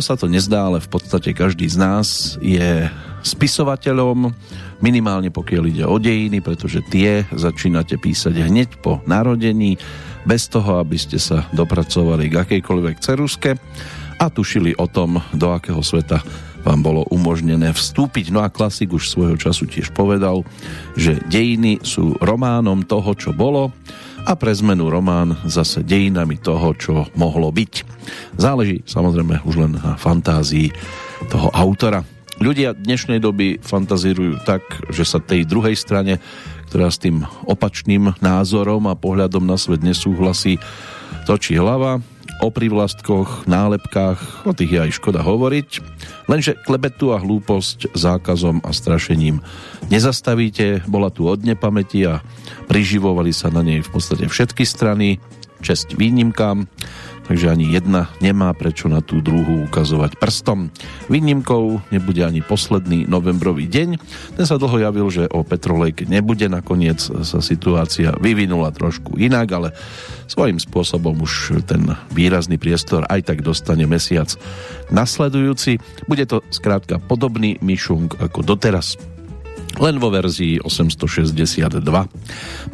Ono 0.00 0.08
sa 0.08 0.16
to 0.16 0.32
nezdá, 0.32 0.64
ale 0.64 0.80
v 0.80 0.96
podstate 0.96 1.36
každý 1.36 1.68
z 1.68 1.76
nás 1.76 2.40
je 2.40 2.88
spisovateľom, 3.20 4.32
minimálne 4.80 5.28
pokiaľ 5.28 5.64
ide 5.68 5.84
o 5.84 6.00
dejiny, 6.00 6.40
pretože 6.40 6.80
tie 6.88 7.28
začínate 7.28 8.00
písať 8.00 8.32
hneď 8.32 8.80
po 8.80 9.04
narodení, 9.04 9.76
bez 10.24 10.48
toho, 10.48 10.80
aby 10.80 10.96
ste 10.96 11.20
sa 11.20 11.44
dopracovali 11.52 12.32
k 12.32 12.40
akejkoľvek 12.40 12.96
ceruske 12.96 13.60
a 14.16 14.24
tušili 14.32 14.72
o 14.80 14.88
tom, 14.88 15.20
do 15.36 15.52
akého 15.52 15.84
sveta 15.84 16.24
vám 16.64 16.80
bolo 16.80 17.04
umožnené 17.12 17.68
vstúpiť. 17.76 18.32
No 18.32 18.40
a 18.40 18.48
klasik 18.48 18.96
už 18.96 19.04
svojho 19.04 19.36
času 19.36 19.68
tiež 19.68 19.92
povedal, 19.92 20.48
že 20.96 21.20
dejiny 21.28 21.84
sú 21.84 22.16
románom 22.24 22.88
toho, 22.88 23.12
čo 23.20 23.36
bolo 23.36 23.68
a 24.26 24.32
pre 24.36 24.52
zmenu 24.52 24.92
román 24.92 25.36
zase 25.48 25.84
dejinami 25.84 26.36
toho, 26.40 26.76
čo 26.76 27.08
mohlo 27.16 27.48
byť. 27.48 27.72
Záleží 28.36 28.82
samozrejme 28.84 29.44
už 29.46 29.54
len 29.60 29.72
na 29.78 29.96
fantázii 29.96 30.72
toho 31.30 31.48
autora. 31.52 32.04
Ľudia 32.40 32.72
dnešnej 32.72 33.20
doby 33.20 33.60
fantazírujú 33.60 34.40
tak, 34.48 34.64
že 34.88 35.04
sa 35.04 35.20
tej 35.20 35.44
druhej 35.44 35.76
strane, 35.76 36.16
ktorá 36.72 36.88
s 36.88 36.96
tým 36.96 37.28
opačným 37.44 38.16
názorom 38.24 38.88
a 38.88 38.96
pohľadom 38.96 39.44
na 39.44 39.60
svet 39.60 39.84
nesúhlasí, 39.84 40.56
točí 41.28 41.60
hlava. 41.60 42.00
O 42.38 42.48
privlastkoch, 42.54 43.50
nálepkách, 43.50 44.46
o 44.46 44.54
tých 44.54 44.70
je 44.70 44.80
aj 44.86 44.96
škoda 44.96 45.20
hovoriť. 45.26 45.68
Lenže 46.30 46.54
klebetu 46.62 47.10
a 47.10 47.18
hlúposť 47.18 47.90
zákazom 47.92 48.62
a 48.62 48.70
strašením 48.70 49.42
nezastavíte. 49.90 50.86
Bola 50.86 51.10
tu 51.10 51.26
od 51.26 51.42
nepamäti 51.42 52.06
a 52.06 52.22
priživovali 52.70 53.34
sa 53.34 53.50
na 53.50 53.66
nej 53.66 53.82
v 53.82 53.90
podstate 53.90 54.30
všetky 54.30 54.62
strany. 54.62 55.18
Česť 55.60 55.98
výnimkám 55.98 56.64
takže 57.30 57.46
ani 57.46 57.70
jedna 57.70 58.10
nemá 58.18 58.50
prečo 58.58 58.90
na 58.90 58.98
tú 58.98 59.22
druhú 59.22 59.70
ukazovať 59.70 60.18
prstom. 60.18 60.74
Výnimkou 61.06 61.78
nebude 61.94 62.26
ani 62.26 62.42
posledný 62.42 63.06
novembrový 63.06 63.70
deň. 63.70 63.88
Ten 64.34 64.44
sa 64.50 64.58
dlho 64.58 64.82
javil, 64.82 65.06
že 65.14 65.30
o 65.30 65.46
Petrolejke 65.46 66.10
nebude. 66.10 66.50
Nakoniec 66.50 66.98
sa 66.98 67.38
situácia 67.38 68.18
vyvinula 68.18 68.74
trošku 68.74 69.14
inak, 69.14 69.46
ale 69.54 69.68
svojím 70.26 70.58
spôsobom 70.58 71.22
už 71.22 71.62
ten 71.70 71.94
výrazný 72.10 72.58
priestor 72.58 73.06
aj 73.06 73.30
tak 73.30 73.46
dostane 73.46 73.86
mesiac 73.86 74.34
nasledujúci. 74.90 75.78
Bude 76.10 76.26
to 76.26 76.42
skrátka 76.50 76.98
podobný 76.98 77.62
myšung 77.62 78.10
ako 78.18 78.42
doteraz 78.42 78.98
len 79.78 80.02
vo 80.02 80.10
verzii 80.10 80.58
862. 80.58 81.78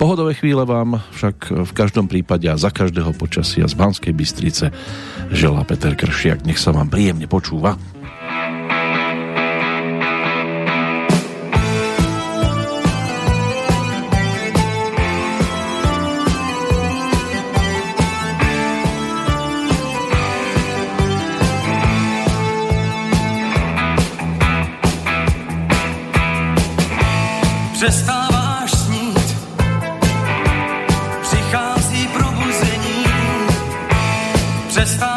Pohodové 0.00 0.32
chvíle 0.32 0.64
vám 0.64 1.02
však 1.12 1.36
v 1.68 1.72
každom 1.76 2.08
prípade 2.08 2.48
a 2.48 2.56
za 2.56 2.72
každého 2.72 3.12
počasia 3.12 3.68
z 3.68 3.74
Banskej 3.76 4.16
Bystrice 4.16 4.72
želá 5.34 5.66
Peter 5.68 5.92
Kršiak. 5.92 6.48
Nech 6.48 6.62
sa 6.62 6.72
vám 6.72 6.88
príjemne 6.88 7.28
počúva. 7.28 7.76
přestáváš 27.76 28.70
snít, 28.70 29.36
přichází 31.22 32.08
probuzení, 32.08 33.04
přestáváš 34.68 35.15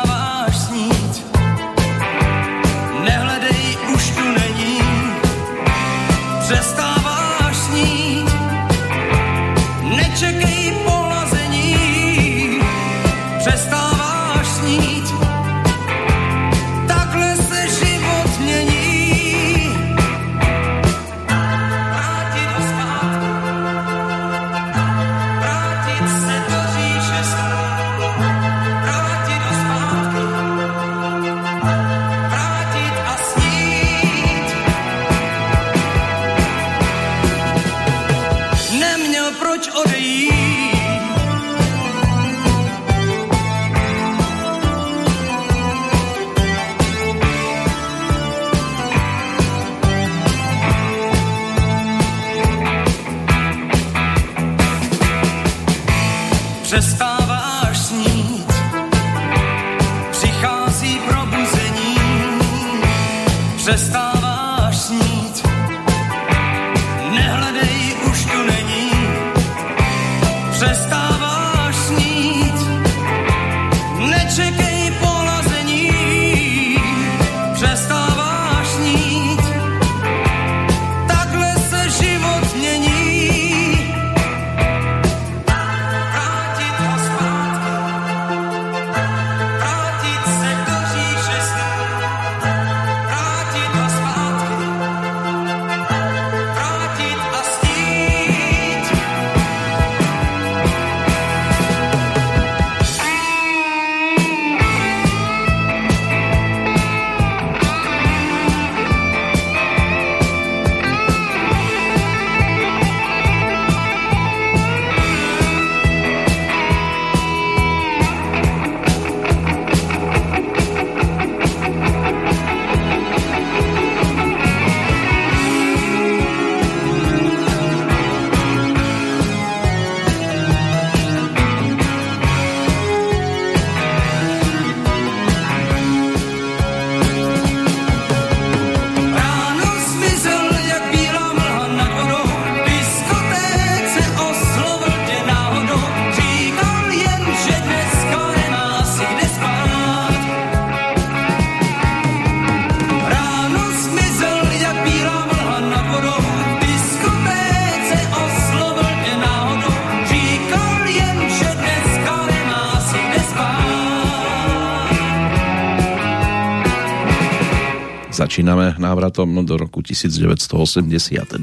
Začíname 168.30 168.78
návratom 168.78 169.42
do 169.42 169.58
roku 169.58 169.82
1982. 169.82 171.34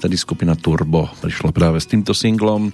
Vtedy 0.00 0.16
skupina 0.16 0.56
Turbo 0.56 1.12
prišla 1.20 1.52
práve 1.52 1.76
s 1.76 1.84
týmto 1.84 2.16
singlom 2.16 2.72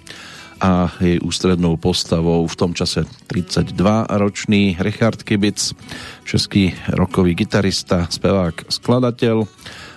a 0.62 0.94
jej 1.02 1.18
ústrednou 1.18 1.74
postavou 1.74 2.46
v 2.46 2.54
tom 2.54 2.70
čase 2.70 3.02
32-ročný 3.26 4.78
Richard 4.78 5.26
Kibic, 5.26 5.74
český 6.22 6.70
rokový 6.94 7.34
gitarista, 7.34 8.06
spevák, 8.06 8.70
skladateľ, 8.70 9.42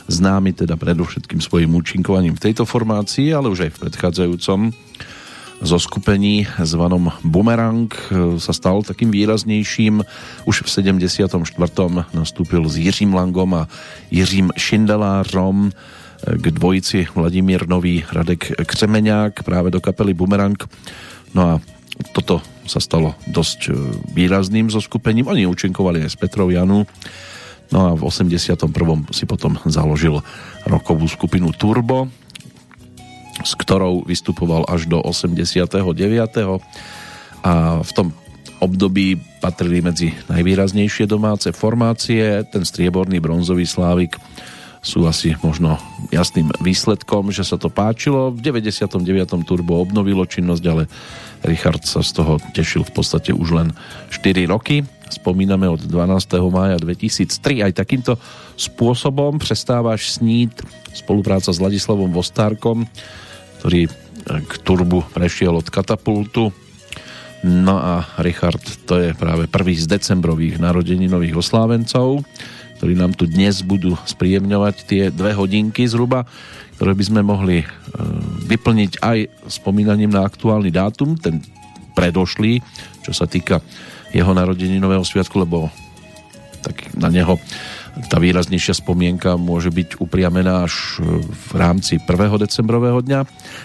známy 0.09 0.57
teda 0.57 0.73
predovšetkým 0.73 1.37
svojim 1.37 1.69
účinkovaním 1.77 2.33
v 2.33 2.49
tejto 2.49 2.65
formácii, 2.65 3.29
ale 3.29 3.53
už 3.53 3.69
aj 3.69 3.77
v 3.77 3.81
predchádzajúcom 3.85 4.86
zo 5.61 5.79
skupení 5.79 6.45
zvanom 6.61 7.09
Bumerang 7.25 7.89
sa 8.37 8.53
stal 8.53 8.85
takým 8.85 9.09
výraznejším. 9.09 10.05
Už 10.45 10.61
v 10.61 10.69
74. 10.69 11.33
nastúpil 12.13 12.61
s 12.69 12.77
Jiřím 12.77 13.13
Langom 13.13 13.53
a 13.53 13.67
Jiřím 14.11 14.53
Šindelářom 14.57 15.71
k 16.25 16.45
dvojici 16.51 17.07
Vladimír 17.15 17.67
Nový, 17.67 18.03
Radek 18.11 18.51
Křemeňák 18.65 19.43
práve 19.43 19.71
do 19.71 19.81
kapely 19.81 20.13
Bumerang. 20.13 20.57
No 21.33 21.41
a 21.41 21.53
toto 22.13 22.41
sa 22.67 22.77
stalo 22.83 23.15
dosť 23.25 23.59
e, 23.69 23.71
výrazným 24.13 24.69
so 24.69 24.83
skupením. 24.83 25.27
Oni 25.27 25.49
účinkovali 25.49 26.03
aj 26.03 26.09
s 26.13 26.19
Petrou 26.19 26.51
Janu. 26.51 26.85
No 27.71 27.79
a 27.83 27.89
v 27.95 28.01
81. 28.05 28.63
si 29.11 29.23
potom 29.27 29.59
založil 29.67 30.23
rokovú 30.67 31.07
skupinu 31.07 31.51
Turbo, 31.51 32.07
s 33.43 33.53
ktorou 33.53 34.05
vystupoval 34.05 34.65
až 34.65 34.89
do 34.89 35.01
89. 35.01 35.73
A 37.45 37.53
v 37.81 37.91
tom 37.93 38.13
období 38.57 39.21
patrili 39.37 39.85
medzi 39.85 40.13
najvýraznejšie 40.29 41.05
domáce 41.05 41.53
formácie. 41.53 42.41
Ten 42.49 42.65
strieborný 42.65 43.21
bronzový 43.21 43.69
slávik 43.69 44.17
sú 44.81 45.05
asi 45.05 45.35
možno 45.43 45.77
jasným 46.09 46.49
výsledkom, 46.63 47.29
že 47.29 47.43
sa 47.43 47.59
to 47.59 47.67
páčilo. 47.67 48.33
V 48.33 48.39
99. 48.41 48.97
Turbo 49.45 49.83
obnovilo 49.83 50.23
činnosť, 50.25 50.63
ale 50.69 50.89
Richard 51.45 51.85
sa 51.85 52.01
z 52.01 52.17
toho 52.17 52.39
tešil 52.55 52.87
v 52.87 52.93
podstate 52.95 53.35
už 53.35 53.49
len 53.53 53.67
4 54.09 54.47
roky. 54.49 54.81
Spomíname 55.07 55.69
od 55.69 55.83
12. 55.83 56.39
mája 56.49 56.77
2003. 56.79 57.67
Aj 57.67 57.73
takýmto 57.75 58.17
spôsobom 58.57 59.37
prestávaš 59.37 60.17
snít 60.17 60.55
spolupráca 60.95 61.53
s 61.53 61.61
Ladislavom 61.61 62.09
Vostárkom, 62.09 62.89
ktorý 63.67 63.91
k 64.47 64.53
Turbu 64.63 65.11
prešiel 65.11 65.51
od 65.51 65.67
katapultu. 65.67 66.55
No 67.43 67.75
a 67.75 68.07
Richard 68.23 68.63
to 68.87 68.95
je 68.95 69.11
práve 69.11 69.51
prvý 69.51 69.75
z 69.75 69.91
decembrových 69.91 70.55
narodení 70.55 71.11
nových 71.11 71.43
oslávencov 71.43 72.23
ktorí 72.77 72.93
nám 72.93 73.17
tu 73.17 73.25
dnes 73.25 73.65
budú 73.65 73.97
spríjemňovať 74.05 74.75
tie 74.85 75.03
dve 75.09 75.33
hodinky 75.33 75.89
zhruba, 75.89 76.29
ktoré 76.77 76.93
by 76.93 77.03
sme 77.09 77.21
mohli 77.25 77.65
e, 77.65 77.67
vyplniť 78.45 79.01
aj 79.01 79.17
spomínaním 79.49 80.13
na 80.13 80.21
aktuálny 80.21 80.69
dátum, 80.69 81.17
ten 81.17 81.41
predošlý, 81.97 82.61
čo 83.01 83.17
sa 83.17 83.25
týka 83.25 83.65
jeho 84.13 84.29
nového 84.77 85.01
sviatku, 85.01 85.41
lebo 85.41 85.73
tak 86.61 86.93
na 86.93 87.09
neho 87.09 87.41
tá 88.05 88.21
výraznejšia 88.21 88.77
spomienka 88.77 89.33
môže 89.41 89.73
byť 89.73 89.97
upriamená 89.97 90.69
až 90.69 91.01
v 91.25 91.51
rámci 91.57 91.97
1. 91.97 92.05
decembrového 92.37 93.01
dňa 93.01 93.19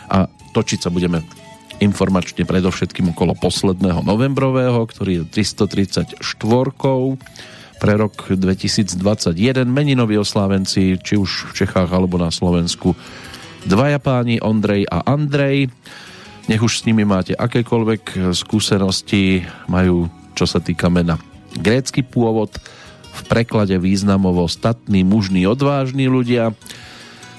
a 0.09 0.19
točiť 0.57 0.79
sa 0.81 0.91
budeme 0.93 1.21
informačne 1.83 2.47
predovšetkým 2.47 3.13
okolo 3.13 3.37
posledného 3.37 4.01
novembrového, 4.07 4.81
ktorý 4.87 5.27
je 5.27 5.45
334 5.45 6.23
pre 7.83 7.99
rok 7.99 8.31
2021 8.31 9.67
meninoví 9.67 10.15
oslávenci, 10.15 11.03
či 11.03 11.15
už 11.19 11.51
v 11.51 11.67
Čechách 11.67 11.91
alebo 11.91 12.15
na 12.15 12.31
Slovensku. 12.31 12.95
Dvaja 13.67 13.99
páni, 13.99 14.39
Ondrej 14.39 14.87
a 14.87 15.03
Andrej. 15.03 15.67
Nech 16.47 16.63
už 16.63 16.83
s 16.83 16.87
nimi 16.87 17.03
máte 17.03 17.35
akékoľvek 17.35 18.35
skúsenosti, 18.35 19.43
majú, 19.67 20.07
čo 20.39 20.47
sa 20.47 20.63
týka 20.63 20.87
mena, 20.87 21.19
grécky 21.59 22.07
pôvod, 22.07 22.55
v 23.13 23.21
preklade 23.29 23.77
významovo 23.77 24.49
statný, 24.49 25.05
mužný, 25.05 25.45
odvážny 25.45 26.09
ľudia. 26.09 26.57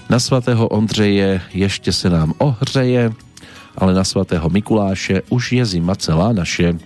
Na 0.07 0.21
svatého 0.21 0.69
Ondřeje 0.69 1.41
ešte 1.57 1.89
sa 1.89 2.13
nám 2.13 2.37
ohřeje, 2.37 3.09
ale 3.73 3.91
na 3.97 4.05
svatého 4.05 4.45
Mikuláše 4.49 5.25
už 5.33 5.57
je 5.57 5.63
zima 5.65 5.97
celá 5.97 6.29
naše. 6.33 6.77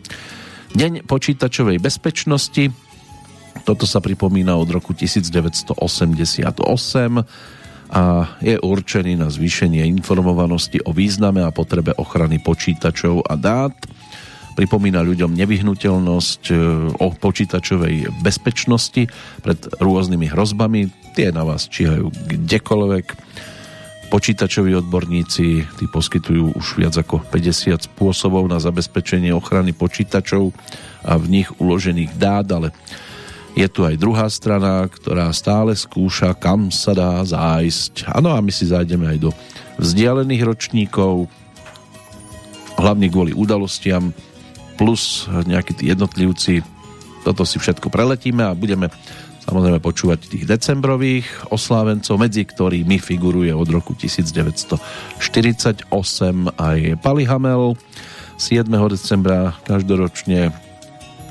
Deň 0.71 1.03
počítačovej 1.03 1.79
bezpečnosti, 1.83 2.71
toto 3.67 3.83
sa 3.83 3.99
pripomína 3.99 4.55
od 4.55 4.69
roku 4.71 4.95
1988 4.95 5.75
a 7.87 8.03
je 8.43 8.55
určený 8.59 9.15
na 9.15 9.27
zvýšenie 9.31 9.83
informovanosti 9.87 10.83
o 10.83 10.91
význame 10.91 11.43
a 11.43 11.51
potrebe 11.55 11.95
ochrany 11.95 12.39
počítačov 12.39 13.23
a 13.27 13.35
dát. 13.35 13.75
Pripomína 14.57 15.05
ľuďom 15.05 15.37
nevyhnutelnosť 15.37 16.43
e, 16.49 16.53
o 16.97 17.07
počítačovej 17.13 18.09
bezpečnosti 18.25 19.05
pred 19.45 19.59
rôznymi 19.77 20.33
hrozbami. 20.33 20.89
Tie 21.13 21.29
na 21.29 21.45
vás 21.45 21.69
číhajú 21.69 22.09
kdekoľvek. 22.09 23.05
Počítačoví 24.09 24.73
odborníci 24.81 25.61
tí 25.61 25.85
poskytujú 25.93 26.57
už 26.57 26.81
viac 26.81 26.97
ako 26.97 27.21
50 27.29 27.85
spôsobov 27.85 28.49
na 28.49 28.57
zabezpečenie 28.57 29.29
ochrany 29.29 29.77
počítačov 29.77 30.49
a 31.05 31.21
v 31.21 31.25
nich 31.37 31.47
uložených 31.61 32.17
dát, 32.17 32.49
ale 32.49 32.73
je 33.53 33.69
tu 33.69 33.85
aj 33.85 34.01
druhá 34.01 34.25
strana, 34.25 34.89
ktorá 34.89 35.29
stále 35.37 35.77
skúša, 35.77 36.33
kam 36.33 36.73
sa 36.73 36.97
dá 36.97 37.21
zájsť. 37.21 38.09
Áno, 38.09 38.33
a 38.33 38.41
my 38.41 38.49
si 38.49 38.69
zájdeme 38.69 39.05
aj 39.05 39.19
do 39.21 39.29
vzdialených 39.77 40.45
ročníkov, 40.49 41.29
hlavne 42.77 43.09
kvôli 43.09 43.37
udalostiam, 43.37 44.13
plus 44.77 45.25
nejakí 45.27 45.73
tí 45.73 45.89
jednotlivci. 45.89 46.61
Toto 47.25 47.43
si 47.43 47.57
všetko 47.57 47.89
preletíme 47.89 48.45
a 48.45 48.55
budeme 48.55 48.93
samozrejme 49.43 49.79
počúvať 49.81 50.27
tých 50.27 50.45
decembrových 50.45 51.25
oslávencov, 51.49 52.19
medzi 52.19 52.45
ktorými 52.45 52.99
figuruje 53.01 53.51
od 53.55 53.67
roku 53.67 53.97
1948 53.97 55.89
aj 56.55 56.79
Pali 57.01 57.23
Hamel. 57.25 57.73
7. 58.37 58.69
decembra 58.69 59.57
každoročne 59.65 60.53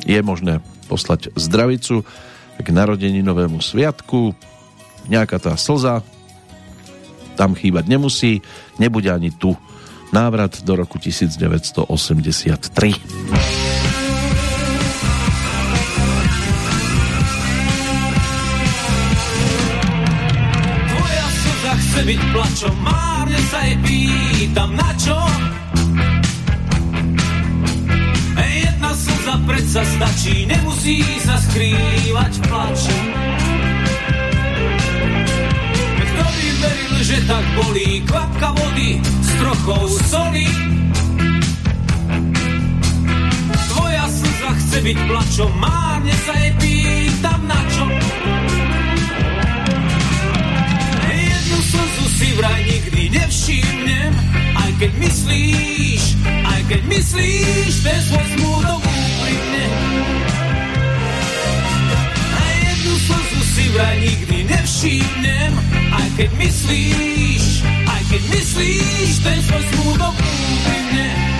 je 0.02 0.20
možné 0.26 0.58
poslať 0.90 1.30
zdravicu 1.38 2.02
k 2.58 2.66
narodeninovému 2.66 3.62
sviatku. 3.62 4.34
Nejaká 5.06 5.38
tá 5.38 5.54
slza 5.54 6.02
tam 7.36 7.52
chýbať 7.52 7.84
nemusí, 7.86 8.40
nebude 8.80 9.12
ani 9.12 9.28
tu. 9.30 9.52
Návrat 10.12 10.62
do 10.62 10.76
roku 10.76 10.98
1983. 10.98 12.94
chce 21.76 22.00
byť 22.08 22.20
plačom, 22.32 22.76
márne 22.80 23.36
sa 23.52 23.60
jej 23.68 23.76
pýtam 23.84 24.72
na 24.72 24.90
čo 24.96 25.16
slza 28.96 29.36
predsa 29.44 29.82
stačí, 29.84 30.46
nemusí 30.46 31.02
sa 31.20 31.36
skrývať 31.36 32.32
v 32.40 32.44
že 37.02 37.18
tak 37.28 37.44
bolí 37.56 38.00
kvapka 38.08 38.52
vody 38.56 39.00
s 39.02 39.30
trochou 39.40 39.84
soli? 40.08 40.48
Tvoja 43.68 44.06
slza 44.08 44.50
chce 44.56 44.78
byť 44.80 44.98
plačom, 45.04 45.52
márne 45.60 46.14
sa 46.24 46.32
jej 46.40 46.52
pýtam 46.56 47.40
na 47.44 47.60
čo. 47.68 47.84
Jednu 51.10 51.58
slzu 51.60 52.04
si 52.16 52.28
vraj 52.40 52.60
nikdy 52.64 53.02
nevšimnem, 53.12 54.12
aj 54.56 54.70
keď 54.80 54.92
myslíš, 54.96 56.02
aj 56.24 56.60
keď 56.70 56.82
myslíš, 56.88 57.72
ten 57.84 58.00
svoj 58.08 58.26
smútok 58.36 58.80
úprimne. 58.80 59.64
Si 63.56 63.72
vraj 63.72 63.96
nikdy 64.04 64.44
nevšimnem, 64.52 65.52
aj 65.88 66.08
keď 66.20 66.30
myslíš, 66.36 67.64
aj 67.88 68.02
keď 68.12 68.22
myslíš, 68.36 69.10
ten 69.24 69.38
svoj 69.40 69.64
smútok 69.72 70.12
úprimne. 70.12 71.35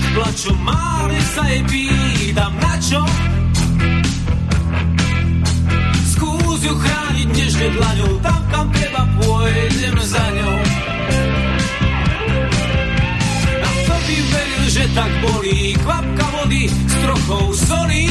Plaču, 0.00 0.52
máli 0.64 1.20
sa 1.34 1.42
jej 1.50 1.62
pýtam 1.68 2.52
na 2.56 2.74
čo? 2.80 3.02
Skús 6.16 6.60
ju 6.64 6.74
chrániť 6.76 7.28
nežne 7.28 7.68
dlaňou, 7.76 8.12
tam 8.24 8.40
kam 8.48 8.66
treba 8.72 9.02
pôjdem 9.20 9.96
za 10.00 10.26
ňou. 10.38 10.56
A 13.60 13.68
to 13.84 13.96
by 13.96 14.16
veril, 14.32 14.64
že 14.70 14.84
tak 14.96 15.12
bolí, 15.20 15.76
kvapka 15.82 16.26
vody 16.40 16.62
s 16.70 16.94
trochou 17.04 17.44
soli. 17.52 18.04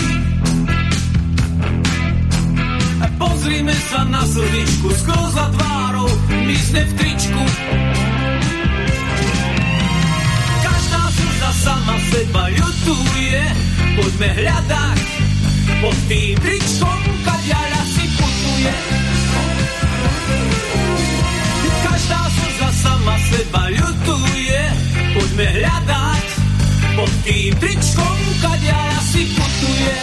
Pozrime 3.22 3.74
sa 3.90 4.02
na 4.10 4.26
slničku, 4.26 4.90
sklza 5.02 5.46
tvárou, 5.54 6.10
mysne 6.46 6.82
v 6.90 6.92
tričku. 6.98 7.44
Sama 11.62 11.96
seba 12.10 12.50
ľutuje, 12.50 13.42
poďme 13.94 14.30
hľadať 14.34 15.02
pod 15.78 15.98
tým 16.10 16.34
tričkom, 16.42 17.02
kaďaľa 17.22 17.82
si 17.86 18.06
putuje. 18.18 18.76
Každá 21.86 22.22
slza 22.34 22.70
sama 22.82 23.16
seba 23.30 23.64
ľutuje, 23.78 24.62
poďme 25.14 25.48
hľadať 25.62 26.26
pod 26.98 27.12
tým 27.30 27.54
tričkom, 27.62 28.18
kaďaľa 28.42 29.00
si 29.06 29.22
putuje. 29.30 29.98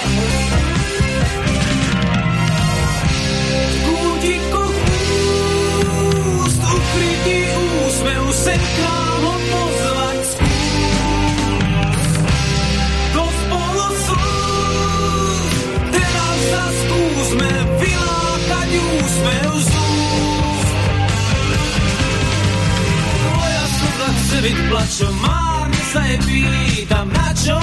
Byť 24.39 24.59
plačom, 24.71 25.15
márne 25.19 25.83
sa 25.91 26.03
je 26.07 26.17
pýtam 26.23 27.07
na 27.11 27.29
čo? 27.35 27.59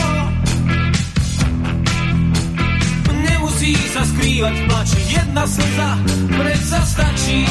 Nemusí 3.16 3.74
sa 3.96 4.02
skrývať 4.04 4.56
v 4.60 4.64
plači, 4.68 5.00
jedna 5.16 5.44
slza 5.48 5.90
predsa 6.36 6.80
stačí. 6.84 7.42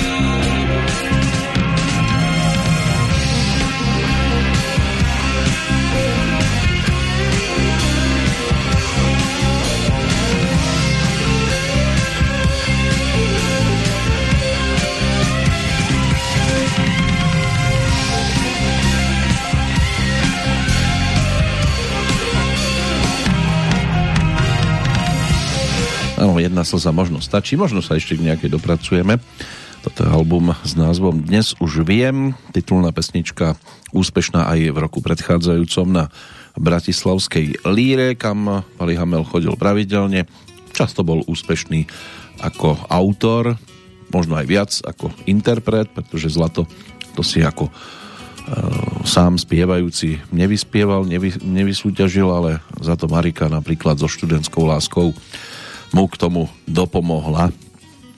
Áno, 26.25 26.40
jedna 26.40 26.64
slza 26.64 26.88
možno 26.88 27.21
stačí, 27.21 27.52
možno 27.52 27.85
sa 27.85 28.00
ešte 28.00 28.16
k 28.16 28.25
nejakej 28.25 28.57
dopracujeme. 28.57 29.21
Toto 29.85 29.99
je 30.00 30.09
album 30.09 30.57
s 30.64 30.73
názvom 30.73 31.21
Dnes 31.21 31.52
už 31.61 31.85
viem, 31.85 32.33
titulná 32.49 32.97
pesnička 32.97 33.61
úspešná 33.93 34.49
aj 34.49 34.73
v 34.73 34.78
roku 34.81 35.04
predchádzajúcom 35.04 35.85
na 35.93 36.09
Bratislavskej 36.57 37.69
líre, 37.69 38.16
kam 38.16 38.64
Pali 38.81 38.97
Hamel 38.97 39.21
chodil 39.28 39.52
pravidelne. 39.52 40.25
Často 40.73 41.04
bol 41.04 41.28
úspešný 41.28 41.93
ako 42.40 42.88
autor, 42.88 43.61
možno 44.09 44.40
aj 44.40 44.47
viac 44.49 44.73
ako 44.81 45.12
interpret, 45.28 45.93
pretože 45.93 46.33
Zlato 46.33 46.64
to 47.12 47.21
si 47.21 47.45
ako 47.45 47.69
e, 47.69 47.73
sám 49.04 49.37
spievajúci 49.37 50.25
nevyspieval, 50.33 51.04
nevy, 51.04 51.37
nevysúťažil, 51.45 52.33
ale 52.33 52.64
za 52.81 52.97
to 52.97 53.12
Marika 53.12 53.52
napríklad 53.52 54.00
so 54.00 54.09
študentskou 54.09 54.64
láskou 54.64 55.12
mu 55.95 56.11
k 56.11 56.19
tomu 56.19 56.51
dopomohla. 56.67 57.55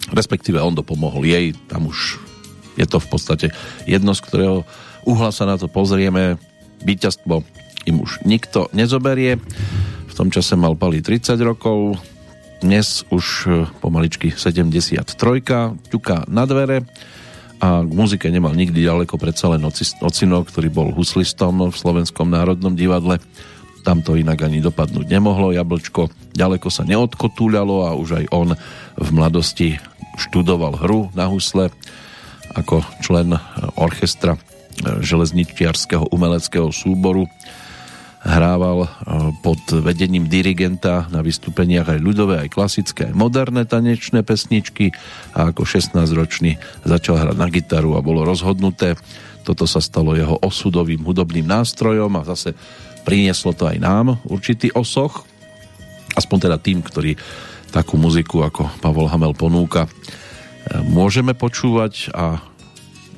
Respektíve 0.08 0.56
on 0.64 0.72
dopomohol 0.72 1.28
jej, 1.28 1.52
tam 1.68 1.92
už 1.92 2.16
je 2.80 2.86
to 2.88 2.96
v 2.96 3.08
podstate 3.12 3.46
jedno, 3.84 4.16
z 4.16 4.24
ktorého 4.24 4.56
uhla 5.04 5.28
sa 5.28 5.44
na 5.44 5.60
to 5.60 5.68
pozrieme. 5.68 6.40
Výťazstvo 6.80 7.44
im 7.84 7.96
už 8.00 8.24
nikto 8.24 8.72
nezoberie. 8.72 9.36
V 10.08 10.12
tom 10.16 10.32
čase 10.32 10.56
mal 10.56 10.72
Pali 10.72 11.04
30 11.04 11.36
rokov, 11.44 12.00
dnes 12.64 13.04
už 13.12 13.24
e, 13.44 13.48
pomaličky 13.84 14.32
73, 14.32 15.12
ťuká 15.92 16.24
na 16.32 16.48
dvere 16.48 16.88
a 17.60 17.84
k 17.84 17.90
muzike 17.92 18.28
nemal 18.28 18.52
nikdy 18.52 18.84
ďaleko, 18.84 19.16
predsa 19.16 19.52
len 19.52 19.64
Ocino, 20.04 20.44
ktorý 20.44 20.68
bol 20.68 20.88
huslistom 20.92 21.68
v 21.68 21.76
Slovenskom 21.76 22.28
národnom 22.28 22.76
divadle 22.76 23.20
tam 23.86 24.02
to 24.02 24.18
inak 24.18 24.42
ani 24.42 24.58
dopadnúť 24.58 25.06
nemohlo. 25.06 25.54
Jablčko 25.54 26.10
ďaleko 26.34 26.66
sa 26.74 26.82
neodkotúľalo 26.82 27.86
a 27.86 27.94
už 27.94 28.18
aj 28.18 28.24
on 28.34 28.58
v 28.98 29.08
mladosti 29.14 29.78
študoval 30.18 30.82
hru 30.82 31.14
na 31.14 31.30
husle 31.30 31.70
ako 32.58 32.82
člen 33.04 33.38
orchestra 33.78 34.34
železničiarského 34.82 36.10
umeleckého 36.10 36.74
súboru 36.74 37.30
hrával 38.26 38.90
pod 39.38 39.60
vedením 39.70 40.26
dirigenta 40.26 41.06
na 41.14 41.22
vystúpeniach 41.22 41.94
aj 41.94 42.00
ľudové, 42.02 42.42
aj 42.42 42.50
klasické, 42.50 43.06
aj 43.06 43.14
moderné 43.14 43.62
tanečné 43.70 44.26
pesničky 44.26 44.90
a 45.30 45.54
ako 45.54 45.62
16-ročný 45.62 46.58
začal 46.82 47.22
hrať 47.22 47.36
na 47.38 47.46
gitaru 47.46 47.94
a 47.94 48.02
bolo 48.02 48.26
rozhodnuté. 48.26 48.98
Toto 49.46 49.62
sa 49.70 49.78
stalo 49.78 50.18
jeho 50.18 50.34
osudovým 50.42 51.06
hudobným 51.06 51.46
nástrojom 51.46 52.10
a 52.18 52.26
zase 52.26 52.58
prinieslo 53.06 53.54
to 53.54 53.70
aj 53.70 53.78
nám 53.78 54.18
určitý 54.26 54.74
osoch, 54.74 55.22
aspoň 56.18 56.50
teda 56.50 56.56
tým, 56.58 56.82
ktorí 56.82 57.14
takú 57.70 57.94
muziku 57.94 58.42
ako 58.42 58.66
Pavol 58.82 59.06
Hamel 59.06 59.30
ponúka, 59.38 59.86
e, 59.86 59.90
môžeme 60.82 61.38
počúvať 61.38 62.10
a 62.10 62.42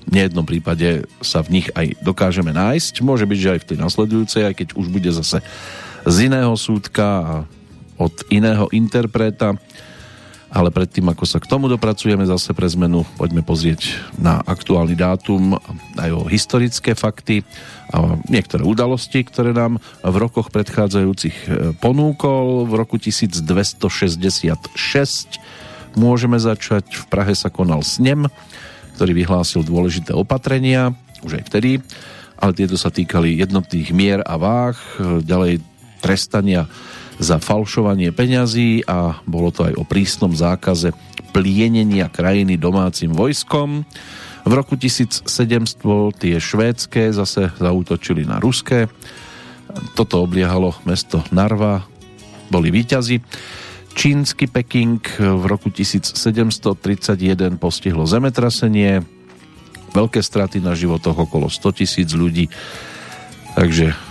v 0.09 0.11
nejednom 0.13 0.45
prípade 0.45 1.09
sa 1.21 1.45
v 1.45 1.61
nich 1.61 1.69
aj 1.77 2.01
dokážeme 2.01 2.49
nájsť. 2.53 3.05
Môže 3.05 3.29
byť, 3.29 3.39
že 3.39 3.53
aj 3.57 3.61
v 3.61 3.69
tej 3.69 3.79
nasledujúcej, 3.81 4.43
aj 4.49 4.55
keď 4.57 4.69
už 4.77 4.87
bude 4.89 5.13
zase 5.13 5.45
z 6.09 6.17
iného 6.33 6.57
súdka 6.57 7.09
a 7.21 7.35
od 8.01 8.15
iného 8.33 8.71
interpreta 8.73 9.59
ale 10.49 10.73
predtým, 10.73 11.05
ako 11.13 11.29
sa 11.29 11.45
k 11.45 11.51
tomu 11.51 11.69
dopracujeme 11.69 12.25
zase 12.25 12.57
pre 12.57 12.65
zmenu, 12.73 13.05
poďme 13.21 13.45
pozrieť 13.45 14.01
na 14.17 14.41
aktuálny 14.41 14.97
dátum, 14.97 15.61
aj 16.01 16.11
o 16.17 16.25
historické 16.25 16.97
fakty 16.97 17.45
a 17.93 18.17
niektoré 18.33 18.65
udalosti, 18.65 19.29
ktoré 19.29 19.53
nám 19.53 19.77
v 20.01 20.17
rokoch 20.17 20.49
predchádzajúcich 20.49 21.37
e, 21.45 21.77
ponúkol. 21.77 22.65
V 22.65 22.73
roku 22.81 22.97
1266 22.97 23.77
môžeme 26.01 26.41
začať. 26.41 26.97
V 26.97 27.05
Prahe 27.13 27.37
sa 27.37 27.53
konal 27.53 27.85
snem, 27.85 28.25
ktorý 28.97 29.13
vyhlásil 29.13 29.61
dôležité 29.69 30.17
opatrenia, 30.17 30.97
už 31.21 31.45
aj 31.45 31.45
vtedy, 31.53 31.85
ale 32.41 32.57
tieto 32.57 32.81
sa 32.81 32.89
týkali 32.89 33.37
jednotných 33.37 33.93
mier 33.93 34.25
a 34.25 34.41
váh, 34.41 34.81
e, 34.97 35.21
ďalej 35.21 35.61
trestania 36.01 36.65
za 37.19 37.43
falšovanie 37.43 38.15
peňazí 38.15 38.87
a 38.87 39.19
bolo 39.27 39.51
to 39.51 39.67
aj 39.67 39.75
o 39.75 39.85
prísnom 39.85 40.31
zákaze 40.33 40.95
plienenia 41.35 42.07
krajiny 42.09 42.55
domácim 42.57 43.11
vojskom. 43.11 43.83
V 44.49 44.53
roku 44.55 44.79
1700 44.79 45.29
tie 46.17 46.39
švédske 46.41 47.13
zase 47.13 47.53
zautočili 47.59 48.25
na 48.25 48.41
ruské. 48.41 48.89
Toto 49.93 50.25
obliehalo 50.25 50.73
mesto 50.89 51.21
Narva, 51.35 51.85
boli 52.49 52.73
výťazi. 52.73 53.21
Čínsky 53.93 54.47
Peking 54.47 55.03
v 55.19 55.45
roku 55.45 55.75
1731 55.75 57.59
postihlo 57.59 58.07
zemetrasenie, 58.07 59.03
veľké 59.91 60.23
straty 60.23 60.63
na 60.63 60.79
životoch 60.79 61.29
okolo 61.29 61.51
100 61.51 61.79
tisíc 61.83 62.09
ľudí, 62.15 62.47
takže 63.59 64.08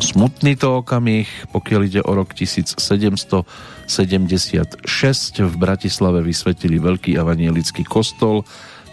smutný 0.00 0.56
to 0.56 0.82
okamih, 0.82 1.28
pokiaľ 1.52 1.80
ide 1.86 2.00
o 2.04 2.12
rok 2.12 2.32
1776. 2.32 3.46
V 5.40 5.54
Bratislave 5.56 6.20
vysvetili 6.24 6.76
veľký 6.80 7.16
evanielický 7.16 7.84
kostol 7.86 8.44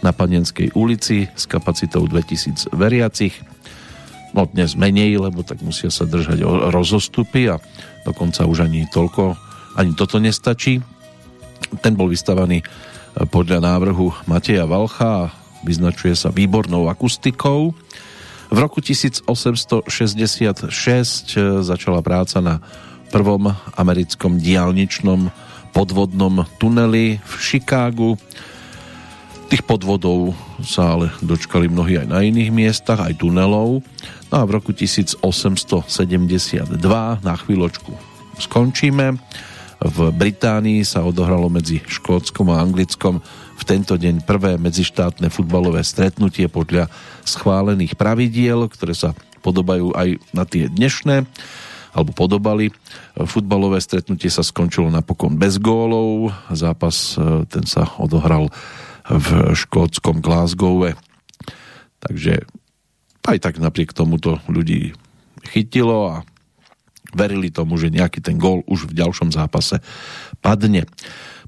na 0.03 0.11
Panenskej 0.11 0.75
ulici 0.75 1.31
s 1.31 1.47
kapacitou 1.47 2.03
2000 2.07 2.75
veriacich. 2.75 3.33
No 4.33 4.49
dnes 4.49 4.73
menej, 4.73 5.21
lebo 5.21 5.45
tak 5.45 5.61
musia 5.61 5.93
sa 5.93 6.09
držať 6.09 6.41
rozostupy 6.73 7.53
a 7.53 7.61
dokonca 8.03 8.43
už 8.49 8.65
ani 8.65 8.89
toľko, 8.89 9.37
ani 9.77 9.93
toto 9.93 10.17
nestačí. 10.17 10.81
Ten 11.79 11.93
bol 11.93 12.09
vystavaný 12.09 12.65
podľa 13.29 13.61
návrhu 13.61 14.09
Mateja 14.25 14.65
Valcha 14.65 15.29
a 15.29 15.31
vyznačuje 15.63 16.17
sa 16.17 16.33
výbornou 16.33 16.89
akustikou. 16.89 17.71
V 18.53 18.61
roku 18.61 18.85
1866 18.85 19.73
začala 21.65 22.05
práca 22.05 22.37
na 22.37 22.61
prvom 23.09 23.49
americkom 23.73 24.37
diálničnom 24.37 25.33
podvodnom 25.73 26.45
tuneli 26.61 27.17
v 27.17 27.33
Chicagu. 27.41 28.13
Tých 29.49 29.65
podvodov 29.65 30.37
sa 30.61 30.93
ale 30.93 31.09
dočkali 31.25 31.65
mnohí 31.65 31.97
aj 31.97 32.13
na 32.13 32.21
iných 32.21 32.53
miestach, 32.53 33.01
aj 33.01 33.25
tunelov. 33.25 33.81
No 34.29 34.35
a 34.37 34.45
v 34.45 34.53
roku 34.53 34.69
1872 34.69 35.89
na 37.25 37.33
chvíľočku 37.33 37.89
skončíme. 38.37 39.17
V 39.81 39.97
Británii 40.13 40.85
sa 40.85 41.01
odohralo 41.01 41.49
medzi 41.49 41.81
Škótskom 41.81 42.53
a 42.53 42.61
Anglickom 42.61 43.17
v 43.53 43.63
tento 43.63 43.95
deň 43.95 44.25
prvé 44.25 44.57
medzištátne 44.57 45.29
futbalové 45.29 45.85
stretnutie 45.85 46.49
podľa 46.49 46.89
schválených 47.23 47.95
pravidiel, 47.95 48.67
ktoré 48.67 48.97
sa 48.97 49.13
podobajú 49.43 49.93
aj 49.93 50.17
na 50.31 50.43
tie 50.47 50.71
dnešné 50.71 51.27
alebo 51.93 52.11
podobali. 52.11 52.73
Futbalové 53.13 53.77
stretnutie 53.77 54.33
sa 54.33 54.41
skončilo 54.41 54.89
napokon 54.89 55.37
bez 55.37 55.61
gólov. 55.61 56.33
Zápas 56.49 57.13
e, 57.15 57.45
ten 57.45 57.69
sa 57.69 57.85
odohral 58.01 58.49
v 59.05 59.53
škótskom 59.53 60.23
Glasgowe. 60.23 60.97
Takže 62.01 62.49
aj 63.29 63.37
tak 63.39 63.61
napriek 63.61 63.93
tomuto 63.93 64.41
ľudí 64.49 64.97
chytilo 65.53 66.09
a 66.09 66.15
verili 67.13 67.53
tomu, 67.53 67.77
že 67.77 67.93
nejaký 67.93 68.19
ten 68.19 68.41
gól 68.41 68.65
už 68.65 68.89
v 68.89 68.97
ďalšom 68.97 69.29
zápase 69.29 69.79
padne. 70.41 70.89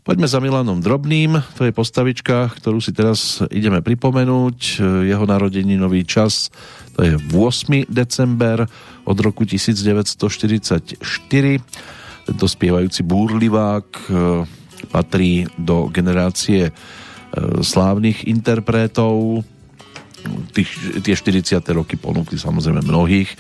Poďme 0.06 0.30
za 0.30 0.38
Milanom 0.38 0.86
Drobným, 0.86 1.42
to 1.58 1.66
je 1.66 1.74
postavička, 1.74 2.54
ktorú 2.62 2.78
si 2.78 2.94
teraz 2.94 3.42
ideme 3.50 3.82
pripomenúť. 3.82 4.78
Jeho 5.02 5.26
nový 5.82 6.06
čas, 6.06 6.54
to 6.94 7.02
je 7.02 7.18
8. 7.34 7.90
december 7.90 8.70
od 9.02 9.18
roku 9.18 9.50
1944. 9.50 11.02
Tento 12.22 12.46
spievajúci 12.46 13.02
búrlivák 13.02 13.88
e, 13.90 14.02
patrí 14.94 15.50
do 15.58 15.90
generácie 15.90 16.70
e, 16.70 16.72
slávnych 17.66 18.30
interpretov. 18.30 19.42
Tých, 20.54 21.02
tie 21.02 21.18
40. 21.18 21.66
roky 21.74 21.98
ponúkli 21.98 22.38
samozrejme 22.38 22.86
mnohých. 22.86 23.34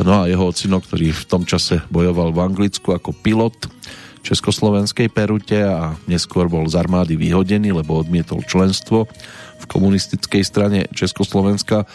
No 0.00 0.24
a 0.24 0.32
jeho 0.32 0.48
ocino, 0.48 0.80
ktorý 0.80 1.12
v 1.12 1.24
tom 1.28 1.44
čase 1.44 1.84
bojoval 1.92 2.32
v 2.32 2.40
Anglicku 2.40 2.88
ako 2.96 3.12
pilot, 3.12 3.68
československej 4.20 5.08
perute 5.08 5.64
a 5.64 5.96
neskôr 6.04 6.46
bol 6.46 6.68
z 6.68 6.76
armády 6.76 7.16
vyhodený, 7.16 7.72
lebo 7.72 8.00
odmietol 8.00 8.44
členstvo 8.44 9.08
v 9.60 9.64
komunistickej 9.64 10.42
strane 10.44 10.78
Československa, 10.92 11.88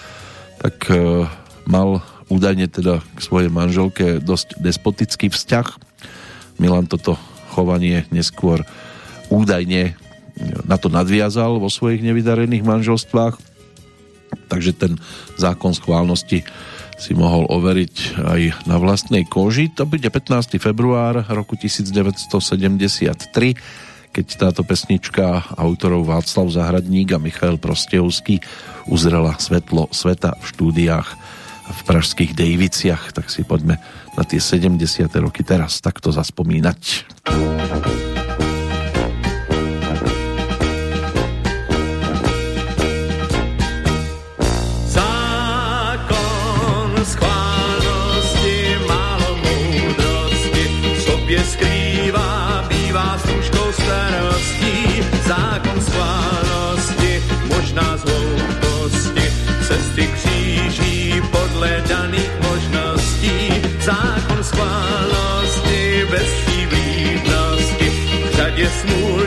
tak 0.61 0.77
e, 0.89 1.25
mal 1.69 2.01
údajne 2.29 2.65
teda 2.69 3.05
k 3.13 3.19
svojej 3.21 3.49
manželke 3.53 4.17
dosť 4.21 4.57
despotický 4.57 5.29
vzťah. 5.29 5.67
Milan 6.57 6.89
toto 6.89 7.17
chovanie 7.53 8.09
neskôr 8.09 8.65
údajne 9.29 9.97
na 10.67 10.75
to 10.75 10.91
nadviazal 10.91 11.57
vo 11.63 11.71
svojich 11.71 12.03
nevydarených 12.03 12.67
manželstvách, 12.67 13.39
takže 14.51 14.71
ten 14.75 14.91
zákon 15.39 15.71
schválnosti 15.71 16.43
si 16.95 17.11
mohol 17.11 17.43
overiť 17.51 18.23
aj 18.23 18.41
na 18.71 18.79
vlastnej 18.79 19.27
koži. 19.27 19.67
To 19.75 19.83
bude 19.83 20.07
15. 20.07 20.55
február 20.59 21.27
roku 21.27 21.59
1973, 21.59 24.15
keď 24.15 24.25
táto 24.39 24.63
pesnička 24.63 25.43
autorov 25.59 26.07
Václav 26.07 26.47
Zahradník 26.47 27.11
a 27.11 27.19
Michail 27.19 27.59
Prostejovský 27.59 28.39
uzrela 28.87 29.35
svetlo 29.35 29.91
sveta 29.91 30.39
v 30.39 30.45
štúdiách 30.55 31.09
v 31.65 31.79
pražských 31.83 32.31
Dejviciach, 32.37 33.11
tak 33.11 33.27
si 33.27 33.43
poďme 33.43 33.81
na 34.15 34.23
tie 34.23 34.39
70. 34.39 34.79
roky 35.19 35.43
teraz 35.43 35.83
takto 35.83 36.13
zaspomínať. 36.13 37.11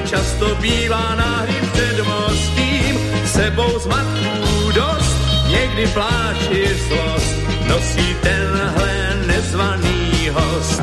Často 0.08 0.54
bývá 0.60 1.14
náhlým 1.14 1.70
předmostím, 1.72 2.98
sebou 3.26 3.78
zmatků 3.78 4.72
dost, 4.74 5.16
někdy 5.48 5.86
pláči 5.86 6.76
zlost, 6.88 7.36
nosí 7.68 8.16
tenhle 8.22 9.16
nezvaný 9.26 10.28
host. 10.32 10.82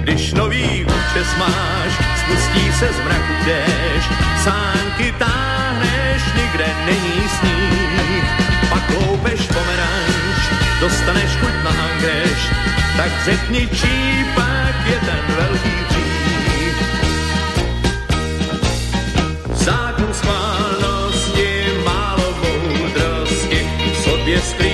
Když 0.00 0.32
nový 0.32 0.84
účes 0.84 1.28
máš, 1.38 1.92
spustí 2.24 2.72
se 2.78 2.88
z 2.92 2.98
mraku 3.04 3.34
déš, 3.44 4.04
sánky 4.44 5.14
táhneš, 5.18 6.22
nikde 6.36 6.66
není 6.86 7.28
sníh, 7.38 8.24
pak 8.70 8.82
koupeš 8.86 9.40
pomeranč, 9.46 10.40
dostaneš 10.80 11.30
chuť 11.40 11.54
na 11.64 11.70
angreš, 11.70 12.69
tak 12.96 13.12
řekni, 13.24 13.68
čí 13.68 14.24
pak 14.34 14.86
je 14.86 14.98
ten 15.00 15.34
velký 15.36 15.76
dřív. 15.88 16.10
zákon 19.52 20.14
schválnosti, 20.14 21.48
málo 21.84 22.34
moudrosti, 22.42 23.66
sobě 24.04 24.40
skrývá, 24.40 24.69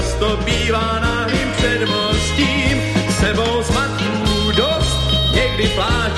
často 0.00 0.36
bývá 0.44 0.98
náhlým 1.00 1.48
předmostím, 1.56 2.76
sebou 3.20 3.62
zmatků 3.62 4.52
dost, 4.56 5.00
někdy 5.34 5.68
pláč 5.68 6.12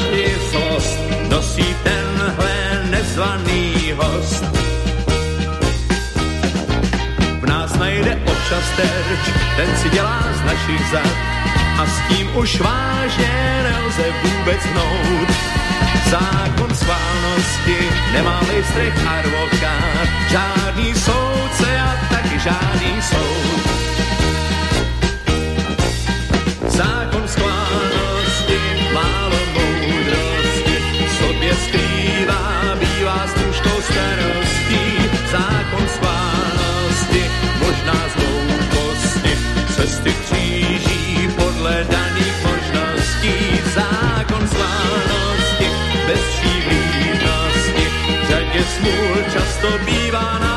zlost, 0.51 0.99
nosí 1.29 1.77
tenhle 1.83 2.83
nezvaný 2.91 3.93
host. 3.97 4.45
V 7.41 7.45
nás 7.47 7.75
najde 7.79 8.23
občas 8.27 8.65
terč, 8.77 9.23
ten 9.57 9.77
si 9.77 9.91
dělá 9.91 10.23
z 10.33 10.45
našich 10.47 10.91
zad 10.93 11.17
a 11.79 11.87
s 11.87 12.09
tím 12.09 12.37
už 12.37 12.61
vážně 12.61 13.63
nelze 13.63 14.05
vůbec 14.23 14.61
hnout. 14.63 15.29
Zákon 16.11 16.75
sválnosti 16.75 17.79
nemá 18.13 18.41
listrech 18.55 19.07
advokát, 19.07 20.09
žádný 20.31 20.95
soudce 21.63 21.79
a 21.79 21.91
taky 22.11 22.39
žádný 22.39 23.03
soud. 23.03 23.61
Zákon 26.67 27.29
schválnosti 27.29 28.59
málo 28.95 29.39
skrývá, 31.53 32.75
bývá 32.81 33.27
s 33.27 33.35
duškou 33.35 33.79
starostí, 33.83 34.85
zákon 35.31 35.85
schválnosti, 35.89 37.23
možná 37.59 37.99
z 38.09 38.15
hlouposti, 38.15 39.33
cesty 39.77 40.13
kříží 40.13 41.29
podle 41.37 41.87
daných 41.91 42.37
možností, 42.45 43.61
zákon 43.75 44.49
schválnosti, 44.49 45.69
bez 46.07 46.21
všívlídnosti, 46.21 47.85
řadě 48.29 48.63
smůl 48.65 49.17
často 49.33 49.69
bývá 49.85 50.43
předmostím, 50.43 50.52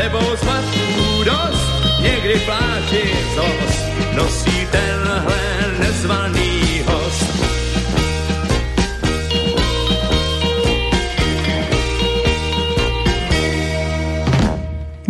sebou 0.00 0.36
zmatků 0.36 1.24
dost, 1.24 1.68
někdy 2.02 2.34
pláči 2.48 3.04
zlost, 3.34 3.84
nosí 4.16 4.56
tenhle 4.72 5.40
nezvaný 5.80 6.80
host. 6.88 7.28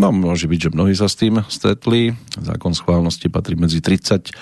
No, 0.01 0.11
môže 0.11 0.49
byť, 0.49 0.59
že 0.59 0.75
mnohí 0.75 0.97
sa 0.97 1.07
s 1.07 1.15
tým 1.15 1.45
stretli. 1.47 2.17
Zákon 2.41 2.73
schválnosti 2.73 3.29
patrí 3.29 3.55
medzi 3.55 3.85
30 3.85 4.33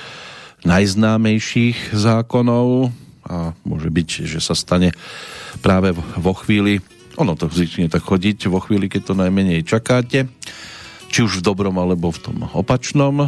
najznámejších 0.64 1.92
zákonov 1.92 2.94
a 3.26 3.52
môže 3.66 3.90
byť, 3.90 4.08
že 4.24 4.40
sa 4.40 4.54
stane 4.54 4.94
práve 5.60 5.92
vo 6.16 6.32
chvíli 6.32 6.78
Ono 7.18 7.34
to 7.34 7.50
zvykne 7.50 7.90
tak 7.90 8.06
chodiť 8.06 8.46
vo 8.46 8.62
chvíli, 8.62 8.86
keď 8.86 9.10
to 9.10 9.18
najmenej 9.18 9.66
čakáte, 9.66 10.30
či 11.10 11.18
už 11.26 11.42
v 11.42 11.50
dobrom 11.50 11.74
alebo 11.74 12.14
v 12.14 12.22
tom 12.22 12.46
opačnom. 12.54 13.26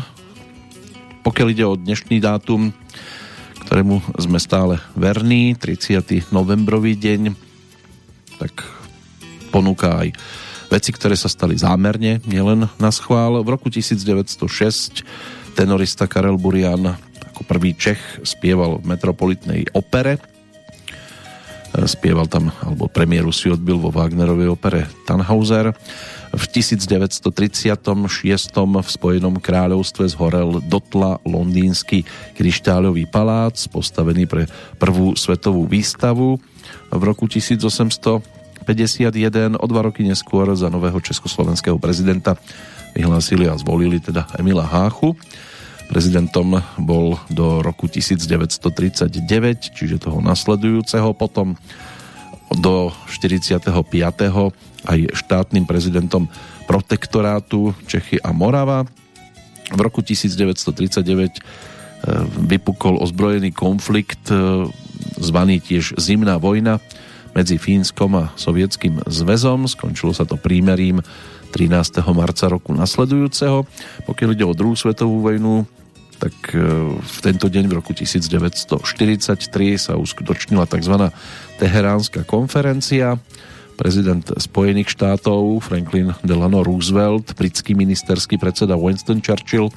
Pokiaľ 1.26 1.46
ide 1.50 1.66
o 1.66 1.74
dnešný 1.74 2.22
dátum, 2.22 2.70
ktorému 3.66 3.98
sme 4.14 4.38
stále 4.38 4.79
verní, 4.94 5.59
30. 5.59 6.31
novembrový 6.31 6.94
deň, 6.94 7.35
tak 8.38 8.62
ponúka 9.50 10.07
aj 10.07 10.14
veci, 10.70 10.94
ktoré 10.94 11.18
sa 11.18 11.26
stali 11.26 11.59
zámerne, 11.59 12.22
nielen 12.31 12.70
na 12.79 12.90
schvál. 12.94 13.42
V 13.42 13.50
roku 13.50 13.74
1906 13.74 15.03
tenorista 15.59 16.07
Karel 16.07 16.38
Burian 16.38 16.94
ako 17.35 17.42
prvý 17.42 17.74
Čech 17.74 18.22
spieval 18.22 18.79
v 18.79 18.87
Metropolitnej 18.87 19.66
opere 19.74 20.30
spieval 21.87 22.27
tam, 22.27 22.51
alebo 22.63 22.91
premiéru 22.91 23.31
si 23.31 23.47
odbil 23.47 23.79
vo 23.79 23.95
Wagnerovej 23.95 24.49
opere 24.51 24.91
Tannhauser. 25.07 25.71
V 26.31 26.45
1936. 26.47 27.27
v 28.55 28.89
Spojenom 28.91 29.35
kráľovstve 29.39 30.05
zhorel 30.11 30.63
dotla 30.67 31.19
londýnsky 31.27 32.07
kryštáľový 32.39 33.11
palác, 33.11 33.59
postavený 33.71 34.27
pre 34.27 34.47
prvú 34.79 35.15
svetovú 35.19 35.67
výstavu. 35.67 36.39
V 36.91 37.03
roku 37.03 37.27
1851, 37.27 38.23
o 39.59 39.67
dva 39.67 39.81
roky 39.87 40.07
neskôr 40.07 40.47
za 40.55 40.71
nového 40.71 40.99
československého 41.03 41.79
prezidenta 41.79 42.39
vyhlásili 42.95 43.47
a 43.47 43.55
zvolili 43.59 43.99
teda 44.03 44.27
Emila 44.39 44.67
Háchu. 44.67 45.15
Prezidentom 45.90 46.62
bol 46.79 47.18
do 47.26 47.66
roku 47.66 47.90
1939, 47.90 49.74
čiže 49.74 49.98
toho 49.98 50.22
nasledujúceho, 50.22 51.11
potom 51.18 51.59
do 52.55 52.94
45. 53.11 53.66
aj 54.87 54.98
štátnym 55.14 55.66
prezidentom 55.66 56.31
protektorátu 56.70 57.74
Čechy 57.90 58.22
a 58.22 58.31
Morava. 58.31 58.87
V 59.70 59.81
roku 59.83 60.03
1939 60.03 61.03
e, 61.03 61.40
vypukol 62.46 63.03
ozbrojený 63.03 63.50
konflikt 63.50 64.31
e, 64.31 64.66
zvaný 65.18 65.59
tiež 65.59 65.98
Zimná 65.98 66.38
vojna 66.38 66.79
medzi 67.35 67.59
Fínskom 67.59 68.14
a 68.14 68.31
Sovietským 68.38 69.03
zväzom. 69.07 69.66
Skončilo 69.70 70.14
sa 70.14 70.22
to 70.26 70.35
prímerím 70.38 71.03
13. 71.50 72.03
marca 72.14 72.46
roku 72.46 72.70
nasledujúceho. 72.74 73.66
Pokiaľ 74.07 74.31
ide 74.35 74.46
o 74.46 74.55
druhú 74.55 74.74
svetovú 74.79 75.22
vojnu, 75.22 75.66
tak 76.21 76.37
e, 76.53 76.61
v 77.01 77.19
tento 77.25 77.49
deň 77.49 77.65
v 77.65 77.77
roku 77.81 77.97
1943 77.97 78.77
sa 79.81 79.97
uskutočnila 79.97 80.69
tzv. 80.69 81.09
Teheránska 81.57 82.29
konferencia. 82.29 83.17
Prezident 83.81 84.21
Spojených 84.37 84.93
štátov 84.93 85.65
Franklin 85.65 86.13
Delano 86.21 86.61
Roosevelt, 86.61 87.33
britský 87.33 87.73
ministerský 87.73 88.37
predseda 88.37 88.77
Winston 88.77 89.25
Churchill 89.25 89.73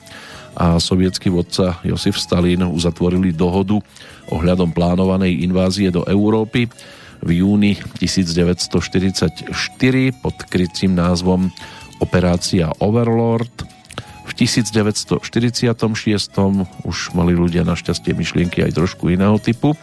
a 0.60 0.76
sovietský 0.76 1.32
vodca 1.32 1.80
Josif 1.88 2.20
Stalin 2.20 2.68
uzatvorili 2.68 3.32
dohodu 3.32 3.80
ohľadom 4.28 4.76
plánovanej 4.76 5.48
invázie 5.48 5.88
do 5.88 6.04
Európy 6.04 6.68
v 7.24 7.30
júni 7.40 7.80
1944 7.96 9.48
pod 10.20 10.36
krycím 10.52 11.00
názvom 11.00 11.48
Operácia 12.04 12.68
Overlord. 12.84 13.83
V 14.34 14.42
1946 14.50 15.70
už 16.90 16.98
mali 17.14 17.38
ľudia 17.38 17.62
našťastie 17.62 18.18
myšlienky 18.18 18.66
aj 18.66 18.74
trošku 18.74 19.14
iného 19.14 19.38
typu. 19.38 19.78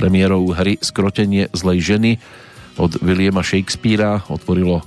Premiérou 0.00 0.48
hry 0.56 0.80
Skrotenie 0.80 1.52
zlej 1.52 1.84
ženy 1.84 2.10
od 2.80 2.96
Williama 3.04 3.44
Shakespearea 3.44 4.24
otvorilo 4.32 4.80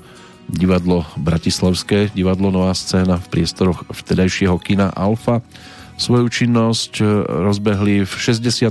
divadlo 0.49 1.05
Bratislavské, 1.21 2.09
divadlo 2.17 2.49
Nová 2.49 2.73
scéna 2.73 3.21
v 3.21 3.29
priestoroch 3.29 3.85
vtedajšieho 3.93 4.57
kina 4.57 4.89
Alfa. 4.89 5.45
Svoju 6.01 6.25
činnosť 6.25 7.05
rozbehli 7.29 8.09
v 8.09 8.13
67. 8.17 8.65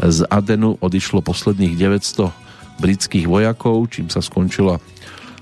Z 0.00 0.18
Adenu 0.32 0.80
odišlo 0.80 1.20
posledných 1.20 1.76
900 1.76 2.80
britských 2.80 3.28
vojakov, 3.28 3.92
čím 3.92 4.08
sa 4.08 4.24
skončilo, 4.24 4.80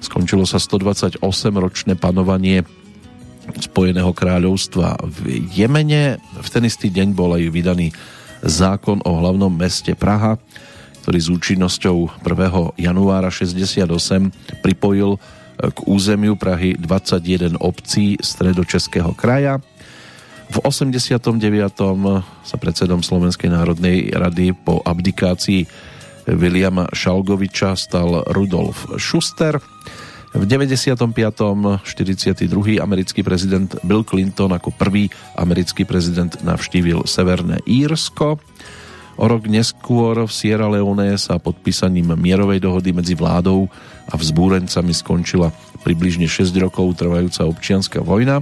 skončilo 0.03 0.43
sa 0.43 0.59
128-ročné 0.59 1.95
panovanie 1.95 2.67
Spojeného 3.59 4.15
kráľovstva 4.15 5.01
v 5.03 5.47
Jemene. 5.51 6.23
V 6.39 6.49
ten 6.51 6.63
istý 6.69 6.93
deň 6.93 7.17
bol 7.17 7.35
aj 7.35 7.51
vydaný 7.51 7.91
zákon 8.47 9.03
o 9.03 9.13
hlavnom 9.19 9.51
meste 9.51 9.93
Praha, 9.99 10.39
ktorý 11.03 11.19
s 11.19 11.29
účinnosťou 11.29 12.23
1. 12.23 12.79
januára 12.79 13.29
68 13.33 14.63
pripojil 14.63 15.19
k 15.61 15.79
územiu 15.85 16.41
Prahy 16.41 16.77
21 16.79 17.61
obcí 17.61 18.17
stredočeského 18.17 19.13
kraja. 19.13 19.61
V 20.51 20.57
89. 20.67 21.31
sa 22.43 22.57
predsedom 22.59 23.05
Slovenskej 23.05 23.55
národnej 23.55 24.11
rady 24.11 24.51
po 24.57 24.83
abdikácii 24.83 25.63
Williama 26.27 26.91
Šalgoviča 26.91 27.79
stal 27.79 28.27
Rudolf 28.35 28.89
Schuster. 28.99 29.63
V 30.31 30.47
95. 30.47 31.11
42. 31.83 32.79
americký 32.79 33.27
prezident 33.27 33.67
Bill 33.83 34.07
Clinton 34.07 34.55
ako 34.55 34.71
prvý 34.71 35.11
americký 35.35 35.83
prezident 35.83 36.31
navštívil 36.47 37.03
Severné 37.03 37.59
Írsko. 37.67 38.39
O 39.19 39.25
rok 39.27 39.51
neskôr 39.51 40.23
v 40.25 40.33
Sierra 40.33 40.71
Leone 40.71 41.19
sa 41.19 41.43
podpísaním 41.43 42.15
mierovej 42.15 42.63
dohody 42.63 42.95
medzi 42.95 43.19
vládou 43.19 43.67
a 44.07 44.15
vzbúrencami 44.15 44.95
skončila 44.95 45.51
približne 45.83 46.31
6 46.31 46.55
rokov 46.63 46.95
trvajúca 46.95 47.51
občianská 47.51 47.99
vojna 48.01 48.39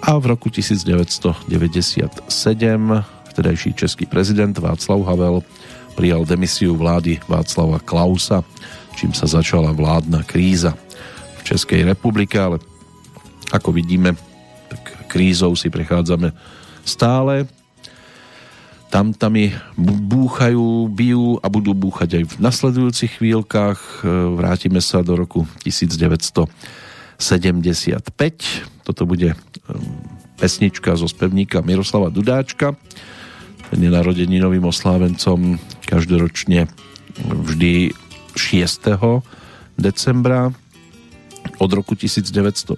a 0.00 0.10
v 0.16 0.24
roku 0.32 0.48
1997 0.48 2.24
vtedajší 3.36 3.70
český 3.76 4.08
prezident 4.08 4.56
Václav 4.56 5.04
Havel 5.04 5.44
prijal 5.92 6.24
demisiu 6.24 6.76
vlády 6.76 7.20
Václava 7.28 7.80
Klausa, 7.80 8.44
čím 8.96 9.12
sa 9.12 9.28
začala 9.28 9.72
vládna 9.72 10.24
kríza. 10.24 10.76
Českej 11.46 11.86
republike, 11.86 12.34
ale 12.34 12.58
ako 13.54 13.70
vidíme, 13.70 14.18
tak 14.66 15.06
krízou 15.06 15.54
si 15.54 15.70
prechádzame 15.70 16.34
stále. 16.82 17.46
Tam 18.90 19.10
tami 19.14 19.50
búchajú, 19.78 20.86
bijú 20.90 21.38
a 21.42 21.46
budú 21.50 21.74
búchať 21.74 22.22
aj 22.22 22.24
v 22.26 22.34
nasledujúcich 22.38 23.18
chvíľkach. 23.18 23.78
E, 24.02 24.10
vrátime 24.38 24.78
sa 24.78 25.02
do 25.02 25.18
roku 25.18 25.42
1975. 25.66 27.18
Toto 28.86 29.02
bude 29.02 29.34
e, 29.34 29.36
pesnička 30.38 30.94
zo 30.94 31.10
spevníka 31.10 31.66
Miroslava 31.66 32.14
Dudáčka. 32.14 32.78
Ten 33.66 33.82
je 33.82 33.90
narodeninovým 33.90 34.62
oslávencom 34.62 35.58
každoročne 35.82 36.70
vždy 37.18 37.90
6. 38.38 38.94
decembra 39.74 40.54
od 41.58 41.70
roku 41.72 41.94
1946. 41.94 42.76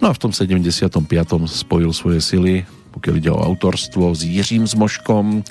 No 0.00 0.08
a 0.08 0.12
v 0.16 0.20
tom 0.20 0.32
75. 0.32 0.88
spojil 1.46 1.92
svoje 1.92 2.20
sily, 2.24 2.64
pokiaľ 2.96 3.14
ide 3.20 3.30
o 3.30 3.38
autorstvo, 3.38 4.16
s 4.16 4.24
Jiřím 4.24 4.64
Zmoškom, 4.66 5.44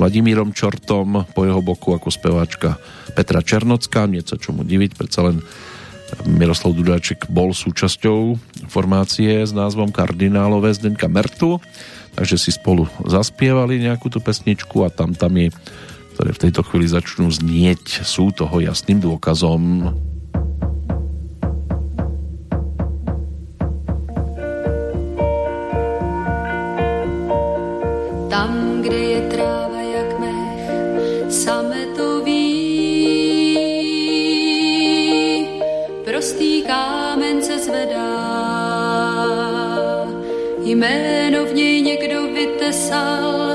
Vladimírom 0.00 0.56
Čortom, 0.56 1.28
po 1.36 1.44
jeho 1.44 1.60
boku 1.60 1.92
ako 1.92 2.08
speváčka 2.08 2.80
Petra 3.12 3.44
Černocká, 3.44 4.08
nie 4.08 4.24
sa 4.24 4.40
čomu 4.40 4.64
diviť, 4.64 4.96
predsa 4.96 5.28
len 5.28 5.44
Miroslav 6.26 6.74
Dudáček 6.74 7.30
bol 7.30 7.54
súčasťou 7.54 8.34
formácie 8.66 9.46
s 9.46 9.52
názvom 9.54 9.94
Kardinálové 9.94 10.74
Zdenka 10.74 11.06
Mertu, 11.06 11.62
takže 12.18 12.40
si 12.40 12.50
spolu 12.50 12.90
zaspievali 13.06 13.78
nejakú 13.78 14.10
tú 14.10 14.18
pesničku 14.18 14.82
a 14.82 14.90
tam 14.90 15.14
tam 15.14 15.36
je, 15.38 15.54
ktoré 16.16 16.30
v 16.34 16.42
tejto 16.48 16.60
chvíli 16.66 16.90
začnú 16.90 17.30
znieť, 17.30 18.02
sú 18.02 18.34
toho 18.34 18.58
jasným 18.58 18.98
dôkazom. 18.98 19.94
Jméno 40.70 41.44
v 41.44 41.54
něj 41.54 41.82
někdo 41.82 42.22
vytesal, 42.22 43.49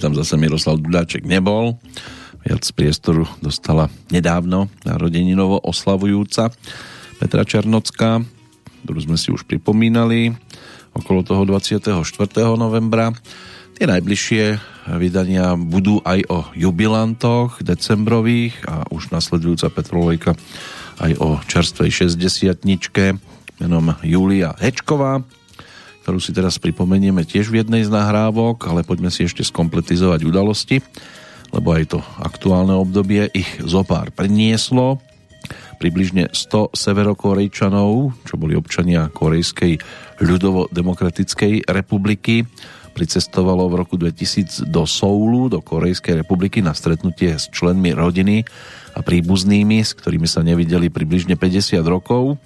tam 0.00 0.16
zase 0.16 0.40
Miroslav 0.40 0.80
Dudáček 0.80 1.28
nebol. 1.28 1.76
Viac 2.40 2.64
priestoru 2.72 3.28
dostala 3.44 3.92
nedávno 4.08 4.72
narodeninovo 4.88 5.60
oslavujúca 5.60 6.48
Petra 7.20 7.44
Černocká, 7.44 8.24
ktorú 8.88 8.98
sme 9.04 9.20
si 9.20 9.28
už 9.28 9.44
pripomínali 9.44 10.32
okolo 10.96 11.20
toho 11.20 11.44
24. 11.44 12.00
novembra. 12.56 13.12
Tie 13.76 13.84
najbližšie 13.84 14.56
vydania 14.96 15.52
budú 15.60 16.00
aj 16.00 16.24
o 16.32 16.38
jubilantoch 16.56 17.60
decembrových 17.60 18.56
a 18.64 18.88
už 18.88 19.12
nasledujúca 19.12 19.68
Petrolejka 19.68 20.32
aj 21.00 21.12
o 21.20 21.36
čerstvej 21.44 22.08
60 22.08 22.64
menom 23.60 23.92
Julia 24.00 24.56
Hečková 24.56 25.20
ktorú 26.02 26.18
si 26.18 26.32
teraz 26.32 26.56
pripomenieme 26.56 27.28
tiež 27.28 27.52
v 27.52 27.60
jednej 27.64 27.84
z 27.84 27.90
nahrávok, 27.92 28.66
ale 28.68 28.86
poďme 28.86 29.12
si 29.12 29.28
ešte 29.28 29.44
skompletizovať 29.44 30.20
udalosti, 30.24 30.80
lebo 31.52 31.76
aj 31.76 31.84
to 31.96 31.98
aktuálne 32.22 32.72
obdobie 32.74 33.28
ich 33.34 33.48
zopár 33.62 34.08
prinieslo. 34.14 35.02
Približne 35.80 36.28
100 36.32 36.76
severokorejčanov, 36.76 38.12
čo 38.28 38.34
boli 38.36 38.52
občania 38.52 39.08
Korejskej 39.08 39.80
ľudovo-demokratickej 40.20 41.68
republiky, 41.72 42.44
pricestovalo 42.92 43.70
v 43.70 43.78
roku 43.80 43.94
2000 43.96 44.68
do 44.68 44.84
Soulu, 44.84 45.48
do 45.48 45.64
Korejskej 45.64 46.20
republiky 46.20 46.60
na 46.60 46.76
stretnutie 46.76 47.38
s 47.38 47.48
členmi 47.48 47.96
rodiny 47.96 48.44
a 48.92 49.00
príbuznými, 49.00 49.80
s 49.80 49.96
ktorými 49.96 50.28
sa 50.28 50.44
nevideli 50.44 50.92
približne 50.92 51.38
50 51.38 51.80
rokov 51.86 52.36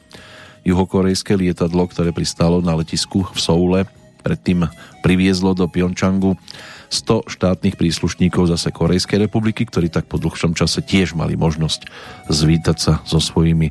juhokorejské 0.65 1.37
lietadlo, 1.37 1.85
ktoré 1.87 2.11
pristálo 2.11 2.65
na 2.65 2.75
letisku 2.75 3.29
v 3.29 3.39
Soule, 3.39 3.81
predtým 4.25 4.65
priviezlo 5.05 5.53
do 5.53 5.69
Pjončangu 5.69 6.41
100 6.89 7.29
štátnych 7.29 7.77
príslušníkov 7.77 8.49
zase 8.49 8.73
Korejskej 8.73 9.29
republiky, 9.29 9.69
ktorí 9.69 9.93
tak 9.93 10.09
po 10.09 10.17
dlhšom 10.17 10.57
čase 10.57 10.81
tiež 10.81 11.13
mali 11.13 11.37
možnosť 11.37 11.85
zvítať 12.33 12.77
sa 12.81 12.93
so 13.05 13.21
svojimi 13.21 13.69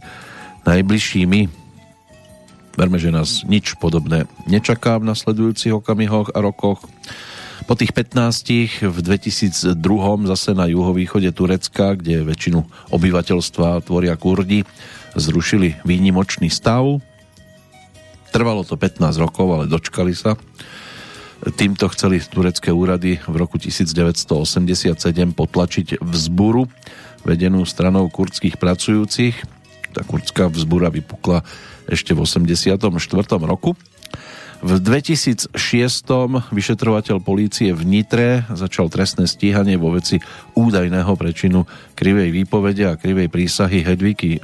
najbližšími. 0.68 1.42
Verme, 2.74 2.98
že 2.98 3.14
nás 3.14 3.46
nič 3.46 3.78
podobné 3.78 4.26
nečaká 4.50 4.98
v 4.98 5.10
nasledujúcich 5.14 5.74
okamihoch 5.74 6.34
a 6.34 6.42
rokoch. 6.42 6.86
Po 7.64 7.80
tých 7.80 7.96
15 7.96 8.92
v 8.92 8.98
2002 9.00 9.80
zase 10.28 10.52
na 10.52 10.68
juhovýchode 10.68 11.32
Turecka, 11.32 11.96
kde 11.96 12.28
väčšinu 12.28 12.60
obyvateľstva 12.92 13.88
tvoria 13.88 14.20
Kurdi, 14.20 14.68
zrušili 15.16 15.82
výnimočný 15.86 16.50
stav. 16.50 17.02
Trvalo 18.34 18.66
to 18.66 18.78
15 18.78 19.22
rokov, 19.22 19.48
ale 19.54 19.66
dočkali 19.70 20.14
sa. 20.18 20.34
Týmto 21.44 21.92
chceli 21.92 22.24
turecké 22.24 22.72
úrady 22.72 23.20
v 23.20 23.36
roku 23.36 23.60
1987 23.60 24.96
potlačiť 25.36 26.00
vzburu 26.00 26.64
vedenú 27.28 27.68
stranou 27.68 28.08
kurdských 28.08 28.56
pracujúcich. 28.56 29.36
Tá 29.92 30.02
kurdská 30.08 30.48
vzbura 30.48 30.88
vypukla 30.88 31.44
ešte 31.92 32.16
v 32.16 32.24
84. 32.24 32.80
roku. 33.44 33.76
V 34.64 34.80
2006. 34.80 35.52
vyšetrovateľ 36.56 37.20
polície 37.20 37.76
v 37.76 37.84
Nitre 37.84 38.48
začal 38.48 38.88
trestné 38.88 39.28
stíhanie 39.28 39.76
vo 39.76 39.92
veci 39.92 40.24
údajného 40.56 41.20
prečinu 41.20 41.68
krivej 42.00 42.32
výpovede 42.32 42.88
a 42.88 42.96
krivej 42.96 43.28
prísahy 43.28 43.84
Hedviky 43.84 44.40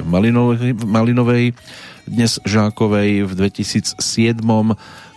Malinovej, 0.83 1.55
dnes 2.03 2.35
Žákovej 2.43 3.31
v 3.31 3.31
2007. 3.31 3.95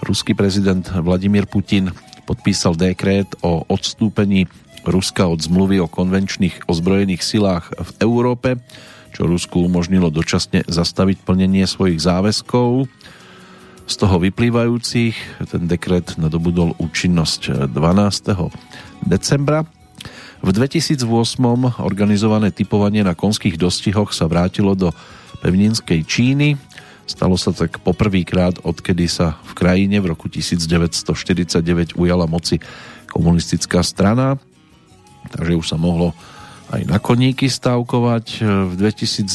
ruský 0.06 0.38
prezident 0.38 0.86
Vladimír 0.86 1.50
Putin 1.50 1.90
podpísal 2.22 2.78
dekrét 2.78 3.26
o 3.42 3.66
odstúpení 3.66 4.46
Ruska 4.86 5.26
od 5.26 5.42
zmluvy 5.42 5.82
o 5.82 5.90
konvenčných 5.90 6.70
ozbrojených 6.70 7.26
silách 7.26 7.74
v 7.74 7.90
Európe, 8.06 8.62
čo 9.10 9.26
Rusku 9.26 9.66
umožnilo 9.66 10.14
dočasne 10.14 10.62
zastaviť 10.70 11.26
plnenie 11.26 11.66
svojich 11.66 11.98
záväzkov 11.98 12.86
z 13.92 14.08
toho 14.08 14.16
vyplývajúcich 14.24 15.44
ten 15.52 15.68
dekret 15.68 16.16
nadobudol 16.16 16.72
účinnosť 16.80 17.68
12. 17.68 19.04
decembra. 19.04 19.68
V 20.40 20.48
2008 20.48 21.04
organizované 21.76 22.48
typovanie 22.48 23.04
na 23.04 23.12
konských 23.12 23.60
dostihoch 23.60 24.16
sa 24.16 24.32
vrátilo 24.32 24.72
do 24.72 24.96
pevninskej 25.44 26.08
Číny. 26.08 26.56
Stalo 27.04 27.36
sa 27.36 27.52
tak 27.52 27.84
poprvýkrát, 27.84 28.64
odkedy 28.64 29.12
sa 29.12 29.36
v 29.44 29.52
krajine 29.60 30.00
v 30.00 30.16
roku 30.16 30.32
1949 30.32 31.92
ujala 31.92 32.24
moci 32.24 32.64
komunistická 33.12 33.84
strana, 33.84 34.40
takže 35.36 35.52
už 35.52 35.66
sa 35.68 35.76
mohlo 35.76 36.16
aj 36.72 36.88
na 36.88 36.96
koníky 36.96 37.52
stavkovať. 37.52 38.40
V 38.40 38.72
2010 38.72 39.28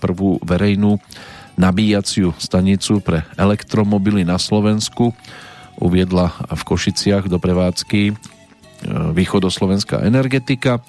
prvú 0.00 0.40
verejnú 0.40 0.96
nabíjaciu 1.62 2.34
stanicu 2.42 2.98
pre 2.98 3.22
elektromobily 3.38 4.26
na 4.26 4.34
Slovensku 4.42 5.14
uviedla 5.78 6.34
v 6.50 6.62
Košiciach 6.66 7.30
do 7.30 7.38
prevádzky 7.38 8.18
východoslovenská 9.14 10.02
energetika. 10.02 10.82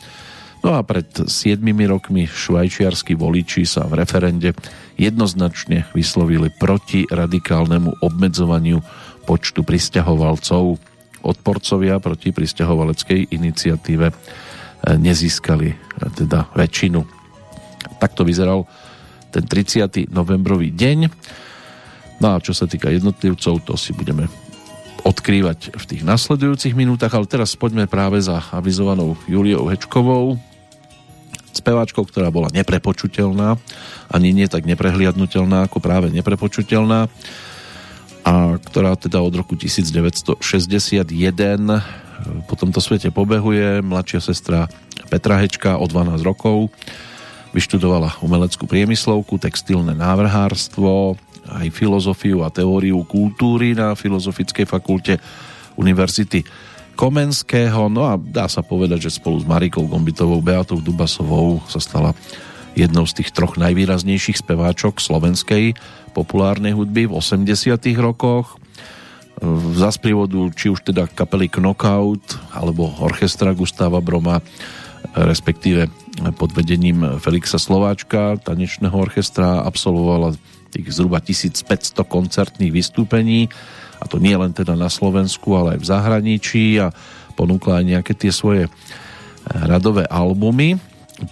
No 0.64 0.80
a 0.80 0.82
pred 0.82 1.12
7 1.12 1.60
rokmi 1.92 2.24
švajčiarskí 2.24 3.20
voliči 3.20 3.68
sa 3.68 3.84
v 3.84 4.00
referende 4.00 4.56
jednoznačne 4.96 5.92
vyslovili 5.92 6.48
proti 6.56 7.04
radikálnemu 7.12 8.00
obmedzovaniu 8.00 8.80
počtu 9.28 9.68
pristahovalcov. 9.68 10.80
Odporcovia 11.24 12.00
proti 12.00 12.32
pristahovaleckej 12.32 13.36
iniciatíve 13.36 14.08
eh, 14.08 14.16
nezískali 14.96 15.68
eh, 15.68 15.78
teda 16.16 16.48
väčšinu. 16.56 17.04
Takto 18.00 18.24
vyzeral 18.24 18.64
ten 19.34 19.50
30. 19.50 20.14
novembrový 20.14 20.70
deň. 20.70 21.10
No 22.22 22.38
a 22.38 22.42
čo 22.44 22.54
sa 22.54 22.70
týka 22.70 22.94
jednotlivcov, 22.94 23.66
to 23.66 23.74
si 23.74 23.92
budeme 23.98 24.30
odkrývať 25.04 25.76
v 25.76 25.84
tých 25.90 26.06
nasledujúcich 26.06 26.78
minútach, 26.78 27.12
ale 27.12 27.28
teraz 27.28 27.58
poďme 27.60 27.90
práve 27.90 28.22
za 28.24 28.40
avizovanou 28.54 29.20
Juliou 29.28 29.68
Hečkovou, 29.68 30.40
speváčkou, 31.52 32.08
ktorá 32.08 32.32
bola 32.32 32.48
neprepočutelná, 32.54 33.60
ani 34.08 34.32
nie 34.32 34.48
tak 34.48 34.64
neprehliadnutelná, 34.64 35.68
ako 35.68 35.84
práve 35.84 36.08
neprepočutelná 36.14 37.12
a 38.24 38.56
ktorá 38.56 38.96
teda 38.96 39.20
od 39.20 39.36
roku 39.36 39.60
1961 39.60 40.40
po 42.48 42.56
tomto 42.56 42.80
svete 42.80 43.12
pobehuje. 43.12 43.84
Mladšia 43.84 44.24
sestra 44.24 44.72
Petra 45.12 45.36
Hečka 45.44 45.76
o 45.76 45.86
12 45.86 46.24
rokov 46.24 46.72
vyštudovala 47.54 48.20
umeleckú 48.26 48.66
priemyslovku, 48.66 49.38
textilné 49.38 49.94
návrhárstvo, 49.94 51.16
aj 51.48 51.70
filozofiu 51.70 52.42
a 52.42 52.50
teóriu 52.50 53.06
kultúry 53.06 53.78
na 53.78 53.94
Filozofickej 53.94 54.66
fakulte 54.66 55.22
Univerzity 55.78 56.42
Komenského. 56.98 57.90
No 57.94 58.10
a 58.10 58.18
dá 58.18 58.50
sa 58.50 58.66
povedať, 58.66 59.10
že 59.10 59.18
spolu 59.22 59.38
s 59.42 59.46
Marikou 59.46 59.86
Gombitovou, 59.86 60.42
Beatou 60.42 60.82
Dubasovou 60.82 61.62
sa 61.70 61.78
stala 61.78 62.18
jednou 62.74 63.06
z 63.06 63.22
tých 63.22 63.30
troch 63.30 63.54
najvýraznejších 63.62 64.42
speváčok 64.42 64.98
slovenskej 64.98 65.78
populárnej 66.18 66.74
hudby 66.74 67.06
v 67.06 67.14
80 67.22 67.78
rokoch. 68.02 68.58
Za 69.78 69.94
sprievodu 69.94 70.38
či 70.54 70.74
už 70.74 70.86
teda 70.86 71.10
kapely 71.10 71.50
Knockout 71.50 72.38
alebo 72.54 72.90
orchestra 73.02 73.54
Gustava 73.54 74.02
Broma 74.02 74.42
respektíve 75.12 75.92
pod 76.38 76.54
vedením 76.54 77.18
Felixa 77.18 77.58
Slováčka 77.58 78.38
tanečného 78.38 78.94
orchestra 78.94 79.66
absolvovala 79.66 80.38
tých 80.74 80.90
zhruba 80.94 81.22
1500 81.22 81.94
koncertných 82.06 82.74
vystúpení. 82.74 83.50
A 84.02 84.10
to 84.10 84.18
nie 84.18 84.34
len 84.34 84.54
teda 84.54 84.74
na 84.74 84.90
Slovensku, 84.90 85.54
ale 85.54 85.78
aj 85.78 85.80
v 85.82 85.90
zahraničí. 85.90 86.66
A 86.82 86.94
ponúkla 87.38 87.82
aj 87.82 87.86
nejaké 87.98 88.14
tie 88.18 88.34
svoje 88.34 88.66
eh, 88.66 88.72
radové 89.50 90.06
albumy. 90.10 90.78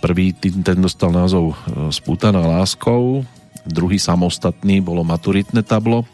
Prvý 0.02 0.34
ten 0.38 0.78
dostal 0.82 1.14
názov 1.14 1.54
eh, 1.54 1.90
Spútaná 1.90 2.42
láskou, 2.42 3.26
druhý 3.66 4.02
samostatný 4.02 4.82
bolo 4.82 5.06
Maturitné 5.06 5.62
tablo, 5.66 6.06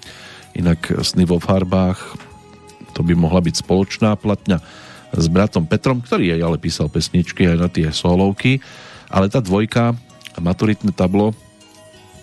inak 0.56 1.04
Sny 1.04 1.24
vo 1.24 1.40
farbách 1.40 2.28
to 2.98 3.06
by 3.06 3.14
mohla 3.14 3.46
byť 3.46 3.62
spoločná 3.62 4.18
platňa 4.18 4.58
s 5.18 5.28
bratom 5.28 5.66
Petrom, 5.66 6.00
ktorý 6.00 6.38
aj 6.38 6.42
ale 6.46 6.58
písal 6.62 6.88
pesničky 6.88 7.50
aj 7.50 7.58
na 7.58 7.68
tie 7.68 7.90
solovky, 7.90 8.62
ale 9.10 9.28
tá 9.28 9.42
dvojka 9.42 9.98
Maturitné 10.38 10.94
tablo 10.94 11.34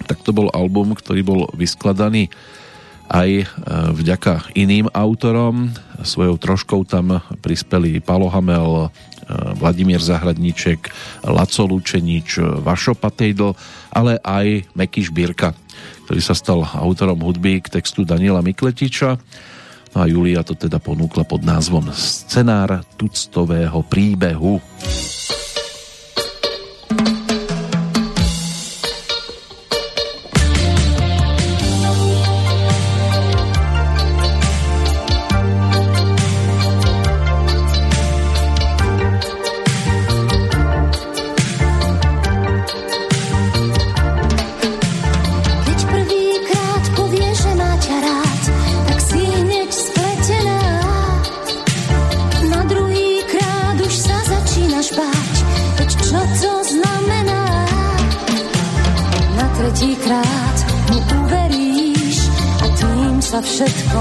tak 0.04 0.20
to 0.20 0.36
bol 0.36 0.52
album, 0.52 0.92
ktorý 0.92 1.20
bol 1.24 1.40
vyskladaný 1.56 2.28
aj 3.04 3.30
e, 3.40 3.46
vďaka 3.92 4.56
iným 4.56 4.88
autorom. 4.92 5.72
Svojou 6.00 6.40
troškou 6.40 6.88
tam 6.88 7.20
prispeli 7.44 8.00
Palo 8.00 8.32
Hamel, 8.32 8.88
e, 8.88 8.88
Vladimír 9.60 10.00
Zahradníček, 10.00 10.88
Laco 11.24 11.64
Lučenič, 11.68 12.40
Vašo 12.40 12.96
Patejdl, 12.96 13.56
ale 13.92 14.20
aj 14.24 14.68
Meky 14.72 15.04
Šbírka, 15.08 15.52
ktorý 16.08 16.20
sa 16.20 16.32
stal 16.36 16.64
autorom 16.64 17.20
hudby 17.20 17.60
k 17.60 17.80
textu 17.80 18.08
Daniela 18.08 18.40
Mikletiča. 18.40 19.20
No 19.94 20.02
a 20.02 20.10
Julia 20.10 20.42
to 20.42 20.58
teda 20.58 20.82
ponúkla 20.82 21.22
pod 21.22 21.46
názvom 21.46 21.94
Scenár 21.94 22.82
tuctového 22.98 23.86
príbehu. 23.86 24.58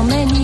Že 0.09 0.42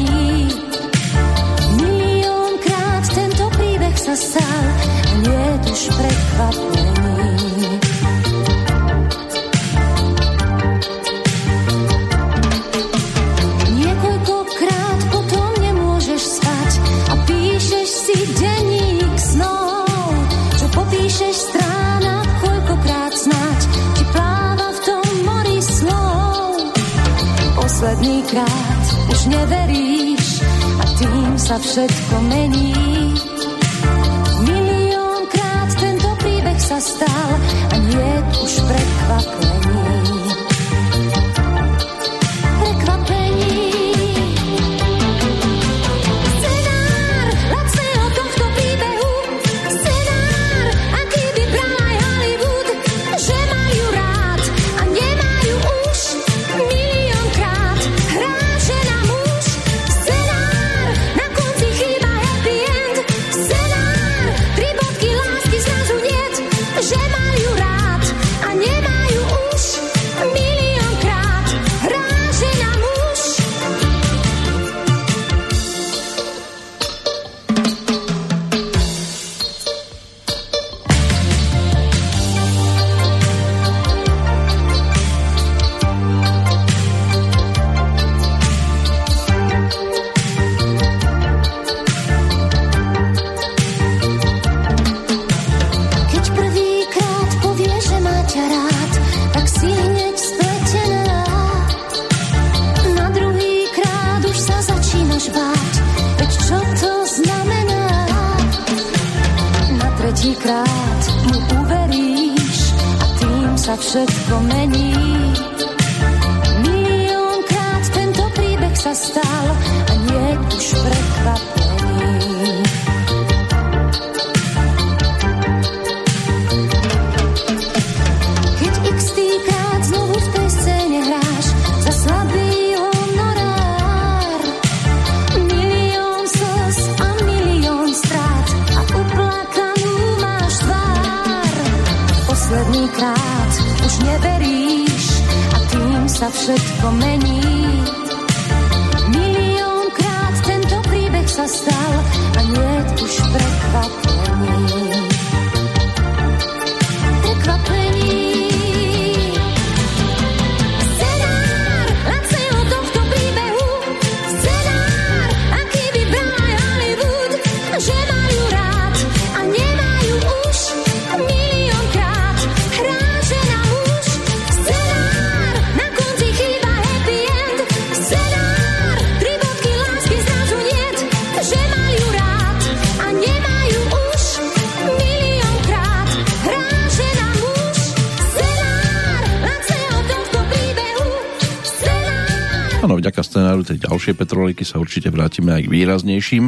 vrátime 195.50 195.58
aj 195.58 195.64
k 195.66 195.74
výraznejším 195.74 196.45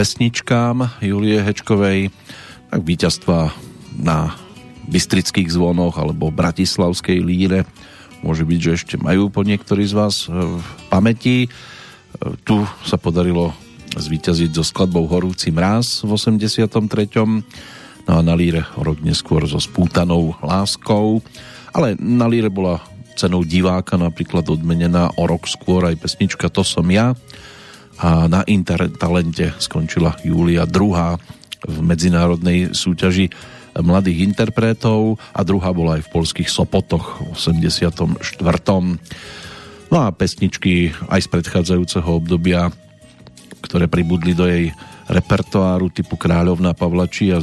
pesničkám 0.00 0.76
Julie 1.04 1.44
Hečkovej, 1.44 2.08
tak 2.72 2.80
víťazstva 2.88 3.52
na 4.00 4.32
Bystrických 4.88 5.52
zvonoch 5.52 6.00
alebo 6.00 6.32
Bratislavskej 6.32 7.20
líre. 7.20 7.68
Môže 8.24 8.48
byť, 8.48 8.58
že 8.58 8.72
ešte 8.80 8.96
majú 8.96 9.28
po 9.28 9.44
niektorí 9.44 9.84
z 9.84 9.92
vás 9.92 10.24
v 10.26 10.64
pamäti. 10.88 11.52
Tu 12.48 12.56
sa 12.82 12.96
podarilo 12.96 13.52
zvíťaziť 13.92 14.50
so 14.56 14.64
skladbou 14.64 15.04
Horúci 15.04 15.52
mráz 15.52 16.00
v 16.00 16.16
83. 16.16 16.64
No 18.08 18.12
a 18.16 18.20
na 18.24 18.34
líre 18.34 18.64
rok 18.80 19.04
neskôr 19.04 19.44
so 19.44 19.60
spútanou 19.60 20.32
láskou. 20.40 21.20
Ale 21.76 21.94
na 22.00 22.24
líre 22.24 22.48
bola 22.48 22.80
cenou 23.20 23.44
diváka 23.44 24.00
napríklad 24.00 24.48
odmenená 24.48 25.12
o 25.20 25.28
rok 25.28 25.44
skôr 25.44 25.84
aj 25.84 26.00
pesnička 26.00 26.48
To 26.48 26.64
som 26.64 26.88
ja 26.88 27.12
a 28.00 28.24
na 28.32 28.40
Intertalente 28.48 29.52
skončila 29.60 30.16
Julia 30.24 30.64
druhá 30.64 31.20
v 31.60 31.76
medzinárodnej 31.84 32.72
súťaži 32.72 33.28
mladých 33.76 34.24
interpretov 34.24 35.20
a 35.36 35.44
druhá 35.44 35.70
bola 35.70 36.00
aj 36.00 36.08
v 36.08 36.12
polských 36.16 36.48
Sopotoch 36.48 37.20
v 37.20 37.36
84. 37.36 38.16
No 39.90 39.96
a 40.00 40.08
pesničky 40.10 40.96
aj 41.12 41.20
z 41.20 41.28
predchádzajúceho 41.28 42.08
obdobia, 42.08 42.72
ktoré 43.60 43.86
pribudli 43.86 44.32
do 44.32 44.48
jej 44.48 44.72
repertoáru 45.10 45.90
typu 45.90 46.14
Kráľovna 46.14 46.72
Pavlačí 46.72 47.34
a 47.34 47.42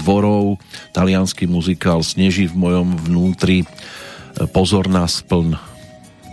dvorov, 0.00 0.62
talianský 0.94 1.50
muzikál 1.50 2.00
Sneží 2.06 2.46
v 2.46 2.56
mojom 2.56 2.88
vnútri, 3.10 3.66
pozor 4.54 4.86
na 4.86 5.04
spln, 5.04 5.58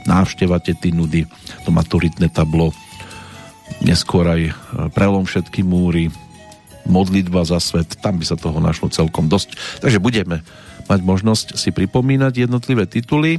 návšteva 0.06 0.62
tety 0.62 0.94
nudy, 0.94 1.26
to 1.66 1.70
maturitné 1.74 2.30
tablo, 2.30 2.70
neskôr 3.82 4.26
aj 4.28 4.42
e, 4.50 4.52
prelom 4.92 5.24
všetky 5.24 5.62
múry, 5.64 6.12
modlitba 6.90 7.46
za 7.46 7.62
svet, 7.62 8.02
tam 8.02 8.18
by 8.18 8.26
sa 8.26 8.36
toho 8.36 8.58
našlo 8.58 8.90
celkom 8.90 9.30
dosť. 9.30 9.82
Takže 9.86 10.02
budeme 10.02 10.42
mať 10.90 11.00
možnosť 11.06 11.48
si 11.54 11.70
pripomínať 11.70 12.50
jednotlivé 12.50 12.90
tituly. 12.90 13.38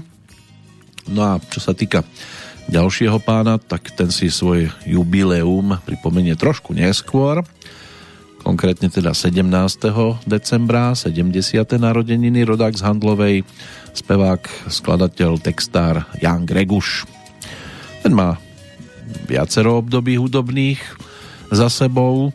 No 1.10 1.26
a 1.26 1.32
čo 1.42 1.58
sa 1.58 1.74
týka 1.74 2.06
ďalšieho 2.70 3.18
pána, 3.18 3.58
tak 3.58 3.90
ten 3.98 4.14
si 4.14 4.30
svoje 4.30 4.70
jubileum 4.86 5.82
pripomenie 5.82 6.38
trošku 6.38 6.70
neskôr, 6.70 7.42
konkrétne 8.46 8.86
teda 8.86 9.10
17. 9.10 9.42
decembra, 10.24 10.94
70. 10.94 11.34
narodeniny 11.76 12.46
rodák 12.46 12.72
z 12.78 12.82
Handlovej, 12.86 13.36
spevák, 13.92 14.70
skladateľ, 14.70 15.42
textár 15.42 16.06
Jan 16.22 16.46
Greguš. 16.46 17.04
Ten 18.06 18.14
má 18.14 18.38
viacero 19.26 19.78
období 19.80 20.16
hudobných 20.16 20.80
za 21.50 21.70
sebou. 21.70 22.30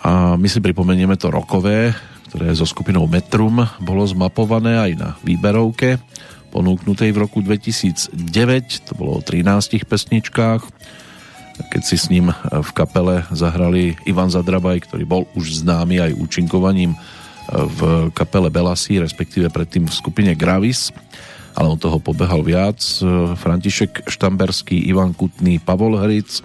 A 0.00 0.34
my 0.34 0.48
si 0.48 0.58
pripomenieme 0.64 1.14
to 1.20 1.28
rokové, 1.28 1.92
ktoré 2.30 2.54
so 2.56 2.64
skupinou 2.64 3.04
Metrum 3.10 3.66
bolo 3.82 4.02
zmapované 4.06 4.80
aj 4.80 4.92
na 4.96 5.08
výberovke 5.20 6.00
ponúknutej 6.50 7.14
v 7.14 7.22
roku 7.22 7.38
2009, 7.40 8.90
to 8.90 8.92
bolo 8.98 9.18
o 9.18 9.24
13 9.24 9.86
pesničkách. 9.86 10.62
Keď 11.70 11.82
si 11.86 11.96
s 11.96 12.10
ním 12.10 12.34
v 12.34 12.70
kapele 12.74 13.22
zahrali 13.30 13.94
Ivan 14.08 14.32
Zadrabaj, 14.32 14.90
ktorý 14.90 15.04
bol 15.06 15.22
už 15.38 15.62
známy 15.62 16.10
aj 16.10 16.18
účinkovaním 16.18 16.98
v 17.50 18.10
kapele 18.16 18.50
Belasi, 18.50 18.98
respektíve 18.98 19.46
predtým 19.52 19.86
v 19.86 19.94
skupine 19.94 20.32
Gravis, 20.34 20.90
ale 21.54 21.66
on 21.70 21.78
toho 21.78 21.98
pobehal 21.98 22.42
viac. 22.42 22.78
František 23.34 24.06
Štamberský, 24.06 24.86
Ivan 24.86 25.14
Kutný, 25.14 25.58
Pavol 25.58 25.98
Hric, 25.98 26.42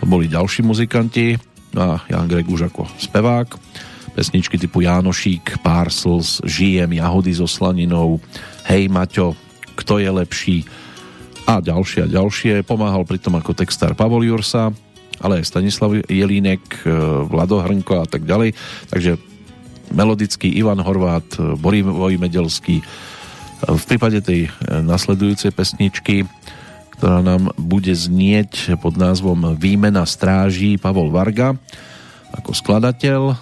to 0.00 0.04
boli 0.04 0.28
ďalší 0.28 0.62
muzikanti 0.66 1.38
a 1.74 2.02
Jan 2.06 2.28
Greg 2.30 2.46
už 2.46 2.70
ako 2.70 2.86
spevák. 2.98 3.48
Pesničky 4.14 4.54
typu 4.62 4.86
Jánošík, 4.86 5.58
Parsels, 5.58 6.38
Žijem, 6.46 7.02
Jahody 7.02 7.34
so 7.34 7.50
slaninou, 7.50 8.22
Hej 8.70 8.86
Maťo, 8.86 9.34
Kto 9.74 9.98
je 9.98 10.06
lepší 10.06 10.62
a 11.50 11.58
ďalšie 11.58 12.06
a 12.06 12.08
ďalšie. 12.08 12.62
Pomáhal 12.62 13.02
pritom 13.02 13.34
ako 13.34 13.58
textár 13.58 13.98
Pavol 13.98 14.22
Jursa, 14.22 14.70
ale 15.18 15.42
aj 15.42 15.50
Stanislav 15.50 15.90
Jelínek, 16.06 16.62
Vlado 17.26 17.58
Hrnko 17.58 18.00
a 18.00 18.06
tak 18.06 18.22
ďalej. 18.22 18.54
Takže 18.86 19.18
melodický 19.90 20.46
Ivan 20.54 20.78
Horvát, 20.78 21.26
Borivoj 21.58 22.14
Medelský. 22.22 22.86
V 23.64 23.84
prípade 23.88 24.20
tej 24.20 24.52
nasledujúcej 24.60 25.48
pesničky, 25.48 26.28
ktorá 26.96 27.24
nám 27.24 27.48
bude 27.56 27.96
znieť 27.96 28.76
pod 28.76 29.00
názvom 29.00 29.56
Výmena 29.56 30.04
stráží 30.04 30.76
Pavol 30.76 31.08
Varga 31.08 31.56
ako 32.34 32.50
skladateľ 32.52 33.34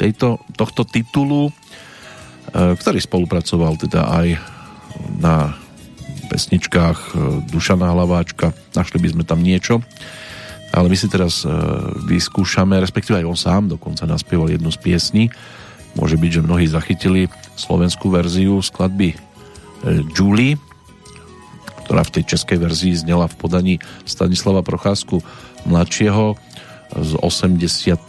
tejto, 0.00 0.40
tohto 0.56 0.88
titulu, 0.88 1.52
ktorý 2.54 2.98
spolupracoval 3.04 3.76
teda 3.76 4.08
aj 4.08 4.28
na 5.20 5.52
pesničkách 6.32 7.18
Dušana 7.52 7.90
Hlaváčka. 7.90 8.56
Našli 8.72 8.96
by 9.02 9.08
sme 9.12 9.24
tam 9.28 9.44
niečo. 9.44 9.84
Ale 10.70 10.86
my 10.86 10.94
si 10.94 11.10
teraz 11.10 11.42
vyskúšame, 12.06 12.78
respektíve 12.78 13.18
aj 13.18 13.26
on 13.26 13.38
sám 13.38 13.62
dokonca 13.66 14.06
naspieval 14.06 14.48
jednu 14.48 14.70
z 14.70 14.78
piesní, 14.78 15.24
Môže 15.98 16.14
byť, 16.14 16.30
že 16.30 16.46
mnohí 16.46 16.66
zachytili 16.70 17.26
slovenskú 17.58 18.14
verziu 18.14 18.62
skladby 18.62 19.10
e, 19.10 19.16
Julie, 20.12 20.60
ktorá 21.84 22.06
v 22.06 22.14
tej 22.20 22.24
českej 22.36 22.58
verzii 22.60 22.94
znela 22.94 23.26
v 23.26 23.38
podaní 23.40 23.74
Stanislava 24.06 24.62
Procházku 24.62 25.24
mladšieho 25.66 26.38
z 26.94 27.12
84. 27.18 28.06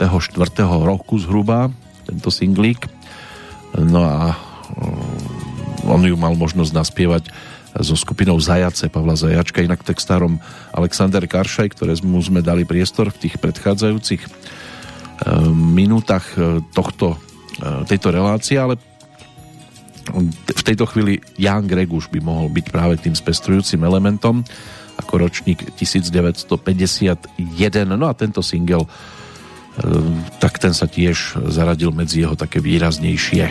roku 0.66 1.18
zhruba, 1.18 1.74
tento 2.06 2.30
singlík. 2.34 2.86
No 3.78 4.02
a 4.06 4.18
e, 4.30 4.36
on 5.88 6.02
ju 6.06 6.18
mal 6.18 6.38
možnosť 6.38 6.72
naspievať 6.76 7.24
so 7.80 7.96
skupinou 7.96 8.36
Zajace 8.36 8.92
Pavla 8.92 9.16
Zajačka, 9.16 9.64
inak 9.64 9.82
textárom 9.88 10.44
Alexander 10.76 11.24
Karšaj, 11.24 11.72
ktoré 11.72 11.96
mu 12.04 12.20
sme 12.20 12.44
dali 12.44 12.68
priestor 12.68 13.16
v 13.16 13.28
tých 13.28 13.36
predchádzajúcich 13.40 14.22
e, 14.22 14.30
minútach 15.56 16.26
tohto 16.76 17.18
E, 17.62 17.86
tejto 17.86 18.10
relácie, 18.10 18.56
ale 18.56 18.80
v 20.46 20.64
tejto 20.64 20.86
chvíli 20.86 21.24
Jan 21.40 21.66
Greguš 21.66 22.12
by 22.12 22.20
mohol 22.20 22.52
byť 22.52 22.66
práve 22.70 23.00
tým 23.00 23.16
spestrujúcim 23.16 23.82
elementom 23.82 24.44
ako 25.00 25.14
ročník 25.28 25.74
1951. 25.80 27.32
No 27.96 28.06
a 28.06 28.14
tento 28.14 28.44
single 28.46 28.86
tak 30.44 30.60
ten 30.60 30.76
sa 30.76 30.84
tiež 30.84 31.40
zaradil 31.48 31.96
medzi 31.96 32.28
jeho 32.28 32.36
také 32.36 32.60
výraznejšie. 32.60 33.48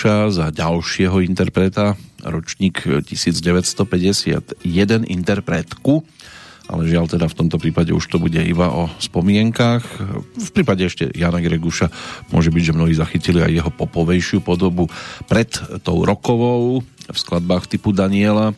Greguša 0.00 0.32
za 0.32 0.48
ďalšieho 0.48 1.20
interpreta, 1.28 1.92
ročník 2.24 2.88
1951 3.04 4.64
interpretku, 5.04 6.00
ale 6.72 6.88
žiaľ 6.88 7.04
teda 7.04 7.28
v 7.28 7.36
tomto 7.36 7.60
prípade 7.60 7.92
už 7.92 8.08
to 8.08 8.16
bude 8.16 8.40
iba 8.40 8.72
o 8.72 8.88
spomienkách. 8.96 9.84
V 10.40 10.50
prípade 10.56 10.88
ešte 10.88 11.12
Jana 11.12 11.44
Greguša 11.44 11.92
môže 12.32 12.48
byť, 12.48 12.62
že 12.64 12.76
mnohí 12.80 12.96
zachytili 12.96 13.44
aj 13.44 13.52
jeho 13.52 13.68
popovejšiu 13.76 14.40
podobu 14.40 14.88
pred 15.28 15.52
tou 15.84 16.00
rokovou 16.00 16.80
v 16.80 17.18
skladbách 17.20 17.68
typu 17.68 17.92
Daniela, 17.92 18.56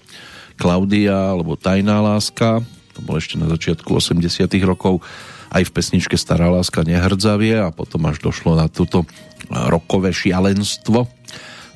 Klaudia 0.54 1.34
alebo 1.34 1.58
Tajná 1.58 1.98
láska, 1.98 2.62
to 2.94 3.02
bol 3.02 3.18
ešte 3.18 3.34
na 3.34 3.50
začiatku 3.50 3.90
80 3.90 4.46
rokov. 4.62 5.02
Aj 5.50 5.66
v 5.66 5.74
pesničke 5.74 6.14
Stará 6.14 6.48
láska 6.54 6.86
nehrdzavie 6.86 7.66
a 7.66 7.74
potom 7.74 8.06
až 8.06 8.22
došlo 8.22 8.54
na 8.54 8.70
túto 8.70 9.04
rokové 9.50 10.14
šialenstvo 10.14 11.10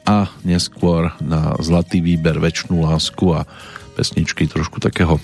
a 0.07 0.31
neskôr 0.47 1.11
na 1.19 1.59
zlatý 1.59 1.99
výber 1.99 2.39
Večnú 2.39 2.87
lásku 2.87 3.35
a 3.35 3.43
pesničky 3.99 4.47
trošku 4.47 4.79
takého, 4.79 5.19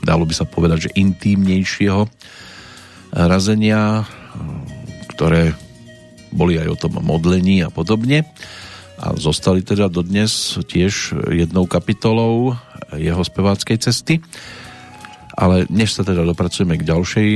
dalo 0.00 0.24
by 0.24 0.34
sa 0.34 0.48
povedať, 0.48 0.88
že 0.88 0.94
intímnejšieho 0.96 2.08
razenia, 3.12 4.08
ktoré 5.12 5.52
boli 6.32 6.56
aj 6.56 6.68
o 6.72 6.80
tom 6.80 7.04
modlení 7.04 7.60
a 7.60 7.68
podobne 7.68 8.24
a 8.96 9.12
zostali 9.20 9.60
teda 9.60 9.92
dodnes 9.92 10.56
tiež 10.64 11.12
jednou 11.28 11.68
kapitolou 11.68 12.56
jeho 12.96 13.20
speváckej 13.20 13.76
cesty. 13.82 14.24
Ale 15.32 15.64
než 15.72 15.96
sa 15.96 16.04
teda 16.04 16.28
dopracujeme 16.28 16.76
k 16.76 16.84
ďalšej 16.84 17.28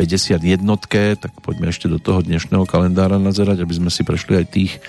51 0.00 0.40
e, 0.40 1.12
tak 1.20 1.32
poďme 1.44 1.68
ešte 1.68 1.84
do 1.84 2.00
toho 2.00 2.24
dnešného 2.24 2.64
kalendára 2.64 3.20
nazerať, 3.20 3.68
aby 3.68 3.74
sme 3.76 3.92
si 3.92 4.00
prešli 4.00 4.40
aj 4.40 4.46
tých, 4.48 4.80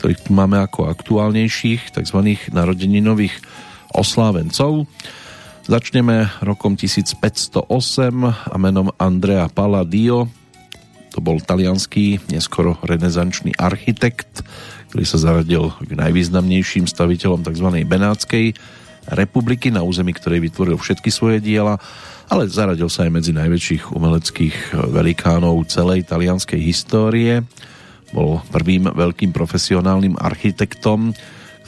ktorých 0.00 0.24
tu 0.24 0.32
máme 0.32 0.56
ako 0.64 0.88
aktuálnejších, 0.88 1.92
tzv. 1.92 2.18
narodeninových 2.56 3.36
oslávencov. 3.92 4.88
Začneme 5.68 6.40
rokom 6.40 6.72
1508 6.72 7.68
a 8.24 8.56
menom 8.56 8.88
Andrea 8.96 9.44
Palladio. 9.52 10.24
To 11.12 11.20
bol 11.20 11.36
talianský, 11.44 12.16
neskoro 12.32 12.80
renesančný 12.80 13.52
architekt, 13.60 14.40
ktorý 14.88 15.04
sa 15.04 15.20
zaradil 15.20 15.68
k 15.84 15.92
najvýznamnejším 15.92 16.88
staviteľom 16.88 17.44
tzv. 17.44 17.68
Benátskej 17.84 18.56
republiky, 19.12 19.68
na 19.68 19.84
území 19.84 20.16
ktorej 20.16 20.48
vytvoril 20.48 20.80
všetky 20.80 21.12
svoje 21.12 21.44
diela, 21.44 21.76
ale 22.32 22.48
zaradil 22.48 22.88
sa 22.88 23.04
aj 23.04 23.20
medzi 23.20 23.36
najväčších 23.36 23.92
umeleckých 23.92 24.80
velikánov 24.96 25.60
celej 25.68 26.08
talianskej 26.08 26.60
histórie. 26.62 27.44
Bol 28.10 28.42
prvým 28.50 28.90
veľkým 28.90 29.30
profesionálnym 29.30 30.18
architektom, 30.18 31.14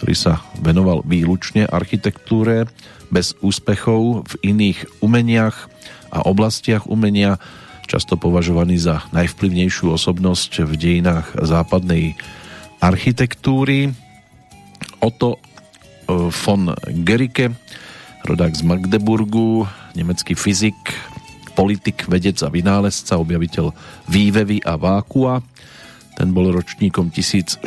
ktorý 0.02 0.14
sa 0.18 0.42
venoval 0.58 1.06
výlučne 1.06 1.70
architektúre, 1.70 2.66
bez 3.12 3.36
úspechov 3.44 4.24
v 4.24 4.32
iných 4.50 5.04
umeniach 5.04 5.68
a 6.10 6.24
oblastiach 6.24 6.88
umenia, 6.88 7.36
často 7.86 8.16
považovaný 8.16 8.80
za 8.80 9.04
najvplyvnejšiu 9.12 9.92
osobnosť 9.92 10.64
v 10.64 10.72
dejinách 10.80 11.36
západnej 11.44 12.16
architektúry. 12.80 13.92
Otto 14.98 15.38
von 16.08 16.72
Gericke, 17.04 17.52
rodák 18.24 18.56
z 18.56 18.62
Magdeburgu, 18.64 19.68
nemecký 19.92 20.34
fyzik, 20.34 20.78
politik, 21.52 22.08
vedec 22.08 22.40
a 22.40 22.48
vynálezca, 22.48 23.20
objaviteľ 23.20 23.76
vývevy 24.08 24.64
a 24.64 24.80
vákua. 24.80 25.44
Ten 26.16 26.36
bol 26.36 26.52
ročníkom 26.52 27.08
1602. 27.08 27.64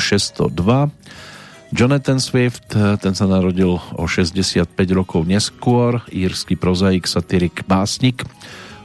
Jonathan 1.76 2.22
Swift, 2.22 2.78
ten 2.78 3.14
sa 3.18 3.26
narodil 3.26 3.76
o 3.76 4.04
65 4.06 4.70
rokov 4.94 5.26
neskôr, 5.26 6.06
írsky 6.14 6.54
prozaik, 6.56 7.10
satirik, 7.10 7.66
básnik, 7.66 8.22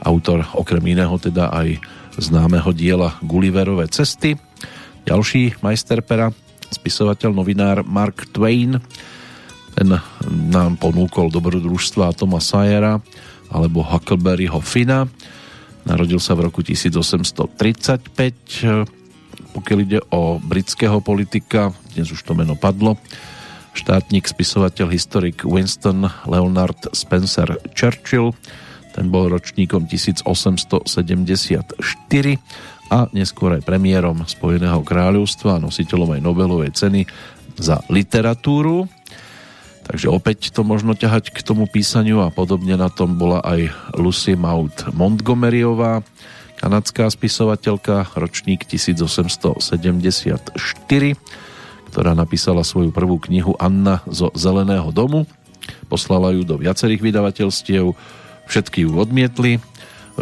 autor 0.01 0.49
okrem 0.57 0.97
iného 0.97 1.13
teda 1.21 1.53
aj 1.53 1.77
známeho 2.17 2.73
diela 2.73 3.15
Gulliverové 3.21 3.85
cesty. 3.87 4.35
Ďalší 5.07 5.63
majster 5.63 6.03
pera, 6.03 6.33
spisovateľ, 6.73 7.31
novinár 7.31 7.85
Mark 7.85 8.27
Twain, 8.33 8.81
ten 9.71 9.87
nám 10.27 10.75
ponúkol 10.75 11.31
dobrodružstva 11.31 12.11
Toma 12.13 12.43
Sayera 12.43 12.99
alebo 13.47 13.87
Huckleberryho 13.87 14.59
Fina. 14.59 15.07
Narodil 15.87 16.19
sa 16.21 16.37
v 16.37 16.45
roku 16.51 16.61
1835. 16.61 19.00
Pokiaľ 19.51 19.77
ide 19.83 19.99
o 20.15 20.39
britského 20.39 21.03
politika, 21.03 21.75
dnes 21.91 22.07
už 22.07 22.23
to 22.23 22.31
meno 22.31 22.55
padlo, 22.55 22.95
štátnik, 23.75 24.27
spisovateľ, 24.27 24.87
historik 24.91 25.43
Winston 25.43 26.07
Leonard 26.27 26.91
Spencer 26.95 27.59
Churchill, 27.75 28.31
ten 28.91 29.07
bol 29.07 29.31
ročníkom 29.31 29.87
1874 29.87 31.79
a 32.91 33.07
neskôr 33.15 33.55
aj 33.55 33.63
premiérom 33.63 34.19
Spojeného 34.27 34.83
kráľovstva 34.83 35.59
a 35.59 35.63
nositeľom 35.63 36.19
aj 36.19 36.21
Nobelovej 36.23 36.71
ceny 36.75 37.07
za 37.55 37.79
literatúru. 37.87 38.91
Takže 39.87 40.07
opäť 40.11 40.51
to 40.51 40.63
možno 40.67 40.95
ťahať 40.95 41.31
k 41.35 41.39
tomu 41.43 41.67
písaniu 41.67 42.23
a 42.23 42.31
podobne 42.31 42.75
na 42.75 42.91
tom 42.91 43.15
bola 43.15 43.43
aj 43.43 43.71
Lucy 43.95 44.35
Maud 44.35 44.71
Montgomeryová, 44.91 46.03
kanadská 46.61 47.09
spisovateľka, 47.09 48.13
ročník 48.13 48.69
1874, 48.69 50.53
ktorá 51.89 52.11
napísala 52.13 52.61
svoju 52.61 52.93
prvú 52.93 53.17
knihu 53.25 53.57
Anna 53.57 54.05
zo 54.05 54.29
Zeleného 54.37 54.93
domu. 54.93 55.25
Poslala 55.89 56.29
ju 56.37 56.45
do 56.45 56.61
viacerých 56.61 57.01
vydavateľstiev, 57.01 57.97
všetky 58.45 58.85
ju 58.85 58.93
odmietli. 58.93 59.57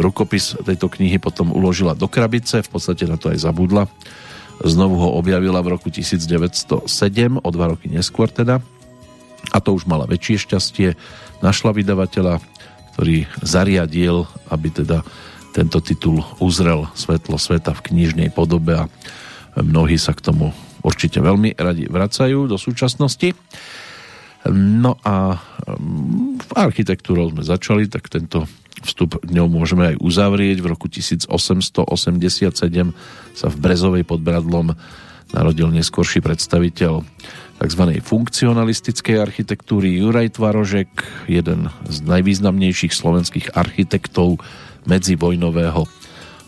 Rukopis 0.00 0.56
tejto 0.64 0.88
knihy 0.88 1.20
potom 1.20 1.52
uložila 1.52 1.92
do 1.92 2.08
krabice, 2.08 2.64
v 2.64 2.70
podstate 2.72 3.04
na 3.04 3.20
to 3.20 3.28
aj 3.28 3.44
zabudla. 3.44 3.92
Znovu 4.64 4.96
ho 4.96 5.20
objavila 5.20 5.60
v 5.60 5.76
roku 5.76 5.92
1907, 5.92 6.88
o 7.36 7.48
dva 7.52 7.76
roky 7.76 7.92
neskôr 7.92 8.32
teda 8.32 8.64
a 9.48 9.58
to 9.58 9.72
už 9.72 9.88
mala 9.88 10.04
väčšie 10.04 10.46
šťastie. 10.46 10.88
Našla 11.40 11.72
vydavateľa, 11.72 12.44
ktorý 12.94 13.24
zariadil, 13.40 14.28
aby 14.52 14.68
teda 14.68 15.00
tento 15.50 15.82
titul 15.82 16.22
uzrel 16.38 16.86
svetlo 16.94 17.36
sveta 17.36 17.74
v 17.74 17.84
knižnej 17.90 18.28
podobe 18.30 18.86
a 18.86 18.90
mnohí 19.58 19.98
sa 19.98 20.14
k 20.14 20.22
tomu 20.22 20.54
určite 20.80 21.20
veľmi 21.20 21.58
radi 21.58 21.90
vracajú 21.90 22.48
do 22.48 22.56
súčasnosti. 22.56 23.34
No 24.50 24.96
a 25.04 25.36
mm, 25.36 26.40
v 26.40 26.52
architektúru 26.56 27.28
sme 27.28 27.44
začali, 27.44 27.84
tak 27.90 28.08
tento 28.08 28.48
vstup 28.80 29.20
dňou 29.20 29.52
môžeme 29.52 29.92
aj 29.92 29.96
uzavrieť. 30.00 30.64
V 30.64 30.70
roku 30.72 30.88
1887 30.88 31.84
sa 33.36 33.46
v 33.52 33.56
Brezovej 33.60 34.04
pod 34.08 34.24
Bradlom 34.24 34.72
narodil 35.30 35.68
neskorší 35.70 36.24
predstaviteľ 36.24 37.04
tzv. 37.60 37.82
funkcionalistickej 38.00 39.16
architektúry 39.20 40.00
Juraj 40.00 40.40
Tvarožek, 40.40 40.88
jeden 41.28 41.68
z 41.84 41.96
najvýznamnejších 42.08 42.96
slovenských 42.96 43.52
architektov 43.52 44.40
medzivojnového 44.84 45.88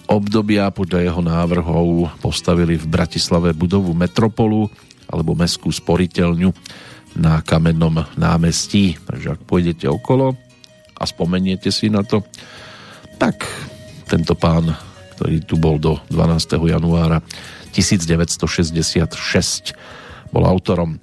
obdobia. 0.09 0.73
Podľa 0.73 1.01
jeho 1.09 1.23
návrhov 1.25 2.21
postavili 2.21 2.77
v 2.77 2.87
Bratislave 2.87 3.57
budovu 3.57 3.97
Metropolu 3.97 4.69
alebo 5.09 5.37
meskú 5.37 5.69
sporiteľňu 5.69 6.53
na 7.21 7.45
kamennom 7.45 8.01
námestí. 8.17 8.97
Takže 9.05 9.37
ak 9.37 9.41
pôjdete 9.45 9.85
okolo 9.89 10.33
a 10.97 11.05
spomeniete 11.05 11.69
si 11.69 11.93
na 11.93 12.01
to, 12.01 12.25
tak 13.21 13.45
tento 14.09 14.33
pán, 14.37 14.73
ktorý 15.17 15.45
tu 15.45 15.61
bol 15.61 15.77
do 15.77 16.01
12. 16.09 16.73
januára 16.73 17.21
1966 17.73 19.77
bol 20.33 20.45
autorom. 20.49 20.97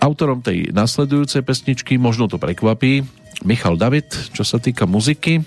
Autorom 0.00 0.40
tej 0.40 0.72
nasledujúcej 0.72 1.44
pesničky, 1.44 2.00
možno 2.00 2.28
to 2.28 2.40
prekvapí, 2.40 3.04
Michal 3.44 3.76
David, 3.80 4.12
čo 4.36 4.44
sa 4.44 4.60
týka 4.60 4.84
muziky, 4.84 5.40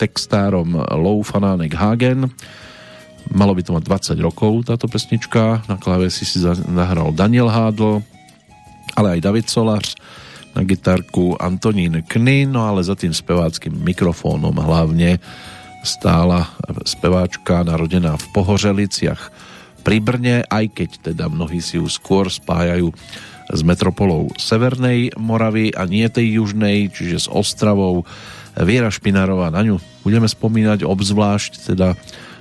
textárom 0.00 0.80
Lou 0.96 1.20
Fanánek 1.20 1.76
Hagen. 1.76 2.32
Malo 3.36 3.52
by 3.52 3.60
to 3.60 3.76
mať 3.76 4.16
20 4.16 4.24
rokov 4.24 4.64
táto 4.64 4.88
pesnička, 4.88 5.60
na 5.68 5.76
klávesi 5.76 6.24
si 6.24 6.40
zahral 6.40 7.12
Daniel 7.12 7.52
Hádl, 7.52 8.00
ale 8.96 9.20
aj 9.20 9.20
David 9.20 9.46
Solář, 9.52 9.94
na 10.56 10.66
gitarku 10.66 11.38
Antonín 11.38 12.02
Kny, 12.02 12.50
no 12.50 12.66
ale 12.66 12.82
za 12.82 12.98
tým 12.98 13.14
speváckým 13.14 13.70
mikrofónom 13.70 14.56
hlavne 14.56 15.22
stála 15.86 16.50
speváčka 16.82 17.62
narodená 17.62 18.18
v 18.18 18.26
Pohořeliciach 18.34 19.30
pri 19.80 19.98
Brne, 19.98 20.44
aj 20.46 20.64
keď 20.76 20.90
teda 21.12 21.24
mnohí 21.32 21.58
si 21.64 21.80
ju 21.80 21.88
skôr 21.88 22.28
spájajú 22.28 22.92
s 23.50 23.60
metropolou 23.66 24.30
Severnej 24.38 25.10
Moravy 25.18 25.74
a 25.74 25.82
nie 25.88 26.06
tej 26.06 26.38
južnej, 26.38 26.92
čiže 26.94 27.26
s 27.26 27.28
Ostravou. 27.28 28.06
Viera 28.54 28.90
Špinárová, 28.90 29.50
na 29.50 29.62
ňu 29.66 29.82
budeme 30.06 30.26
spomínať 30.30 30.86
obzvlášť 30.86 31.74
teda 31.74 31.98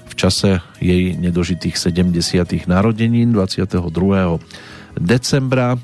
v 0.10 0.14
čase 0.18 0.62
jej 0.82 1.14
nedožitých 1.18 1.78
70. 1.78 2.66
narodenín 2.66 3.34
22. 3.34 3.78
decembra. 4.98 5.78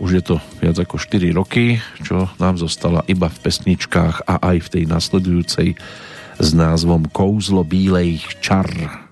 Už 0.00 0.10
je 0.10 0.22
to 0.24 0.36
viac 0.58 0.74
ako 0.80 0.98
4 0.98 1.30
roky, 1.36 1.78
čo 2.02 2.26
nám 2.42 2.58
zostala 2.58 3.06
iba 3.06 3.30
v 3.30 3.38
pesničkách 3.46 4.26
a 4.26 4.42
aj 4.42 4.56
v 4.64 4.68
tej 4.74 4.84
nasledujúcej 4.90 5.68
s 6.40 6.48
názvom 6.50 7.06
Kouzlo 7.14 7.62
bílejch 7.62 8.42
čar. 8.42 9.03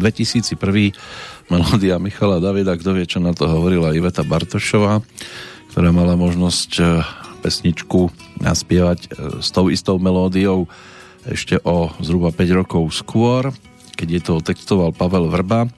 2001. 0.00 0.96
melódia 1.52 2.00
Michala 2.00 2.40
Davida, 2.40 2.72
kto 2.80 2.96
vie, 2.96 3.04
čo 3.04 3.20
na 3.20 3.36
to 3.36 3.44
hovorila 3.44 3.92
Iveta 3.92 4.24
Bartošová, 4.24 5.04
ktorá 5.68 5.92
mala 5.92 6.16
možnosť 6.16 6.70
e, 6.80 6.82
pesničku 7.44 8.08
naspievať 8.40 8.98
e, 9.04 9.08
s 9.44 9.52
tou 9.52 9.68
istou 9.68 10.00
melódiou 10.00 10.64
ešte 11.28 11.60
o 11.68 11.92
zhruba 12.00 12.32
5 12.32 12.64
rokov 12.64 12.88
skôr, 12.96 13.52
keď 14.00 14.08
je 14.08 14.20
to 14.24 14.34
textoval 14.40 14.96
Pavel 14.96 15.28
Vrba 15.28 15.68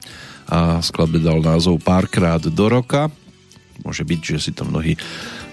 a 0.47 0.79
skladbe 0.79 1.19
dal 1.19 1.43
názov 1.43 1.83
Párkrát 1.83 2.39
do 2.39 2.65
roka. 2.71 3.11
Môže 3.83 4.07
byť, 4.07 4.19
že 4.23 4.39
si 4.39 4.51
to 4.55 4.63
mnohí 4.63 4.95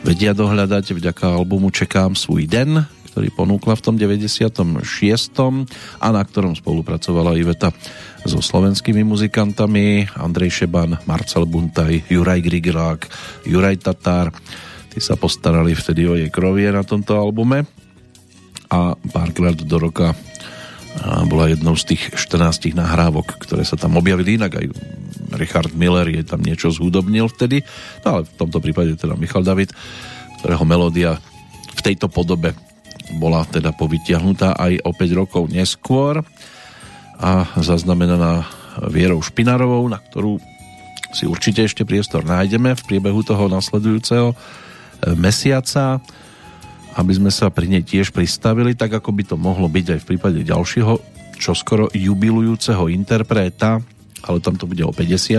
vedia 0.07 0.31
dohľadať 0.31 0.95
vďaka 0.95 1.35
albumu 1.35 1.75
Čekám 1.75 2.15
svůj 2.15 2.47
den, 2.47 2.87
ktorý 3.11 3.29
ponúkla 3.35 3.75
v 3.75 3.83
tom 3.83 3.95
96. 3.99 4.79
a 5.99 6.07
na 6.15 6.23
ktorom 6.23 6.55
spolupracovala 6.55 7.35
Iveta 7.35 7.75
so 8.23 8.39
slovenskými 8.39 9.03
muzikantami 9.03 10.07
Andrej 10.15 10.63
Šeban, 10.63 10.95
Marcel 11.11 11.45
Buntaj, 11.51 12.07
Juraj 12.07 12.41
Grigelák, 12.41 13.11
Juraj 13.51 13.83
Tatár. 13.83 14.31
Tí 14.91 15.03
sa 15.03 15.19
postarali 15.19 15.75
vtedy 15.75 16.07
o 16.07 16.15
jej 16.15 16.31
krovie 16.31 16.71
na 16.71 16.87
tomto 16.87 17.19
albume 17.19 17.67
a 18.71 18.95
párkrát 19.11 19.59
do 19.59 19.77
roka 19.79 20.15
bola 21.31 21.47
jednou 21.47 21.79
z 21.79 21.95
tých 21.95 22.03
14 22.19 22.75
nahrávok, 22.75 23.39
ktoré 23.39 23.63
sa 23.63 23.79
tam 23.79 23.95
objavili 23.99 24.35
inak 24.35 24.59
aj 24.59 24.67
Richard 25.39 25.71
Miller 25.79 26.11
je 26.11 26.27
tam 26.27 26.43
niečo 26.43 26.75
zhudobnil 26.75 27.31
vtedy, 27.31 27.63
no 28.03 28.07
ale 28.19 28.23
v 28.27 28.35
tomto 28.35 28.59
prípade 28.59 28.99
teda 28.99 29.15
Michal 29.15 29.47
David, 29.47 29.71
ktorého 30.43 30.67
melódia 30.67 31.23
v 31.79 31.81
tejto 31.87 32.11
podobe 32.11 32.51
bola 33.19 33.43
teda 33.49 33.75
povytiahnutá 33.75 34.55
aj 34.55 34.85
o 34.87 34.91
5 34.95 35.21
rokov 35.21 35.43
neskôr 35.51 36.23
a 37.21 37.47
zaznamenaná 37.59 38.47
Vierou 38.89 39.19
Špinarovou, 39.21 39.83
na 39.91 39.99
ktorú 39.99 40.39
si 41.11 41.27
určite 41.27 41.67
ešte 41.67 41.83
priestor 41.83 42.23
nájdeme 42.23 42.79
v 42.79 42.87
priebehu 42.87 43.27
toho 43.27 43.51
nasledujúceho 43.51 44.31
e, 44.31 44.37
mesiaca 45.19 45.99
aby 46.99 47.13
sme 47.15 47.31
sa 47.31 47.55
pri 47.55 47.71
nej 47.71 47.87
tiež 47.87 48.11
pristavili, 48.11 48.75
tak 48.75 48.91
ako 48.99 49.15
by 49.15 49.23
to 49.23 49.37
mohlo 49.39 49.71
byť 49.71 49.87
aj 49.95 50.01
v 50.03 50.09
prípade 50.15 50.41
ďalšieho, 50.43 50.95
čo 51.39 51.53
skoro 51.55 51.87
jubilujúceho 51.95 52.91
interpreta, 52.91 53.79
ale 54.27 54.39
tam 54.43 54.59
to 54.59 54.67
bude 54.67 54.83
o 54.83 54.91
50 54.91 55.39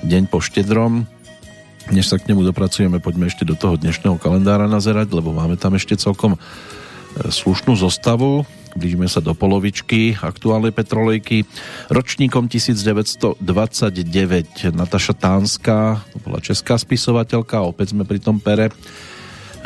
deň 0.00 0.22
po 0.32 0.40
štedrom. 0.40 1.04
Než 1.90 2.06
sa 2.06 2.22
k 2.22 2.30
nemu 2.30 2.46
dopracujeme, 2.46 3.02
poďme 3.02 3.26
ešte 3.26 3.42
do 3.42 3.58
toho 3.58 3.74
dnešného 3.74 4.14
kalendára 4.22 4.70
nazerať, 4.70 5.10
lebo 5.10 5.34
máme 5.34 5.58
tam 5.58 5.74
ešte 5.74 5.98
celkom 5.98 6.38
e, 6.38 6.40
slušnú 7.26 7.74
zostavu. 7.74 8.46
Blížime 8.78 9.10
sa 9.10 9.18
do 9.18 9.34
polovičky 9.34 10.14
aktuálnej 10.14 10.70
petrolejky. 10.70 11.42
Ročníkom 11.90 12.46
1929 12.46 13.42
Nataša 14.70 15.14
Tánska, 15.18 16.06
to 16.14 16.18
bola 16.22 16.38
česká 16.38 16.78
spisovateľka, 16.78 17.66
opäť 17.66 17.90
sme 17.98 18.06
pri 18.06 18.22
tom 18.22 18.38
pere 18.38 18.70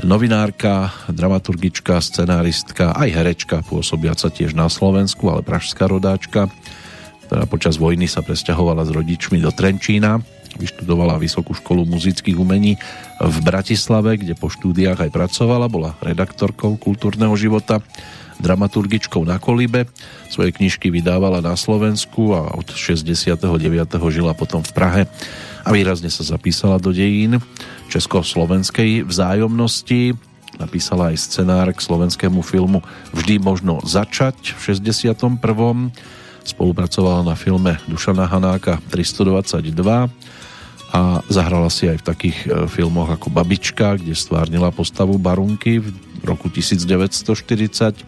novinárka, 0.01 0.97
dramaturgička, 1.13 2.01
scenáristka, 2.01 2.97
aj 2.97 3.09
herečka, 3.13 3.61
pôsobiaca 3.69 4.33
tiež 4.33 4.57
na 4.57 4.73
Slovensku, 4.73 5.29
ale 5.29 5.45
pražská 5.45 5.85
rodáčka, 5.93 6.49
ktorá 7.29 7.45
počas 7.45 7.77
vojny 7.77 8.09
sa 8.09 8.25
presťahovala 8.25 8.89
s 8.89 8.91
rodičmi 8.97 9.45
do 9.45 9.53
Trenčína, 9.53 10.34
vyštudovala 10.57 11.21
Vysokú 11.21 11.55
školu 11.55 11.87
muzických 11.89 12.39
umení 12.39 12.79
v 13.19 13.37
Bratislave, 13.43 14.19
kde 14.19 14.35
po 14.39 14.51
štúdiách 14.51 15.09
aj 15.09 15.11
pracovala, 15.11 15.67
bola 15.71 15.95
redaktorkou 16.03 16.77
kultúrneho 16.79 17.33
života, 17.35 17.83
dramaturgičkou 18.43 19.23
na 19.23 19.39
Kolibe, 19.39 19.87
svoje 20.31 20.51
knižky 20.51 20.91
vydávala 20.91 21.39
na 21.39 21.55
Slovensku 21.55 22.35
a 22.35 22.55
od 22.59 22.67
69. 22.75 23.39
žila 24.11 24.35
potom 24.35 24.63
v 24.67 24.73
Prahe 24.75 25.03
a 25.63 25.69
výrazne 25.71 26.11
sa 26.11 26.27
zapísala 26.27 26.83
do 26.83 26.91
dejín 26.91 27.39
československej 27.89 29.07
vzájomnosti. 29.07 30.19
Napísala 30.59 31.11
aj 31.11 31.19
scenár 31.19 31.71
k 31.75 31.83
slovenskému 31.83 32.43
filmu 32.43 32.83
Vždy 33.11 33.43
možno 33.43 33.83
začať 33.83 34.55
v 34.55 34.75
61. 34.75 35.39
Spolupracovala 36.45 37.25
na 37.25 37.35
filme 37.35 37.81
Dušana 37.89 38.29
Hanáka 38.29 38.79
322 38.93 40.13
a 40.95 41.19
zahrala 41.27 41.67
si 41.75 41.91
aj 41.91 41.99
v 41.99 42.07
takých 42.07 42.39
e, 42.47 42.71
filmoch 42.71 43.11
ako 43.11 43.27
Babička, 43.35 43.99
kde 43.99 44.15
stvárnila 44.15 44.71
postavu 44.71 45.19
Barunky 45.19 45.83
v 45.83 45.91
roku 46.23 46.47
1940. 46.47 47.99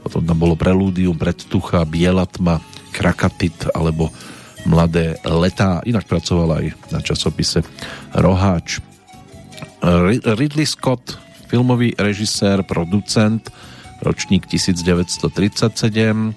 Potom 0.00 0.24
tam 0.24 0.38
bolo 0.40 0.56
Prelúdium, 0.56 1.20
Predtucha, 1.20 1.84
Biela 1.84 2.24
Krakatit 2.88 3.68
alebo 3.76 4.08
Mladé 4.64 5.20
letá. 5.28 5.84
Inak 5.84 6.08
pracovala 6.08 6.64
aj 6.64 6.66
na 6.88 7.04
časopise 7.04 7.60
Roháč. 8.16 8.80
Ridley 10.24 10.64
Scott, 10.64 11.20
filmový 11.52 11.92
režisér, 12.00 12.64
producent, 12.64 13.44
ročník 14.00 14.48
1937, 14.48 16.32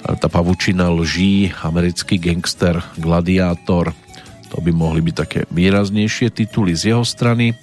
tá 0.00 0.28
pavučina 0.32 0.88
lží, 0.88 1.52
americký 1.60 2.16
gangster, 2.16 2.80
gladiátor, 2.96 3.92
to 4.50 4.58
by 4.58 4.74
mohli 4.74 5.00
byť 5.00 5.14
také 5.14 5.40
výraznejšie 5.48 6.34
tituly 6.34 6.74
z 6.74 6.94
jeho 6.94 7.06
strany. 7.06 7.54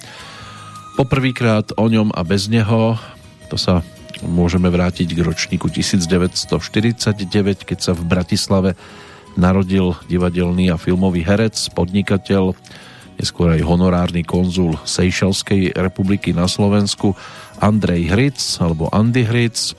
Poprvýkrát 0.95 1.75
o 1.77 1.85
ňom 1.85 2.15
a 2.15 2.23
bez 2.23 2.49
neho, 2.49 2.97
to 3.51 3.59
sa 3.59 3.85
môžeme 4.25 4.71
vrátiť 4.71 5.13
k 5.13 5.19
ročníku 5.21 5.69
1949, 5.69 6.49
keď 7.67 7.79
sa 7.79 7.93
v 7.93 8.01
Bratislave 8.07 8.71
narodil 9.37 9.93
divadelný 10.09 10.73
a 10.73 10.81
filmový 10.81 11.21
herec, 11.21 11.53
podnikateľ, 11.77 12.57
neskôr 13.21 13.53
aj 13.53 13.61
honorárny 13.61 14.25
konzul 14.25 14.77
Sejšelskej 14.81 15.77
republiky 15.77 16.33
na 16.33 16.49
Slovensku 16.49 17.13
Andrej 17.61 18.09
Hric 18.09 18.39
alebo 18.57 18.89
Andy 18.89 19.25
Hric. 19.25 19.77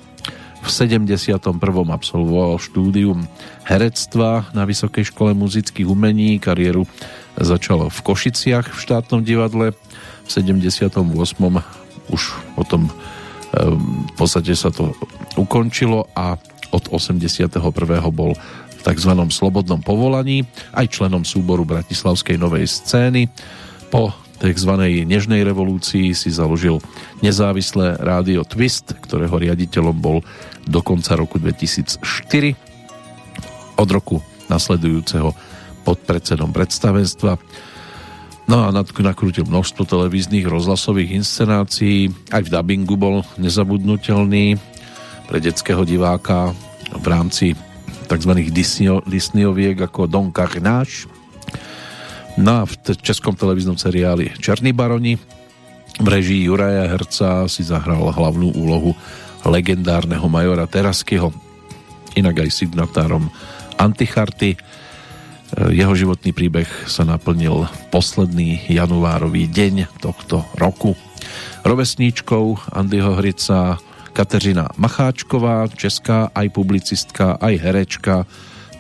V 0.59 0.69
71. 0.71 1.43
absolvoval 1.91 2.59
štúdium 2.59 3.27
herectva 3.69 4.49
na 4.57 4.65
Vysokej 4.65 5.13
škole 5.13 5.37
muzických 5.37 5.85
umení. 5.85 6.41
Kariéru 6.41 6.89
začal 7.37 7.93
v 7.93 7.99
Košiciach 8.01 8.73
v 8.73 8.79
štátnom 8.81 9.21
divadle. 9.21 9.77
V 10.25 10.29
78. 10.29 10.97
už 12.09 12.23
potom 12.57 12.89
v 13.53 14.13
podstate 14.17 14.57
sa 14.57 14.73
to 14.73 14.97
ukončilo 15.37 16.09
a 16.17 16.41
od 16.73 16.85
81. 16.93 17.61
bol 18.13 18.33
v 18.79 18.81
tzv. 18.85 19.13
slobodnom 19.33 19.81
povolaní, 19.81 20.45
aj 20.77 20.93
členom 20.93 21.25
súboru 21.25 21.65
Bratislavskej 21.65 22.37
novej 22.37 22.69
scény. 22.69 23.29
Po 23.89 24.13
tzv. 24.37 24.73
nežnej 25.09 25.43
revolúcii 25.43 26.13
si 26.13 26.29
založil 26.29 26.79
nezávislé 27.25 27.97
rádio 27.99 28.45
Twist, 28.45 28.95
ktorého 29.01 29.33
riaditeľom 29.33 29.97
bol 29.97 30.21
do 30.69 30.81
konca 30.85 31.17
roku 31.17 31.41
2004. 31.41 32.68
Od 33.79 33.89
roku 33.89 34.19
nasledujúceho 34.51 35.31
podpredsedom 35.87 36.51
predstavenstva. 36.51 37.39
No 38.49 38.65
a 38.65 38.73
nakrútil 38.75 39.45
množstvo 39.45 39.85
televíznych 39.87 40.49
rozhlasových 40.49 41.21
inscenácií, 41.21 42.11
aj 42.33 42.49
v 42.49 42.53
dubbingu 42.53 42.97
bol 42.97 43.23
nezabudnutelný 43.39 44.59
pre 45.29 45.39
detského 45.39 45.85
diváka 45.85 46.57
v 46.97 47.07
rámci 47.07 47.47
tzv. 48.09 48.33
Disneyoviek 49.05 49.77
ako 49.85 50.09
Don 50.09 50.33
Carnage. 50.33 51.05
No 52.41 52.61
a 52.61 52.63
v 52.65 52.73
českom 53.05 53.37
televíznom 53.37 53.77
seriáli 53.77 54.33
Černý 54.41 54.73
baroni 54.73 55.21
v 55.99 56.07
režii 56.07 56.47
Juraja 56.47 56.89
Herca 56.89 57.45
si 57.51 57.67
zahral 57.67 58.01
hlavnú 58.15 58.55
úlohu 58.55 58.95
legendárneho 59.43 60.25
majora 60.31 60.65
Teraskyho, 60.65 61.35
inak 62.15 62.47
aj 62.47 62.51
signatárom 62.55 63.29
Anticharty. 63.79 64.59
Jeho 65.55 65.95
životný 65.97 66.37
príbeh 66.37 66.69
sa 66.85 67.09
naplnil 67.09 67.65
posledný 67.89 68.69
januárový 68.69 69.49
deň 69.49 70.03
tohto 70.03 70.45
roku. 70.59 70.93
Rovesníčkou 71.65 72.75
Andyho 72.75 73.17
Hrica 73.17 73.81
Kateřina 74.13 74.69
Macháčková, 74.77 75.71
česká 75.73 76.29
aj 76.35 76.51
publicistka, 76.51 77.39
aj 77.39 77.55
herečka, 77.55 78.27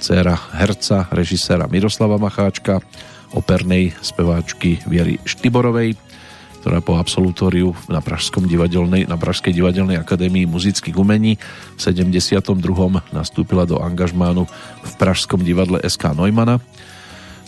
dcera 0.03 0.35
herca, 0.59 1.07
režiséra 1.15 1.71
Miroslava 1.71 2.19
Macháčka, 2.19 2.83
opernej 3.33 3.95
speváčky 4.03 4.83
Viery 4.91 5.23
Štiborovej, 5.23 5.95
ktorá 6.61 6.83
po 6.83 6.99
absolutóriu 6.99 7.73
na, 7.87 8.03
Pražskom 8.03 8.45
divadelnej, 8.45 9.07
na 9.07 9.15
Pražskej 9.15 9.55
divadelnej 9.55 9.97
akadémii 9.97 10.45
muzických 10.51 10.99
umení 10.99 11.39
v 11.75 11.81
72. 11.81 12.43
nastúpila 13.15 13.65
do 13.65 13.79
angažmánu 13.79 14.45
v 14.83 14.93
Pražskom 14.99 15.47
divadle 15.47 15.79
SK 15.87 16.19
Neumana, 16.19 16.59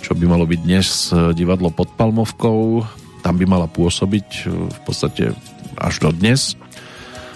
čo 0.00 0.14
by 0.14 0.24
malo 0.24 0.46
byť 0.46 0.60
dnes 0.62 1.10
divadlo 1.34 1.68
pod 1.74 1.92
Palmovkou. 1.98 2.86
Tam 3.20 3.34
by 3.36 3.44
mala 3.44 3.66
pôsobiť 3.68 4.48
v 4.48 4.78
podstate 4.86 5.36
až 5.76 5.94
do 6.00 6.10
dnes. 6.14 6.56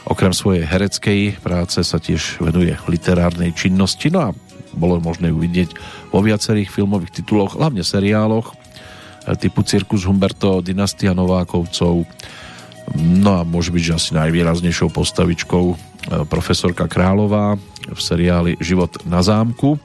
Okrem 0.09 0.33
svojej 0.33 0.65
hereckej 0.65 1.41
práce 1.41 1.81
sa 1.81 1.99
tiež 2.01 2.41
venuje 2.41 2.77
literárnej 2.89 3.57
činnosti, 3.57 4.13
no 4.13 4.21
a 4.21 4.37
bolo 4.75 5.01
možné 5.01 5.31
ju 5.33 5.39
vidieť 5.39 5.71
vo 6.13 6.21
viacerých 6.21 6.69
filmových 6.69 7.23
tituloch, 7.23 7.57
hlavne 7.57 7.87
seriáloch 7.87 8.64
typu 9.41 9.65
Cirkus 9.65 10.05
Humberto, 10.05 10.61
Dynastia 10.61 11.17
Novákovcov, 11.17 12.05
no 12.95 13.31
a 13.33 13.43
môže 13.43 13.73
byť, 13.73 13.83
že 13.83 13.97
asi 13.97 14.11
najvýraznejšou 14.13 14.93
postavičkou 14.93 15.65
e, 15.73 15.77
profesorka 16.29 16.85
Králová 16.85 17.57
v 17.89 18.01
seriáli 18.01 18.61
Život 18.61 19.09
na 19.09 19.25
zámku. 19.25 19.81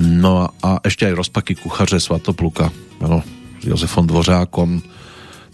No 0.00 0.48
a 0.48 0.70
ešte 0.82 1.06
aj 1.06 1.14
rozpaky 1.20 1.54
kuchaře 1.60 2.00
Svatopluka, 2.00 2.72
ano, 3.04 3.20
s 3.60 3.64
Jozefom 3.68 4.08
Dvořákom, 4.08 4.82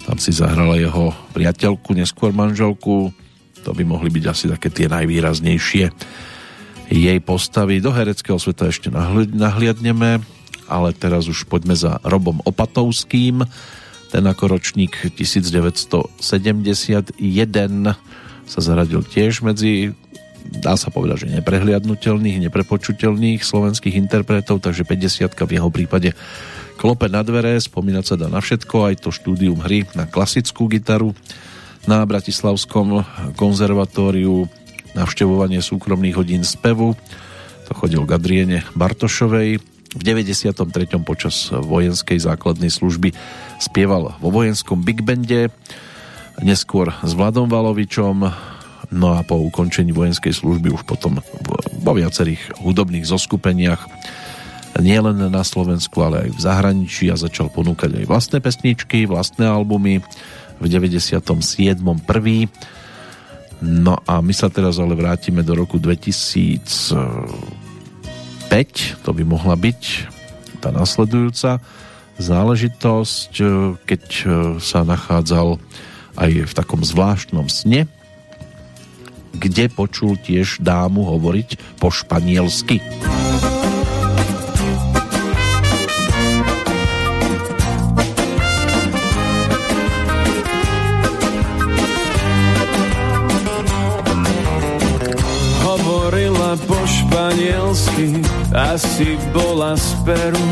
tam 0.00 0.16
si 0.16 0.32
zahrala 0.32 0.80
jeho 0.80 1.12
priateľku, 1.36 1.92
neskôr 1.92 2.32
manželku. 2.32 3.12
To 3.60 3.70
by 3.76 3.84
mohli 3.84 4.08
byť 4.08 4.24
asi 4.26 4.48
také 4.48 4.72
tie 4.72 4.88
najvýraznejšie 4.88 5.86
jej 6.90 7.18
postavy. 7.20 7.78
Do 7.84 7.92
hereckého 7.92 8.40
sveta 8.40 8.72
ešte 8.72 8.88
nahliadneme, 9.30 10.24
ale 10.70 10.94
teraz 10.94 11.26
už 11.26 11.50
poďme 11.50 11.74
za 11.74 11.98
Robom 12.06 12.38
Opatovským. 12.46 13.42
Ten 14.14 14.24
ako 14.26 14.54
ročník 14.54 15.10
1971 15.18 16.22
sa 18.46 18.60
zaradil 18.62 19.02
tiež 19.02 19.42
medzi 19.42 19.94
dá 20.50 20.74
sa 20.74 20.90
povedať, 20.90 21.28
že 21.28 21.36
neprehliadnutelných, 21.38 22.50
neprepočutelných 22.50 23.44
slovenských 23.44 23.94
interpretov, 23.94 24.64
takže 24.64 24.82
50 24.82 25.30
v 25.30 25.52
jeho 25.54 25.70
prípade 25.70 26.10
klope 26.80 27.06
na 27.12 27.20
dvere, 27.20 27.60
spomínať 27.60 28.04
sa 28.04 28.16
dá 28.16 28.26
na 28.26 28.40
všetko, 28.40 28.90
aj 28.90 28.94
to 29.04 29.10
štúdium 29.12 29.60
hry 29.60 29.86
na 29.92 30.08
klasickú 30.08 30.66
gitaru 30.66 31.12
na 31.84 32.02
Bratislavskom 32.04 33.04
konzervatóriu, 33.36 34.48
navštevovanie 34.96 35.60
súkromných 35.60 36.16
hodín 36.16 36.42
spevu, 36.42 36.96
to 37.68 37.72
chodil 37.76 38.02
k 38.02 38.16
Adriene 38.16 38.58
Bartošovej. 38.74 39.62
V 39.90 40.02
93. 40.06 40.54
počas 41.02 41.50
vojenskej 41.50 42.22
základnej 42.22 42.70
služby 42.70 43.10
spieval 43.58 44.14
vo 44.22 44.30
vojenskom 44.30 44.86
big 44.86 45.02
bande, 45.02 45.50
neskôr 46.38 46.94
s 47.02 47.10
Vladom 47.18 47.50
Valovičom, 47.50 48.16
no 48.94 49.06
a 49.14 49.26
po 49.26 49.42
ukončení 49.42 49.90
vojenskej 49.90 50.30
služby 50.30 50.70
už 50.70 50.86
potom 50.86 51.18
vo 51.82 51.92
viacerých 51.92 52.62
hudobných 52.62 53.02
zoskupeniach 53.02 53.82
nielen 54.78 55.26
na 55.26 55.42
Slovensku, 55.42 55.98
ale 56.06 56.30
aj 56.30 56.38
v 56.38 56.40
zahraničí 56.40 57.04
a 57.10 57.18
začal 57.18 57.50
ponúkať 57.50 57.98
aj 57.98 58.04
vlastné 58.06 58.38
pesničky, 58.38 59.10
vlastné 59.10 59.50
albumy 59.50 59.98
v 60.62 60.66
97. 60.70 61.18
prvý. 62.06 62.46
No 63.60 63.98
a 64.06 64.22
my 64.22 64.30
sa 64.30 64.46
teraz 64.48 64.78
ale 64.78 64.94
vrátime 64.94 65.42
do 65.42 65.58
roku 65.58 65.82
2005, 68.50 69.06
to 69.06 69.14
by 69.14 69.22
mohla 69.22 69.54
byť 69.54 70.10
tá 70.58 70.74
nasledujúca 70.74 71.62
záležitosť, 72.18 73.32
keď 73.86 74.02
sa 74.58 74.82
nachádzal 74.82 75.62
aj 76.18 76.30
v 76.50 76.52
takom 76.52 76.82
zvláštnom 76.82 77.46
sne, 77.46 77.86
kde 79.38 79.70
počul 79.70 80.18
tiež 80.18 80.58
dámu 80.58 81.06
hovoriť 81.06 81.78
po 81.78 81.94
španielsky. 81.94 82.82
španielsky 96.90 98.19
asi 98.54 99.18
bola 99.32 99.76
z 99.78 99.94
Peru. 100.02 100.46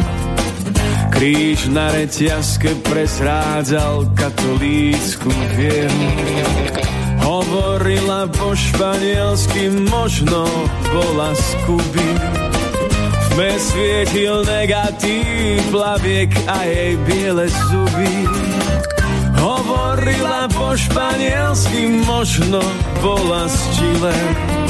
Kríž 1.11 1.66
na 1.74 1.90
reťazke 1.90 2.78
presrádzal 2.86 4.14
katolícku 4.14 5.30
vieru. 5.59 6.05
Hovorila 7.26 8.30
po 8.30 8.55
španielsky, 8.55 9.74
možno 9.90 10.46
bola 10.94 11.34
z 11.34 11.46
Kuby. 11.66 12.11
Tme 13.34 13.55
negatív, 14.46 15.59
plaviek 15.74 16.30
a 16.46 16.59
jej 16.66 16.94
biele 17.03 17.51
zuby. 17.51 18.14
Hovorila 19.42 20.46
po 20.55 20.74
španielsky, 20.78 22.03
možno 22.07 22.62
bola 23.03 23.51
z 23.51 23.59
Chile 23.74 24.68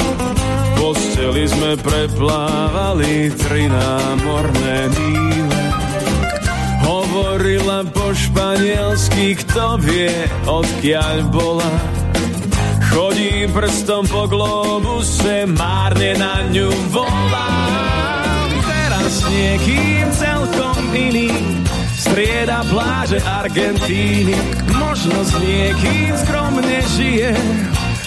posteli 0.79 1.43
sme 1.43 1.75
preplávali 1.75 3.27
tri 3.35 3.67
námorné 3.67 4.87
míle. 4.95 5.61
Hovorila 6.87 7.83
po 7.91 8.15
španielsky, 8.15 9.35
kto 9.43 9.75
vie, 9.83 10.09
odkiaľ 10.47 11.15
bola. 11.29 11.71
Chodí 12.89 13.45
prstom 13.51 14.07
po 14.07 14.25
globuse, 14.25 15.45
márne 15.45 16.17
na 16.17 16.41
ňu 16.49 16.71
volá. 16.89 17.53
Teraz 18.65 19.21
niekým 19.29 20.07
celkom 20.15 20.79
iný 20.95 21.29
strieda 21.93 22.65
pláže 22.71 23.21
Argentíny. 23.21 24.33
Možno 24.73 25.21
s 25.21 25.31
niekým 25.37 26.17
skromne 26.17 26.79
žije, 26.97 27.35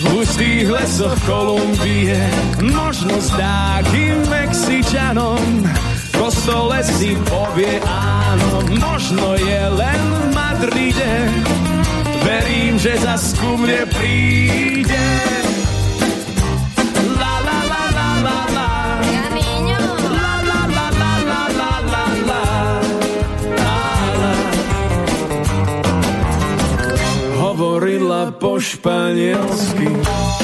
v 0.02 0.04
hustých 0.18 0.66
lesoch 0.66 1.14
Kolumbie, 1.22 2.18
možno 2.58 3.22
s 3.22 3.30
takým 3.38 4.18
Mexičanom, 4.26 5.62
v 5.62 6.06
kostole 6.18 6.82
si 6.82 7.14
povie 7.22 7.78
áno, 7.86 8.66
možno 8.82 9.38
je 9.38 9.62
len 9.70 10.02
v 10.02 10.24
Madride, 10.34 11.12
verím, 12.26 12.74
že 12.82 12.98
zas 12.98 13.30
ku 13.38 13.54
mne 13.54 13.86
príde. 13.94 15.41
Po 28.42 28.58
španielsky, 28.58 29.86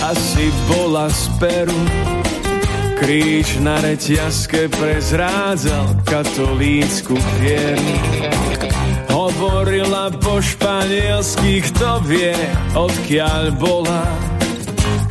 asi 0.06 0.54
bola 0.70 1.10
z 1.10 1.34
Peru. 1.42 1.82
Kríž 2.94 3.58
na 3.58 3.82
reťazke 3.82 4.70
prezrádzal 4.70 5.98
katolícku 6.06 7.18
vieru. 7.42 7.90
hovorila 9.10 10.14
po 10.14 10.38
španielsky, 10.38 11.58
kto 11.66 11.98
vie, 12.06 12.38
odkiaľ 12.78 13.58
bola. 13.58 14.06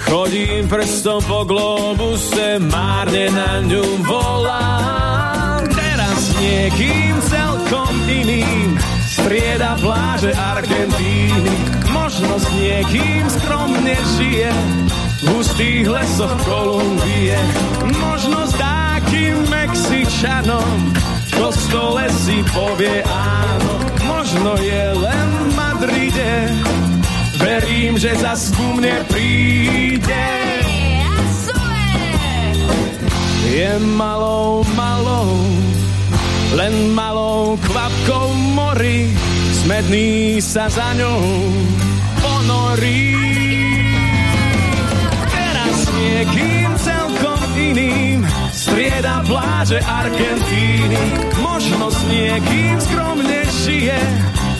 Chodím 0.08 0.72
prstom 0.72 1.20
po 1.28 1.44
globuse, 1.44 2.56
márne 2.72 3.28
na 3.36 3.68
ňu 3.68 3.84
volám. 4.08 5.60
Teraz 5.76 6.32
niekým 6.40 7.20
celkom 7.28 7.92
iným 8.08 8.80
strieda 9.12 9.76
pláže 9.76 10.32
Argentíny. 10.32 11.87
Možno 12.18 12.42
s 12.42 12.50
niekým 12.58 13.30
skromne 13.30 13.94
žije 14.18 14.50
v 15.22 15.26
hustých 15.38 15.86
lesoch 15.86 16.34
Kolumbie. 16.50 17.38
Možno 17.94 18.42
s 18.42 18.58
takým 18.58 19.46
Mexičanom 19.46 20.98
v 20.98 21.32
kostole 21.38 22.10
si 22.10 22.42
povie 22.50 23.06
áno. 23.06 23.74
Možno 24.10 24.58
je 24.58 24.98
len 24.98 25.28
v 25.30 25.50
Madride, 25.62 26.34
verím, 27.38 28.02
že 28.02 28.18
zas 28.18 28.50
ku 28.50 28.66
mne 28.66 28.98
príde. 29.14 30.26
Je 33.46 33.78
malou, 33.94 34.66
malou, 34.74 35.38
len 36.58 36.98
malou 36.98 37.62
kvapkou 37.62 38.34
mori, 38.58 39.14
smedný 39.62 40.42
sa 40.42 40.66
za 40.66 40.98
ňou 40.98 41.22
ponorí. 42.48 43.12
Teraz 45.28 45.78
niekým 46.00 46.70
celkom 46.80 47.44
iným. 47.60 48.20
Strieda 48.56 49.20
pláže 49.28 49.84
Argentíny, 49.84 51.04
možno 51.44 51.92
s 51.92 52.00
niekým 52.08 52.80
skromne 52.80 53.44
žije. 53.68 54.00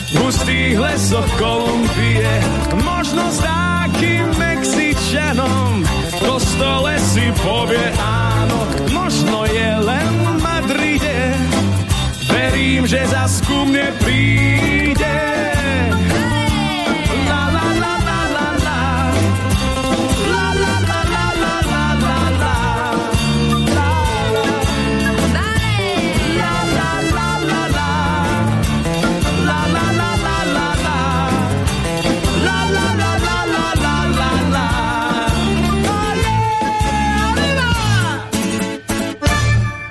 V 0.08 0.14
hustých 0.20 0.76
lesoch 0.76 1.28
Kolumbie, 1.40 2.28
možno 2.84 3.24
s 3.32 3.40
takým 3.40 4.28
Mexičanom. 4.36 5.84
V 5.84 6.14
kostole 6.20 6.92
si 7.00 7.24
povie 7.40 7.88
áno, 8.00 8.68
možno 8.92 9.48
je 9.48 9.70
len 9.80 10.12
v 10.12 10.28
Madride, 10.40 11.20
verím, 12.28 12.84
že 12.84 13.00
zas 13.08 13.40
ku 13.44 13.64
mne 13.68 13.92
príde. 14.00 15.16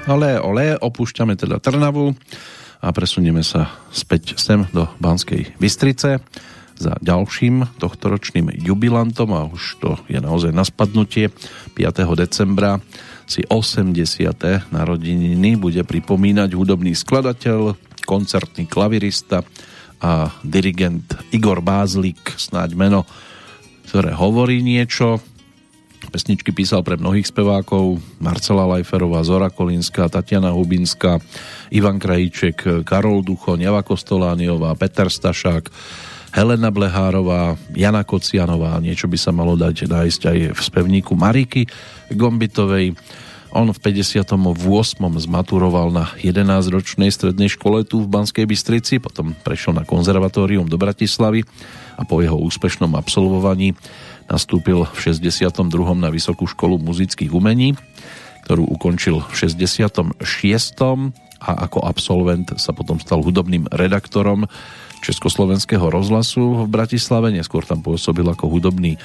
Ale 0.08 0.40
ole, 0.40 0.80
opúšťame 0.80 1.36
teda 1.36 1.60
Trnavu 1.60 2.16
a 2.80 2.88
presunieme 2.96 3.44
sa 3.44 3.76
späť 3.92 4.40
sem 4.40 4.64
do 4.72 4.88
Banskej 5.04 5.60
Bystrice 5.60 6.24
za 6.80 6.96
ďalším 7.04 7.76
tohtoročným 7.76 8.56
jubilantom 8.56 9.36
a 9.36 9.44
už 9.52 9.84
to 9.84 10.00
je 10.08 10.16
naozaj 10.24 10.56
na 10.56 10.64
spadnutie 10.64 11.28
5. 11.76 12.08
decembra 12.16 12.80
si 13.28 13.44
80. 13.52 13.92
narodeniny 14.72 15.60
bude 15.60 15.84
pripomínať 15.84 16.56
hudobný 16.56 16.96
skladateľ, 16.96 17.76
koncertný 18.08 18.64
klavirista 18.64 19.44
a 20.00 20.32
dirigent 20.40 21.04
Igor 21.36 21.60
Bázlik, 21.60 22.40
snáď 22.40 22.80
meno, 22.80 23.04
ktoré 23.92 24.16
hovorí 24.16 24.64
niečo. 24.64 25.20
Pesničky 26.18 26.50
písal 26.50 26.82
pre 26.82 26.98
mnohých 26.98 27.30
spevákov, 27.30 28.02
Marcela 28.18 28.66
Lajferová, 28.66 29.22
Zora 29.22 29.54
Kolínska, 29.54 30.10
Tatiana 30.10 30.50
Hubinská, 30.50 31.22
Ivan 31.70 32.02
Krajíček, 32.02 32.82
Karol 32.90 33.22
Ducho, 33.22 33.54
Java 33.54 33.86
Kostolániová, 33.86 34.74
Peter 34.74 35.14
Stašák, 35.14 35.70
Helena 36.34 36.74
Blehárová, 36.74 37.54
Jana 37.70 38.02
Kocianová, 38.02 38.82
niečo 38.82 39.06
by 39.06 39.14
sa 39.14 39.30
malo 39.30 39.54
dať 39.54 39.86
nájsť 39.86 40.22
aj 40.26 40.38
v 40.58 40.60
spevníku 40.66 41.14
Mariky 41.14 41.70
Gombitovej. 42.10 42.98
On 43.54 43.70
v 43.70 43.78
58. 43.78 44.26
zmaturoval 45.22 45.94
na 45.94 46.10
11-ročnej 46.18 47.14
strednej 47.14 47.54
škole 47.54 47.86
tu 47.86 48.02
v 48.02 48.10
Banskej 48.10 48.50
Bystrici, 48.50 48.98
potom 48.98 49.38
prešiel 49.46 49.78
na 49.78 49.86
konzervatórium 49.86 50.66
do 50.66 50.82
Bratislavy 50.82 51.46
a 51.94 52.02
po 52.10 52.26
jeho 52.26 52.42
úspešnom 52.42 52.98
absolvovaní 52.98 53.78
nastúpil 54.28 54.84
v 54.88 54.98
62. 55.00 55.68
na 55.96 56.12
Vysokú 56.12 56.48
školu 56.48 56.80
muzických 56.80 57.32
umení, 57.32 57.76
ktorú 58.48 58.64
ukončil 58.68 59.24
v 59.28 59.34
66. 59.36 60.24
a 61.38 61.52
ako 61.68 61.80
absolvent 61.84 62.56
sa 62.60 62.72
potom 62.72 63.00
stal 63.00 63.24
hudobným 63.24 63.68
redaktorom 63.72 64.48
Československého 65.04 65.84
rozhlasu 65.88 66.66
v 66.66 66.72
Bratislave, 66.72 67.30
neskôr 67.30 67.62
tam 67.64 67.86
pôsobil 67.86 68.26
ako 68.26 68.50
hudobný 68.50 68.98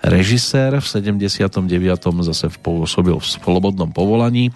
režisér, 0.00 0.80
v 0.80 0.86
79. 0.86 1.66
zase 2.24 2.46
pôsobil 2.62 3.16
v 3.16 3.26
slobodnom 3.26 3.90
povolaní 3.90 4.52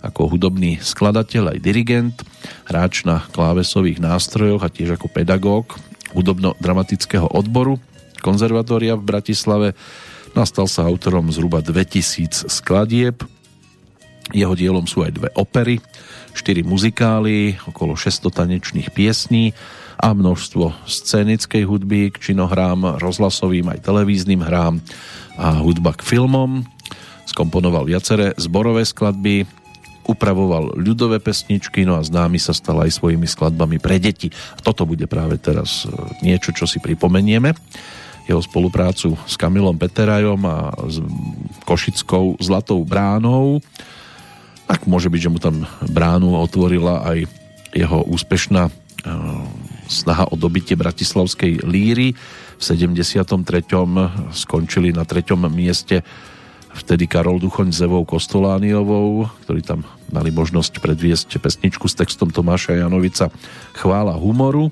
ako 0.00 0.32
hudobný 0.32 0.80
skladateľ 0.80 1.56
aj 1.56 1.58
dirigent, 1.60 2.16
hráč 2.64 3.04
na 3.04 3.20
klávesových 3.32 4.00
nástrojoch 4.00 4.64
a 4.64 4.72
tiež 4.72 4.96
ako 4.96 5.12
pedagóg 5.12 5.76
hudobno-dramatického 6.16 7.28
odboru 7.28 7.76
konzervatória 8.20 8.94
v 8.94 9.04
Bratislave. 9.04 9.68
Nastal 10.36 10.70
sa 10.70 10.86
autorom 10.86 11.26
zhruba 11.34 11.58
2000 11.58 12.46
skladieb. 12.46 13.26
Jeho 14.30 14.54
dielom 14.54 14.86
sú 14.86 15.02
aj 15.02 15.12
dve 15.18 15.28
opery, 15.34 15.82
4 16.38 16.62
muzikály, 16.62 17.58
okolo 17.66 17.98
600 17.98 18.30
tanečných 18.30 18.94
piesní 18.94 19.50
a 19.98 20.14
množstvo 20.14 20.86
scénickej 20.86 21.66
hudby 21.66 22.14
k 22.14 22.30
činohrám, 22.30 23.02
rozhlasovým 23.02 23.74
aj 23.74 23.82
televíznym 23.82 24.40
hrám 24.46 24.78
a 25.34 25.58
hudba 25.58 25.98
k 25.98 26.06
filmom. 26.06 26.62
Skomponoval 27.26 27.90
viaceré 27.90 28.32
zborové 28.38 28.86
skladby, 28.86 29.50
upravoval 30.06 30.78
ľudové 30.78 31.18
pesničky, 31.18 31.82
no 31.82 31.98
a 31.98 32.06
známy 32.06 32.38
sa 32.38 32.54
stal 32.54 32.78
aj 32.86 33.02
svojimi 33.02 33.26
skladbami 33.26 33.82
pre 33.82 33.98
deti. 33.98 34.30
A 34.30 34.60
toto 34.62 34.86
bude 34.86 35.10
práve 35.10 35.42
teraz 35.42 35.90
niečo, 36.22 36.54
čo 36.54 36.70
si 36.70 36.78
pripomenieme 36.78 37.54
jeho 38.28 38.42
spoluprácu 38.42 39.16
s 39.24 39.34
Kamilom 39.38 39.76
Peterajom 39.78 40.40
a 40.44 40.74
s 40.88 41.00
Košickou 41.64 42.40
Zlatou 42.40 42.82
bránou. 42.84 43.62
Tak 44.70 44.86
môže 44.86 45.10
byť, 45.10 45.20
že 45.20 45.32
mu 45.32 45.38
tam 45.42 45.66
bránu 45.90 46.38
otvorila 46.38 47.02
aj 47.06 47.26
jeho 47.74 48.02
úspešná 48.06 48.70
snaha 49.90 50.28
o 50.30 50.36
dobitie 50.38 50.78
bratislavskej 50.78 51.66
líry. 51.66 52.14
V 52.60 52.62
73. 52.62 53.26
skončili 54.30 54.92
na 54.92 55.02
treťom 55.02 55.48
mieste 55.50 56.04
vtedy 56.70 57.10
Karol 57.10 57.42
Duchoň 57.42 57.74
s 57.74 57.82
Evou 57.82 58.06
Kostolániovou, 58.06 59.26
ktorí 59.42 59.66
tam 59.66 59.82
mali 60.14 60.30
možnosť 60.30 60.78
predviesť 60.78 61.42
pesničku 61.42 61.90
s 61.90 61.98
textom 61.98 62.30
Tomáša 62.30 62.78
Janovica 62.78 63.32
Chvála 63.74 64.14
humoru. 64.14 64.70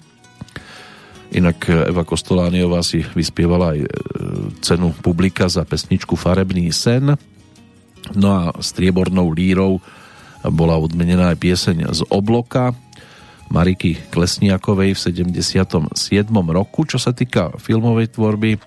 Inak 1.29 1.69
Eva 1.69 2.09
Kostolániová 2.09 2.81
si 2.81 3.05
vyspievala 3.13 3.77
aj 3.77 3.81
cenu 4.65 4.97
publika 5.05 5.45
za 5.45 5.61
pesničku 5.63 6.17
Farebný 6.17 6.73
sen. 6.73 7.13
No 8.17 8.29
a 8.33 8.57
striebornou 8.65 9.29
lírou 9.31 9.85
bola 10.49 10.81
odmenená 10.81 11.35
aj 11.35 11.39
pieseň 11.39 11.77
z 11.93 12.01
obloka 12.09 12.73
Mariky 13.49 13.97
Klesniakovej 14.13 14.97
v 14.97 15.01
77. 15.01 15.93
roku. 16.33 16.85
Čo 16.85 16.97
sa 17.01 17.13
týka 17.13 17.53
filmovej 17.61 18.17
tvorby, 18.17 18.61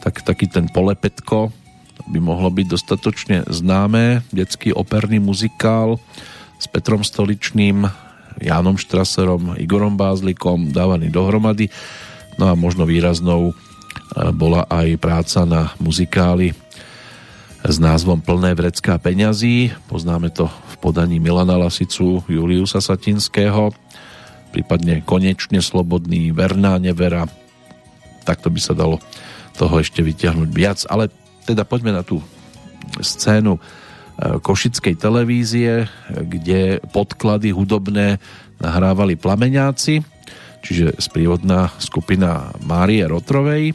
tak 0.00 0.24
taký 0.24 0.48
ten 0.48 0.68
polepetko 0.72 1.52
by 2.08 2.18
mohlo 2.20 2.48
byť 2.48 2.66
dostatočne 2.68 3.36
známe. 3.48 4.24
Detský 4.32 4.72
operný 4.72 5.20
muzikál 5.20 6.00
s 6.56 6.64
Petrom 6.68 7.04
Stoličným, 7.04 7.88
Jánom 8.40 8.80
Štraserom, 8.80 9.60
Igorom 9.60 9.94
Bázlikom 10.00 10.72
dávaný 10.72 11.12
dohromady. 11.12 11.68
No 12.40 12.48
a 12.48 12.56
možno 12.56 12.88
výraznou 12.88 13.52
bola 14.34 14.64
aj 14.66 14.96
práca 14.98 15.44
na 15.44 15.70
muzikáli 15.78 16.56
s 17.60 17.76
názvom 17.76 18.18
Plné 18.24 18.56
vrecká 18.56 18.96
peňazí. 18.96 19.70
Poznáme 19.86 20.32
to 20.32 20.48
v 20.48 20.74
podaní 20.80 21.20
Milana 21.20 21.60
Lasicu, 21.60 22.24
Juliusa 22.24 22.80
Satinského, 22.80 23.76
prípadne 24.50 25.04
Konečne 25.04 25.60
slobodný, 25.60 26.32
Verná 26.32 26.80
nevera. 26.80 27.28
Takto 28.24 28.48
by 28.48 28.60
sa 28.62 28.72
dalo 28.72 28.98
toho 29.60 29.76
ešte 29.76 30.00
vyťahnuť 30.00 30.48
viac, 30.48 30.82
ale 30.88 31.12
teda 31.44 31.68
poďme 31.68 31.92
na 31.92 32.00
tú 32.00 32.24
scénu 33.04 33.60
košickej 34.20 34.94
televízie, 35.00 35.88
kde 36.12 36.84
podklady 36.92 37.56
hudobné 37.56 38.20
nahrávali 38.60 39.16
plameňáci, 39.16 40.04
čiže 40.60 41.00
sprievodná 41.00 41.72
skupina 41.80 42.52
Márie 42.60 43.04
Rotrovej. 43.08 43.72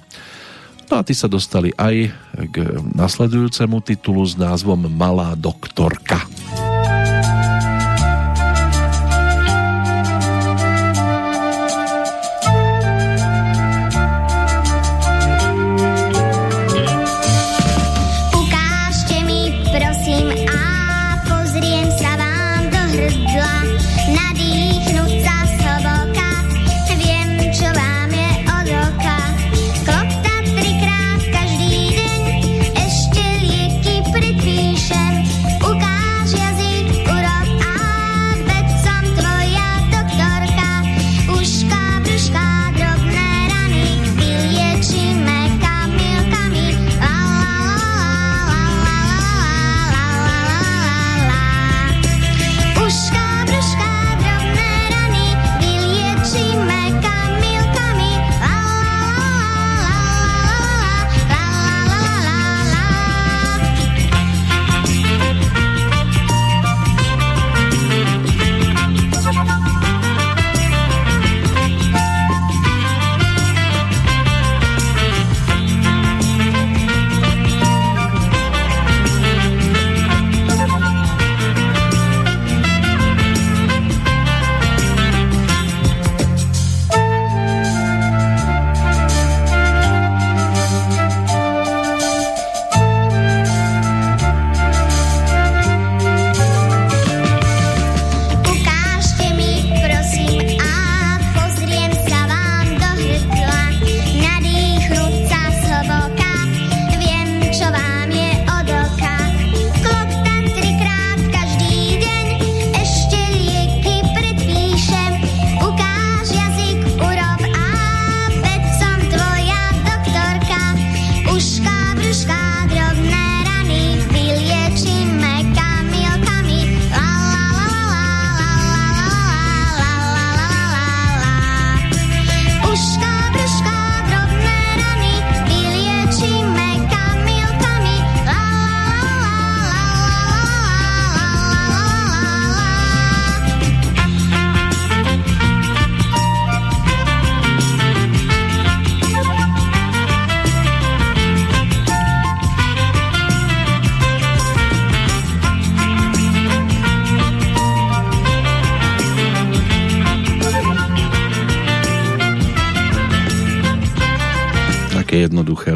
No 0.85 1.01
a 1.01 1.05
tí 1.05 1.17
sa 1.17 1.25
dostali 1.25 1.73
aj 1.73 2.13
k 2.53 2.55
nasledujúcemu 2.93 3.81
titulu 3.81 4.21
s 4.21 4.37
názvom 4.37 4.85
Malá 4.85 5.33
doktorka. 5.33 6.21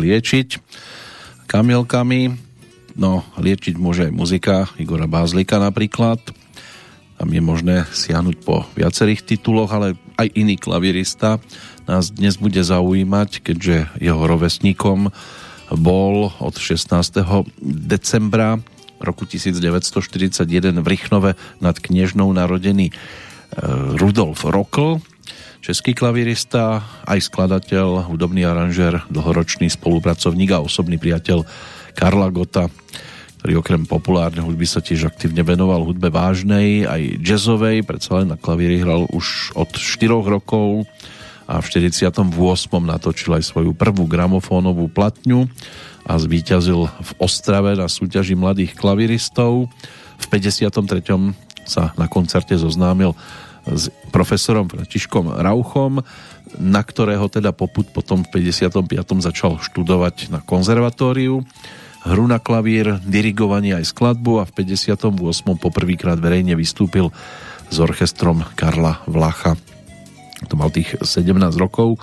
Liečiť 0.10 0.58
kamielkami. 1.46 2.34
No, 2.98 3.22
liečiť 3.38 3.78
môže 3.78 4.10
aj 4.10 4.14
muzika 4.14 4.66
Igora 4.82 5.06
Bázlika 5.06 5.62
napríklad. 5.62 6.18
Tam 7.20 7.30
je 7.30 7.42
možné 7.44 7.86
siahnuť 7.94 8.36
po 8.42 8.66
viacerých 8.74 9.22
tituloch, 9.22 9.70
ale 9.70 10.00
aj 10.18 10.34
iný 10.34 10.58
klavirista 10.58 11.38
nás 11.86 12.10
dnes 12.10 12.38
bude 12.38 12.62
zaujímať, 12.62 13.44
keďže 13.46 13.98
jeho 14.02 14.22
rovesníkom 14.26 15.14
bol 15.78 16.34
od 16.42 16.56
16. 16.58 16.90
decembra 17.62 18.58
roku 19.02 19.26
1941 19.26 20.46
v 20.80 20.88
Rychnove 20.88 21.32
nad 21.62 21.76
Kniežnou 21.78 22.30
narodený 22.36 22.92
e, 22.92 22.94
Rudolf 23.96 24.44
Rokl, 24.44 25.00
český 25.60 25.92
klavirista, 25.92 26.84
aj 27.04 27.28
skladateľ, 27.28 28.08
hudobný 28.08 28.48
aranžer, 28.48 29.04
dlhoročný 29.12 29.68
spolupracovník 29.68 30.56
a 30.56 30.64
osobný 30.64 30.96
priateľ 30.96 31.44
Karla 31.96 32.32
Gota, 32.32 32.72
ktorý 33.40 33.60
okrem 33.60 33.84
populárnej 33.88 34.44
hudby 34.44 34.68
sa 34.68 34.84
tiež 34.84 35.12
aktívne 35.12 35.44
venoval 35.44 35.84
hudbe 35.88 36.12
vážnej, 36.12 36.84
aj 36.88 37.24
jazzovej, 37.24 37.88
predsa 37.88 38.20
len 38.24 38.36
na 38.36 38.38
klavíri 38.40 38.84
hral 38.84 39.08
už 39.12 39.56
od 39.56 39.72
4 39.72 40.12
rokov 40.28 40.88
a 41.50 41.60
v 41.60 41.66
48. 41.66 42.14
natočil 42.84 43.32
aj 43.40 43.44
svoju 43.48 43.72
prvú 43.74 44.06
gramofónovú 44.06 44.92
platňu 44.92 45.48
a 46.06 46.16
zvíťazil 46.16 46.88
v 46.88 47.12
Ostrave 47.20 47.74
na 47.74 47.90
súťaži 47.90 48.38
mladých 48.38 48.78
klaviristov. 48.78 49.72
V 50.20 50.26
53. 50.30 51.34
sa 51.66 51.94
na 51.98 52.06
koncerte 52.06 52.54
zoznámil 52.54 53.16
s 53.68 53.92
profesorom 54.14 54.70
Františkom 54.70 55.40
Rauchom, 55.40 56.04
na 56.58 56.82
ktorého 56.82 57.28
teda 57.28 57.52
poput 57.52 57.90
potom 57.92 58.24
v 58.24 58.52
55. 58.52 58.86
začal 59.20 59.60
študovať 59.60 60.32
na 60.32 60.40
konzervatóriu 60.44 61.44
hru 62.08 62.26
na 62.28 62.40
klavír, 62.40 63.00
dirigovanie 63.04 63.76
aj 63.76 63.92
skladbu 63.92 64.40
a 64.40 64.48
v 64.48 64.52
58. 64.64 65.60
poprvýkrát 65.60 66.16
verejne 66.16 66.56
vystúpil 66.56 67.12
s 67.68 67.76
orchestrom 67.78 68.48
Karla 68.56 69.04
Vlacha. 69.04 69.60
To 70.48 70.56
mal 70.56 70.72
tých 70.72 70.96
17 71.04 71.36
rokov. 71.60 72.00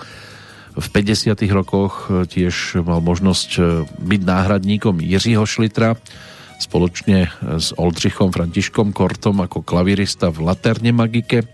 V 0.77 0.87
50. 0.93 1.33
rokoch 1.49 2.05
tiež 2.29 2.85
mal 2.85 3.01
možnosť 3.01 3.49
byť 3.97 4.21
náhradníkom 4.21 5.01
Jiřího 5.01 5.41
Šlitra, 5.49 5.97
spoločne 6.57 7.29
s 7.57 7.71
Oldřichom 7.77 8.33
Františkom 8.33 8.89
Kortom 8.93 9.41
ako 9.45 9.61
klavirista 9.61 10.33
v 10.33 10.49
Laterne 10.49 10.89
Magike 10.89 11.45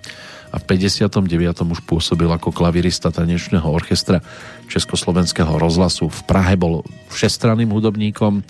a 0.53 0.61
v 0.61 0.63
59. 0.69 1.27
už 1.65 1.81
pôsobil 1.83 2.29
ako 2.29 2.53
klavirista 2.53 3.09
tanečného 3.09 3.65
orchestra 3.65 4.21
Československého 4.69 5.57
rozhlasu. 5.57 6.07
V 6.07 6.21
Prahe 6.29 6.53
bol 6.55 6.85
všestranným 7.09 7.73
hudobníkom, 7.73 8.45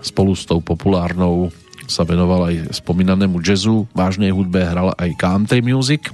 spolu 0.00 0.32
s 0.38 0.46
tou 0.46 0.62
populárnou 0.62 1.50
sa 1.90 2.06
venoval 2.06 2.48
aj 2.48 2.78
spomínanému 2.78 3.42
jazzu, 3.42 3.90
vážnej 3.92 4.30
hudbe 4.30 4.62
hral 4.62 4.94
aj 4.96 5.10
country 5.18 5.60
music. 5.60 6.08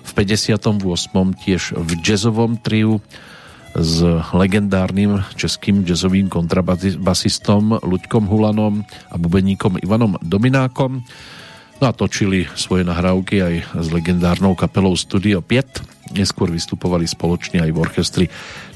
V 0.00 0.10
58. 0.16 0.80
tiež 1.44 1.76
v 1.76 1.90
jazzovom 2.00 2.56
triu 2.56 3.02
s 3.74 4.02
legendárnym 4.34 5.22
českým 5.38 5.86
jazzovým 5.86 6.26
kontrabasistom 6.26 7.78
Luďkom 7.80 8.26
Hulanom 8.26 8.82
a 9.10 9.14
bubeníkom 9.14 9.78
Ivanom 9.78 10.18
Dominákom. 10.18 11.06
No 11.80 11.84
a 11.88 11.96
točili 11.96 12.44
svoje 12.58 12.84
nahrávky 12.84 13.40
aj 13.40 13.54
s 13.72 13.88
legendárnou 13.88 14.52
kapelou 14.52 14.92
Studio 14.98 15.40
5. 15.40 16.12
Neskôr 16.12 16.52
vystupovali 16.52 17.08
spoločne 17.08 17.64
aj 17.64 17.70
v 17.72 17.78
orchestri 17.80 18.26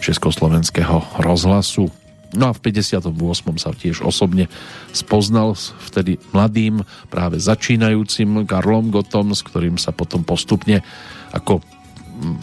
Československého 0.01 1.21
rozhlasu. 1.21 1.93
No 2.35 2.51
a 2.51 2.53
v 2.57 2.61
58. 2.65 3.15
sa 3.61 3.71
tiež 3.71 4.03
osobne 4.03 4.51
spoznal 4.91 5.55
s 5.55 5.71
vtedy 5.91 6.19
mladým, 6.35 6.83
práve 7.07 7.39
začínajúcim 7.39 8.43
Karlom 8.49 8.91
Gotom, 8.91 9.37
s 9.37 9.47
ktorým 9.47 9.79
sa 9.79 9.95
potom 9.95 10.27
postupne 10.27 10.83
ako 11.31 11.63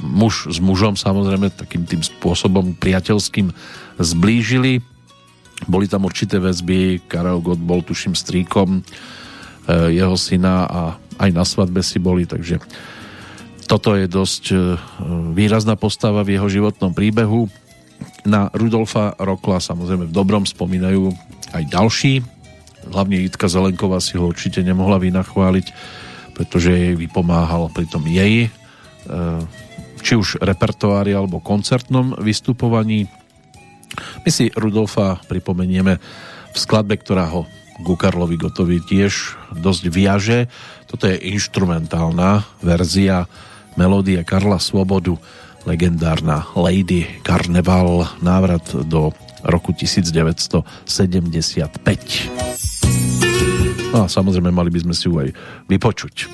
muž 0.03 0.51
s 0.51 0.59
mužom 0.59 0.99
samozrejme 0.99 1.51
takým 1.53 1.87
tým 1.87 2.03
spôsobom 2.03 2.75
priateľským 2.77 3.51
zblížili. 3.97 4.83
Boli 5.69 5.85
tam 5.85 6.09
určité 6.09 6.41
väzby, 6.41 7.05
Karel 7.05 7.39
Gott 7.39 7.61
bol 7.61 7.85
tuším 7.85 8.17
strýkom 8.17 8.81
e, 8.81 8.81
jeho 9.93 10.17
syna 10.17 10.65
a 10.65 10.81
aj 11.21 11.29
na 11.29 11.45
svadbe 11.45 11.85
si 11.85 12.01
boli, 12.01 12.25
takže 12.25 12.57
toto 13.69 13.93
je 13.93 14.09
dosť 14.09 14.43
e, 14.51 14.55
výrazná 15.37 15.77
postava 15.77 16.25
v 16.25 16.35
jeho 16.35 16.49
životnom 16.49 16.91
príbehu. 16.91 17.45
Na 18.25 18.49
Rudolfa 18.51 19.13
Rokla 19.21 19.61
samozrejme 19.61 20.09
v 20.09 20.15
dobrom 20.15 20.43
spomínajú 20.49 21.13
aj 21.53 21.63
ďalší. 21.69 22.25
Hlavne 22.89 23.21
Jitka 23.21 23.45
Zelenková 23.45 24.01
si 24.01 24.17
ho 24.17 24.25
určite 24.25 24.65
nemohla 24.65 24.97
vynachváliť, 24.97 25.65
pretože 26.33 26.73
jej 26.73 26.93
vypomáhal 26.97 27.69
pri 27.69 27.85
tom 27.85 28.01
jej 28.09 28.49
či 30.01 30.13
už 30.17 30.41
repertoári 30.41 31.13
alebo 31.13 31.41
koncertnom 31.43 32.17
vystupovaní. 32.17 33.05
My 34.25 34.29
si 34.31 34.49
Rudolfa 34.53 35.19
pripomenieme 35.27 35.99
v 36.51 36.57
skladbe, 36.57 36.97
ktorá 36.97 37.29
ho 37.31 37.45
ku 37.81 37.97
Karlovi 37.97 38.37
Gotovi 38.37 38.77
tiež 38.81 39.37
dosť 39.57 39.83
viaže. 39.89 40.39
Toto 40.85 41.09
je 41.09 41.17
instrumentálna 41.33 42.45
verzia 42.61 43.25
melódie 43.79 44.21
Karla 44.21 44.59
Svobodu, 44.61 45.17
legendárna 45.65 46.45
Lady 46.53 47.07
Carnival, 47.25 48.05
návrat 48.21 48.69
do 48.85 49.13
roku 49.41 49.73
1975. 49.73 50.61
No 53.91 54.05
a 54.05 54.07
samozrejme 54.07 54.53
mali 54.53 54.69
by 54.69 54.79
sme 54.85 54.93
si 54.93 55.09
ju 55.09 55.17
aj 55.17 55.29
vypočuť. 55.67 56.29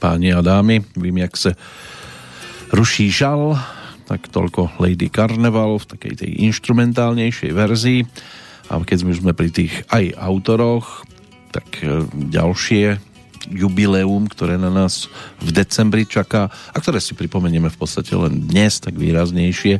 Páni 0.00 0.32
a 0.32 0.40
dámy, 0.40 0.80
vím, 0.96 1.28
jak 1.28 1.36
se 1.36 1.52
ruší 2.72 3.12
žal, 3.12 3.60
tak 4.08 4.26
toľko 4.32 4.82
Lady 4.82 5.12
Carnival 5.12 5.78
v 5.78 5.86
takej 5.86 6.14
tej 6.24 6.30
instrumentálnejšej 6.50 7.52
verzii. 7.54 8.00
A 8.72 8.80
keď 8.82 9.06
už 9.06 9.22
sme 9.22 9.36
pri 9.36 9.54
tých 9.54 9.86
aj 9.92 10.18
autoroch, 10.18 11.06
tak 11.54 11.82
e, 11.82 12.06
ďalšie 12.10 12.98
jubileum, 13.50 14.26
ktoré 14.26 14.58
na 14.58 14.70
nás 14.70 15.06
v 15.38 15.50
decembri 15.54 16.06
čaká 16.06 16.50
a 16.50 16.76
ktoré 16.78 16.98
si 16.98 17.14
pripomenieme 17.14 17.70
v 17.70 17.78
podstate 17.78 18.14
len 18.14 18.50
dnes, 18.50 18.82
tak 18.82 18.98
výraznejšie, 18.98 19.78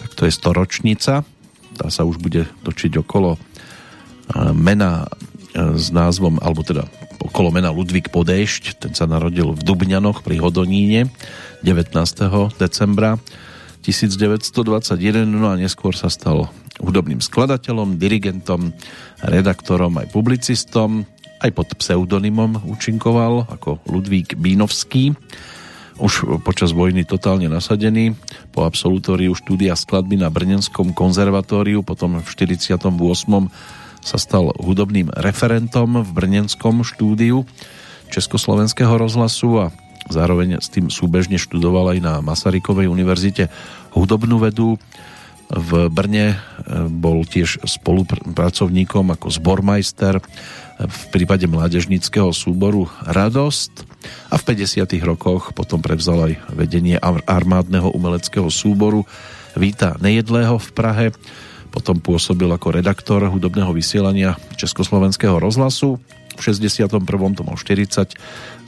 tak 0.00 0.10
to 0.16 0.28
je 0.28 0.32
storočnica. 0.32 1.24
Tá 1.72 1.86
sa 1.88 2.04
už 2.04 2.20
bude 2.20 2.44
točiť 2.64 3.00
okolo 3.00 3.36
e, 3.36 3.38
mena 4.52 5.08
s 5.52 5.86
názvom, 5.92 6.40
alebo 6.40 6.64
teda 6.64 6.88
okolo 7.20 7.52
mena 7.52 7.68
Ludvík 7.68 8.08
Podešť, 8.08 8.80
ten 8.80 8.92
sa 8.96 9.04
narodil 9.04 9.52
v 9.52 9.60
Dubňanoch 9.60 10.24
pri 10.24 10.40
Hodoníne 10.40 11.12
19. 11.60 11.92
decembra 12.56 13.20
1921, 13.84 15.28
no 15.28 15.52
a 15.52 15.58
neskôr 15.58 15.92
sa 15.92 16.08
stal 16.08 16.48
hudobným 16.80 17.20
skladateľom, 17.20 18.00
dirigentom, 18.00 18.72
redaktorom 19.20 20.00
aj 20.00 20.10
publicistom, 20.14 21.04
aj 21.42 21.50
pod 21.52 21.68
pseudonymom 21.74 22.62
účinkoval 22.64 23.50
ako 23.50 23.82
Ludvík 23.90 24.38
Bínovský. 24.38 25.12
Už 26.00 26.40
počas 26.40 26.72
vojny 26.72 27.04
totálne 27.04 27.46
nasadený, 27.52 28.16
po 28.50 28.64
absolutóriu 28.64 29.36
štúdia 29.36 29.76
skladby 29.76 30.16
na 30.18 30.32
Brnenskom 30.32 30.96
konzervatóriu, 30.96 31.84
potom 31.84 32.22
v 32.22 32.26
48 32.26 32.88
sa 34.02 34.18
stal 34.18 34.50
hudobným 34.58 35.08
referentom 35.14 36.02
v 36.02 36.10
Brnenskom 36.10 36.82
štúdiu 36.82 37.46
Československého 38.10 38.92
rozhlasu 38.98 39.62
a 39.62 39.66
zároveň 40.10 40.58
s 40.58 40.68
tým 40.68 40.90
súbežne 40.90 41.38
študoval 41.38 41.96
aj 41.96 41.98
na 42.02 42.14
Masarykovej 42.20 42.90
univerzite 42.90 43.48
hudobnú 43.94 44.42
vedu. 44.42 44.76
V 45.52 45.88
Brne 45.92 46.32
e, 46.32 46.36
bol 46.88 47.28
tiež 47.28 47.62
spolupracovníkom 47.62 49.14
ako 49.14 49.28
zbormajster 49.30 50.18
v 50.82 51.00
prípade 51.14 51.44
mládežnického 51.46 52.32
súboru 52.34 52.88
Radosť 53.04 53.72
a 54.32 54.40
v 54.40 54.42
50. 54.42 54.82
rokoch 55.04 55.54
potom 55.54 55.78
prevzal 55.78 56.32
aj 56.32 56.32
vedenie 56.56 56.98
armádneho 57.28 57.92
umeleckého 57.92 58.48
súboru 58.50 59.06
Víta 59.54 59.94
Nejedlého 60.00 60.56
v 60.56 60.68
Prahe 60.72 61.06
potom 61.72 61.96
pôsobil 61.98 62.46
ako 62.52 62.76
redaktor 62.76 63.24
hudobného 63.32 63.72
vysielania 63.72 64.36
Československého 64.60 65.40
rozhlasu 65.40 65.96
v 66.36 66.40
61. 66.40 67.04
to 67.36 67.42
mal 67.44 67.56
40, 67.56 68.16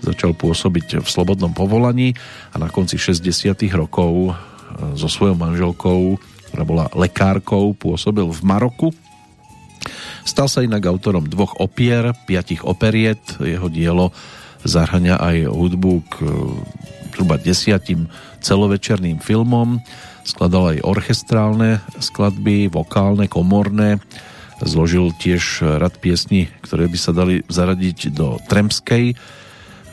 začal 0.05 0.33
pôsobiť 0.37 1.01
v 1.01 1.09
slobodnom 1.09 1.53
povolaní 1.57 2.13
a 2.53 2.61
na 2.61 2.69
konci 2.69 3.01
60. 3.01 3.57
rokov 3.73 4.13
e, 4.13 4.33
so 5.01 5.09
svojou 5.09 5.37
manželkou, 5.37 6.21
ktorá 6.53 6.65
bola 6.65 6.87
lekárkou, 6.93 7.73
pôsobil 7.73 8.29
v 8.29 8.41
Maroku. 8.45 8.89
Stal 10.25 10.49
sa 10.49 10.65
inak 10.65 10.89
autorom 10.89 11.29
dvoch 11.29 11.57
opier, 11.61 12.17
piatich 12.25 12.65
operiet. 12.65 13.21
Jeho 13.41 13.69
dielo 13.69 14.13
zahrania 14.65 15.21
aj 15.21 15.49
hudbu 15.49 15.93
k 16.09 16.15
e, 16.25 16.29
zhruba 17.15 17.41
desiatim 17.41 18.11
celovečerným 18.45 19.21
filmom. 19.25 19.81
Skladal 20.25 20.77
aj 20.77 20.85
orchestrálne 20.89 21.85
skladby, 22.01 22.73
vokálne, 22.73 23.29
komorné. 23.29 24.01
Zložil 24.65 25.13
tiež 25.21 25.61
rad 25.79 26.01
piesní, 26.01 26.49
ktoré 26.65 26.89
by 26.89 26.99
sa 26.99 27.13
dali 27.13 27.45
zaradiť 27.45 28.11
do 28.17 28.41
tremskej 28.49 29.13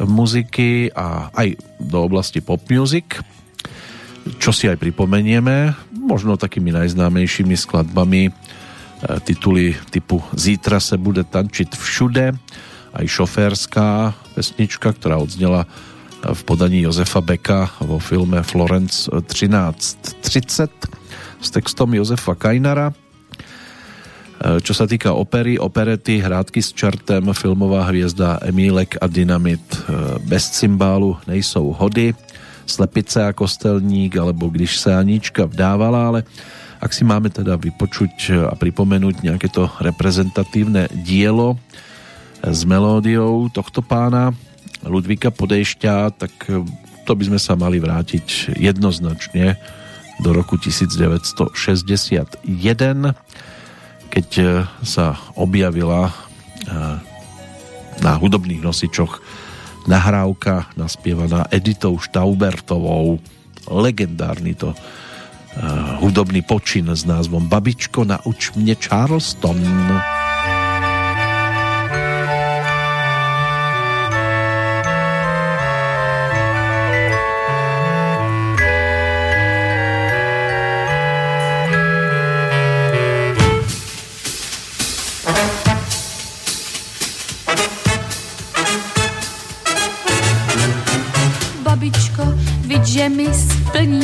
muziky 0.02 0.90
a 0.96 1.30
aj 1.36 1.60
do 1.78 2.08
oblasti 2.08 2.40
pop 2.40 2.64
music, 2.72 3.20
čo 4.38 4.54
si 4.54 4.70
aj 4.70 4.78
pripomenieme, 4.78 5.74
možno 5.94 6.38
takými 6.38 6.74
najznámejšími 6.74 7.56
skladbami 7.58 8.30
e, 8.30 8.32
tituly 9.26 9.78
typu 9.90 10.22
Zítra 10.34 10.80
se 10.80 10.98
bude 10.98 11.26
tančiť 11.26 11.74
všude, 11.74 12.34
aj 12.92 13.06
šoférská 13.08 14.14
pesnička, 14.36 14.94
ktorá 14.94 15.18
odznela 15.22 15.66
v 16.22 16.42
podaní 16.46 16.86
Jozefa 16.86 17.22
Beka 17.22 17.82
vo 17.82 17.98
filme 17.98 18.44
Florence 18.46 19.10
1330 19.10 20.70
s 21.42 21.48
textom 21.50 21.90
Jozefa 21.94 22.38
Kajnara 22.38 22.94
E, 24.42 24.58
čo 24.66 24.74
sa 24.74 24.90
týka 24.90 25.14
opery, 25.14 25.62
operety, 25.62 26.18
hrádky 26.18 26.66
s 26.66 26.74
čertem, 26.74 27.30
filmová 27.38 27.86
hviezda 27.94 28.42
Emílek 28.42 28.98
a 28.98 29.06
Dynamit 29.06 29.62
e, 29.62 29.78
bez 30.26 30.50
cymbálu 30.58 31.14
nejsou 31.30 31.78
hody, 31.78 32.18
Slepice 32.66 33.22
a 33.22 33.34
kostelník, 33.34 34.18
alebo 34.18 34.50
Když 34.50 34.78
se 34.78 34.96
Aníčka 34.96 35.46
vdávala, 35.46 36.08
ale 36.08 36.20
ak 36.82 36.94
si 36.94 37.04
máme 37.06 37.30
teda 37.30 37.60
vypočuť 37.62 38.34
a 38.50 38.54
pripomenúť 38.58 39.22
nejaké 39.22 39.54
to 39.54 39.70
reprezentatívne 39.78 40.90
dielo 41.06 41.62
s 42.42 42.66
melódiou 42.66 43.54
tohto 43.54 43.86
pána 43.86 44.34
Ludvíka 44.86 45.30
Podejšťa, 45.30 45.94
tak 46.18 46.34
e, 46.50 46.66
to 47.06 47.12
by 47.14 47.24
sme 47.30 47.40
sa 47.42 47.54
mali 47.54 47.78
vrátiť 47.78 48.58
jednoznačne 48.58 49.58
do 50.22 50.30
roku 50.34 50.58
1961 50.58 51.54
keď 54.12 54.28
e, 54.38 54.46
sa 54.82 55.18
objavila 55.38 56.10
e, 56.10 56.14
na 58.02 58.12
hudobných 58.18 58.62
nosičoch 58.62 59.22
nahrávka 59.86 60.70
naspievaná 60.78 61.50
Editou 61.50 61.98
Štaubertovou 61.98 63.18
legendárny 63.70 64.54
to 64.58 64.74
hudobný 66.00 66.48
počin 66.48 66.88
s 66.88 67.04
názvom 67.04 67.52
Babičko, 67.52 68.08
nauč 68.08 68.56
mne 68.56 68.72
Charleston. 68.80 69.60
Charleston 69.60 70.21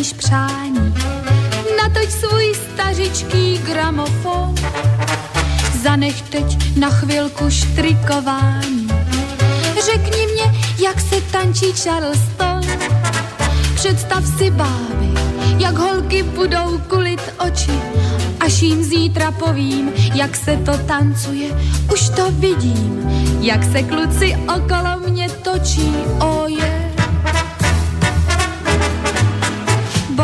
splníš 0.08 0.14
přání. 0.14 0.94
Natoč 1.78 2.10
svůj 2.10 2.54
stařičký 2.56 3.58
gramofon, 3.58 4.56
zanech 5.84 6.22
teď 6.22 6.78
na 6.78 6.90
chvilku 6.90 7.50
štrikování. 7.50 8.88
Řekni 9.86 10.28
mě, 10.34 10.60
jak 10.80 11.00
se 11.02 11.22
tančí 11.32 11.74
Charleston, 11.74 12.62
představ 13.76 14.24
si 14.38 14.52
báby, 14.52 15.10
jak 15.58 15.78
holky 15.78 16.24
budou 16.24 16.78
kulit 16.88 17.22
oči, 17.48 17.80
až 18.40 18.62
jim 18.62 18.84
zítra 18.84 19.32
povím, 19.32 19.92
jak 20.14 20.36
se 20.36 20.58
to 20.58 20.78
tancuje, 20.78 21.50
už 21.94 22.10
to 22.10 22.32
vidím, 22.32 23.10
jak 23.42 23.64
se 23.64 23.84
kluci 23.84 24.38
okolo 24.56 25.10
mě 25.10 25.30
točí, 25.30 25.94
oh 26.20 26.48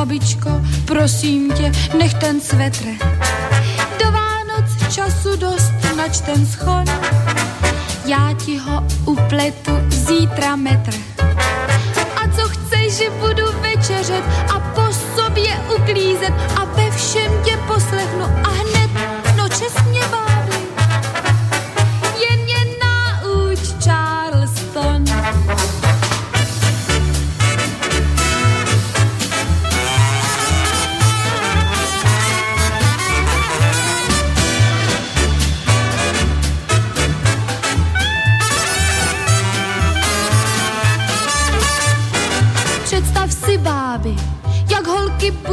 babičko, 0.06 0.50
prosím 0.86 1.52
tě, 1.54 1.72
nech 1.98 2.14
ten 2.14 2.42
svetr. 2.42 2.86
Do 4.04 4.12
Vánoc 4.12 4.94
času 4.94 5.36
dost, 5.36 5.72
nač 5.98 6.22
ten 6.22 6.46
schon. 6.46 6.86
Já 8.06 8.34
ti 8.46 8.58
ho 8.58 8.84
upletu 9.06 9.72
zítra 9.90 10.56
metr. 10.56 10.94
A 12.16 12.28
co 12.36 12.42
chceš, 12.50 12.94
že 12.94 13.10
budu 13.10 13.46
večeřet 13.62 14.24
a 14.54 14.60
po 14.60 14.94
sobě 15.16 15.58
uklízet 15.76 16.34
a 16.56 16.66
ve 16.66 16.92
všem 16.92 17.32
tě 17.44 17.58
poslechnu 17.68 18.26
a 18.44 18.50
hned, 18.50 18.90
no 19.38 19.50
čestně 19.50 20.02
báby. 20.12 20.43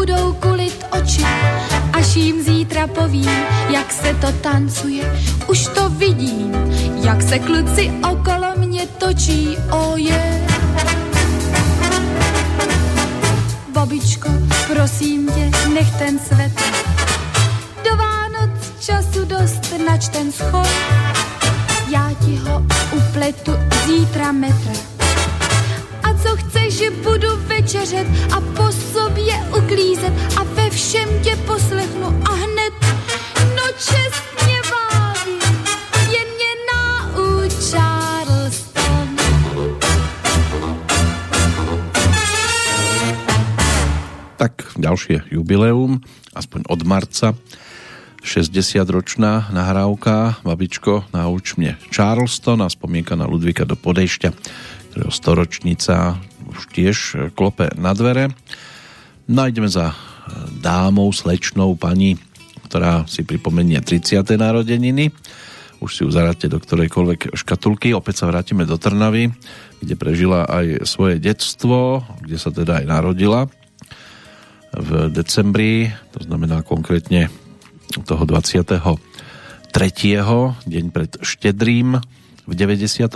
Budou 0.01 0.33
kulit 0.33 0.85
oči, 0.91 1.25
až 1.93 2.17
jim 2.17 2.43
zítra 2.43 2.87
povím, 2.87 3.31
jak 3.69 3.93
se 3.93 4.15
to 4.15 4.33
tancuje, 4.33 5.05
už 5.49 5.67
to 5.67 5.91
vidím, 5.91 6.53
jak 7.05 7.23
se 7.23 7.39
kluci 7.39 7.93
okolo 8.11 8.47
mě 8.57 8.87
točí, 8.87 9.57
oh 9.71 10.01
yeah. 10.01 10.41
Babičko, 13.69 14.29
prosím 14.73 15.29
tě, 15.33 15.51
nech 15.75 15.91
ten 15.99 16.19
svet. 16.19 16.53
Do 17.85 17.97
Vánoc 17.97 18.51
času 18.81 19.25
dost, 19.25 19.75
nač 19.87 20.09
ten 20.09 20.33
schod, 20.33 20.69
já 21.93 22.11
ti 22.25 22.37
ho 22.37 22.63
upletu 22.93 23.53
zítra 23.87 24.33
metr 24.33 24.90
že 26.81 26.91
budu 27.05 27.29
večeřet 27.45 28.07
a 28.33 28.41
po 28.41 28.73
sobě 28.73 29.37
uklízet 29.59 30.13
a 30.41 30.43
ve 30.57 30.71
všem 30.71 31.09
tě 31.21 31.37
poslechnu 31.37 32.09
a 32.25 32.33
hned, 32.33 32.75
no 33.57 33.65
čestně 33.77 34.57
váví, 34.73 35.37
jen 36.09 36.29
mě 36.37 36.53
nauč 36.73 37.53
Charleston. 37.53 39.09
Tak 44.37 44.53
ďalšie 44.81 45.21
jubileum, 45.31 46.01
aspoň 46.33 46.61
od 46.69 46.81
marca. 46.89 47.37
60-ročná 48.21 49.49
nahrávka. 49.53 50.37
Babičko, 50.45 51.09
nauč 51.13 51.57
mne 51.57 51.77
Charleston 51.89 52.61
a 52.65 52.69
spomienka 52.69 53.17
na 53.17 53.25
Ludvíka 53.25 53.65
do 53.65 53.77
Podejšťa 53.77 54.33
ktorého 54.91 55.15
storočnica 55.15 56.19
už 56.51 56.69
tiež 56.75 56.97
klope 57.39 57.71
na 57.79 57.95
dvere. 57.95 58.35
Nájdeme 59.31 59.71
za 59.71 59.95
dámou, 60.59 61.15
slečnou 61.15 61.79
pani, 61.79 62.19
ktorá 62.67 63.07
si 63.07 63.23
pripomenie 63.23 63.79
30. 63.79 64.23
narodeniny. 64.35 65.15
Už 65.81 65.91
si 65.97 66.01
ju 66.05 66.11
zaráte 66.13 66.51
do 66.51 66.61
ktorejkoľvek 66.61 67.33
škatulky. 67.39 67.97
Opäť 67.97 68.23
sa 68.23 68.29
vrátime 68.29 68.69
do 68.69 68.77
Trnavy, 68.77 69.33
kde 69.81 69.95
prežila 69.97 70.45
aj 70.45 70.85
svoje 70.85 71.17
detstvo, 71.17 72.05
kde 72.21 72.37
sa 72.37 72.53
teda 72.53 72.83
aj 72.83 72.87
narodila 72.87 73.49
v 74.71 75.11
decembri, 75.11 75.91
to 76.15 76.23
znamená 76.23 76.63
konkrétne 76.63 77.27
toho 78.07 78.23
23. 78.23 78.79
deň 80.63 80.85
pred 80.95 81.11
Štedrým 81.19 81.99
v 82.51 82.59
91. 82.59 83.07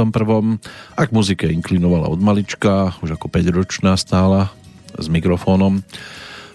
A 0.94 1.02
k 1.02 1.11
muzike 1.11 1.51
inklinovala 1.51 2.06
od 2.06 2.23
malička, 2.23 2.94
už 3.02 3.19
ako 3.19 3.27
5-ročná 3.27 3.98
stála 3.98 4.55
s 4.94 5.11
mikrofónom 5.11 5.82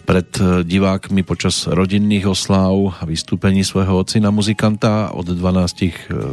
pred 0.08 0.32
e, 0.42 0.66
divákmi 0.66 1.22
počas 1.22 1.70
rodinných 1.70 2.26
oslav 2.26 2.74
a 2.98 3.06
vystúpení 3.06 3.62
svojho 3.62 4.02
ocina 4.02 4.34
muzikanta. 4.34 5.14
Od 5.14 5.28
12 5.28 5.38
e, 5.38 5.92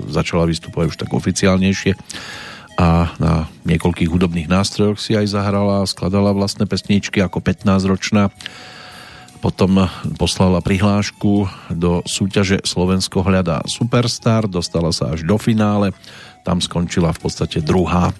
začala 0.08 0.48
vystupovať 0.48 0.86
už 0.94 0.96
tak 0.96 1.10
oficiálnejšie 1.12 1.92
a 2.76 3.12
na 3.20 3.48
niekoľkých 3.68 4.08
hudobných 4.08 4.48
nástrojoch 4.48 5.00
si 5.00 5.16
aj 5.16 5.32
zahrala, 5.32 5.84
skladala 5.88 6.32
vlastné 6.32 6.68
pesničky 6.68 7.20
ako 7.24 7.40
15-ročná. 7.40 8.28
Potom 9.40 9.88
poslala 10.16 10.64
prihlášku 10.64 11.48
do 11.72 12.00
súťaže 12.08 12.64
Slovensko 12.64 13.20
hľadá 13.20 13.64
Superstar, 13.68 14.48
dostala 14.48 14.92
sa 14.92 15.12
až 15.12 15.24
do 15.28 15.36
finále, 15.36 15.92
tam 16.46 16.62
skončila 16.62 17.10
v 17.10 17.26
podstate 17.26 17.58
druhá. 17.58 18.14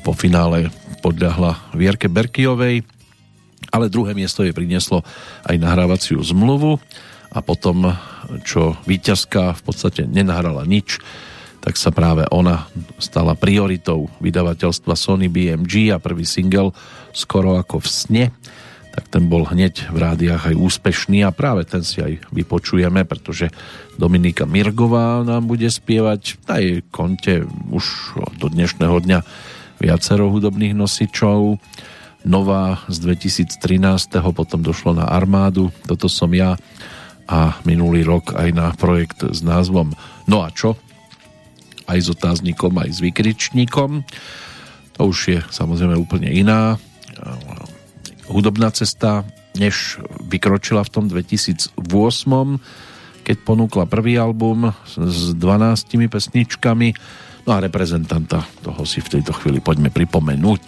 Po 0.00 0.16
finále 0.16 0.72
podľahla 1.04 1.76
Vierke 1.76 2.08
Berkiovej, 2.08 2.80
ale 3.68 3.92
druhé 3.92 4.16
miesto 4.16 4.40
jej 4.40 4.56
prinieslo 4.56 5.04
aj 5.44 5.60
nahrávaciu 5.60 6.24
zmluvu 6.24 6.80
a 7.28 7.38
potom, 7.44 7.92
čo 8.48 8.80
víťazka 8.88 9.52
v 9.52 9.62
podstate 9.62 10.08
nenahrala 10.08 10.64
nič, 10.64 10.96
tak 11.62 11.78
sa 11.78 11.94
práve 11.94 12.26
ona 12.34 12.66
stala 12.98 13.38
prioritou 13.38 14.10
vydavateľstva 14.18 14.98
Sony 14.98 15.30
BMG 15.30 15.94
a 15.94 16.02
prvý 16.02 16.26
single 16.26 16.74
skoro 17.14 17.54
ako 17.60 17.78
v 17.84 17.88
sne 17.88 18.24
tak 18.92 19.08
ten 19.08 19.24
bol 19.24 19.48
hneď 19.48 19.88
v 19.88 19.98
rádiách 19.98 20.52
aj 20.52 20.60
úspešný 20.60 21.24
a 21.24 21.32
práve 21.32 21.64
ten 21.64 21.80
si 21.80 22.04
aj 22.04 22.28
vypočujeme, 22.28 23.08
pretože 23.08 23.48
Dominika 23.96 24.44
Mirgová 24.44 25.24
nám 25.24 25.48
bude 25.48 25.66
spievať 25.72 26.36
na 26.44 26.60
jej 26.60 26.84
konte 26.92 27.48
už 27.72 27.84
do 28.36 28.52
dnešného 28.52 28.96
dňa 29.00 29.18
viacero 29.80 30.28
hudobných 30.28 30.76
nosičov 30.76 31.56
nová 32.22 32.84
z 32.86 32.96
2013. 33.18 34.20
potom 34.30 34.60
došlo 34.62 34.94
na 34.94 35.08
armádu, 35.08 35.72
toto 35.88 36.06
som 36.06 36.30
ja 36.30 36.54
a 37.26 37.56
minulý 37.64 38.04
rok 38.04 38.36
aj 38.36 38.48
na 38.52 38.66
projekt 38.76 39.24
s 39.24 39.40
názvom 39.40 39.96
No 40.26 40.46
a 40.46 40.54
čo? 40.54 40.78
Aj 41.88 41.98
s 41.98 42.06
otáznikom, 42.12 42.70
aj 42.78 42.90
s 42.94 42.98
vykričníkom. 43.02 44.06
To 44.98 45.00
už 45.10 45.18
je 45.26 45.38
samozrejme 45.50 45.98
úplne 45.98 46.30
iná 46.30 46.78
hudobná 48.32 48.72
cesta, 48.72 49.28
než 49.54 50.00
vykročila 50.24 50.82
v 50.82 50.90
tom 50.90 51.04
2008 51.06 51.76
keď 53.22 53.36
ponúkla 53.46 53.86
prvý 53.86 54.18
album 54.18 54.74
s 54.98 55.30
12 55.38 56.10
pesničkami. 56.10 56.88
No 57.46 57.50
a 57.54 57.62
reprezentanta 57.62 58.42
toho 58.62 58.82
si 58.82 58.98
v 59.02 59.18
tejto 59.18 59.34
chvíli 59.34 59.62
poďme 59.62 59.90
pripomenúť. 59.90 60.62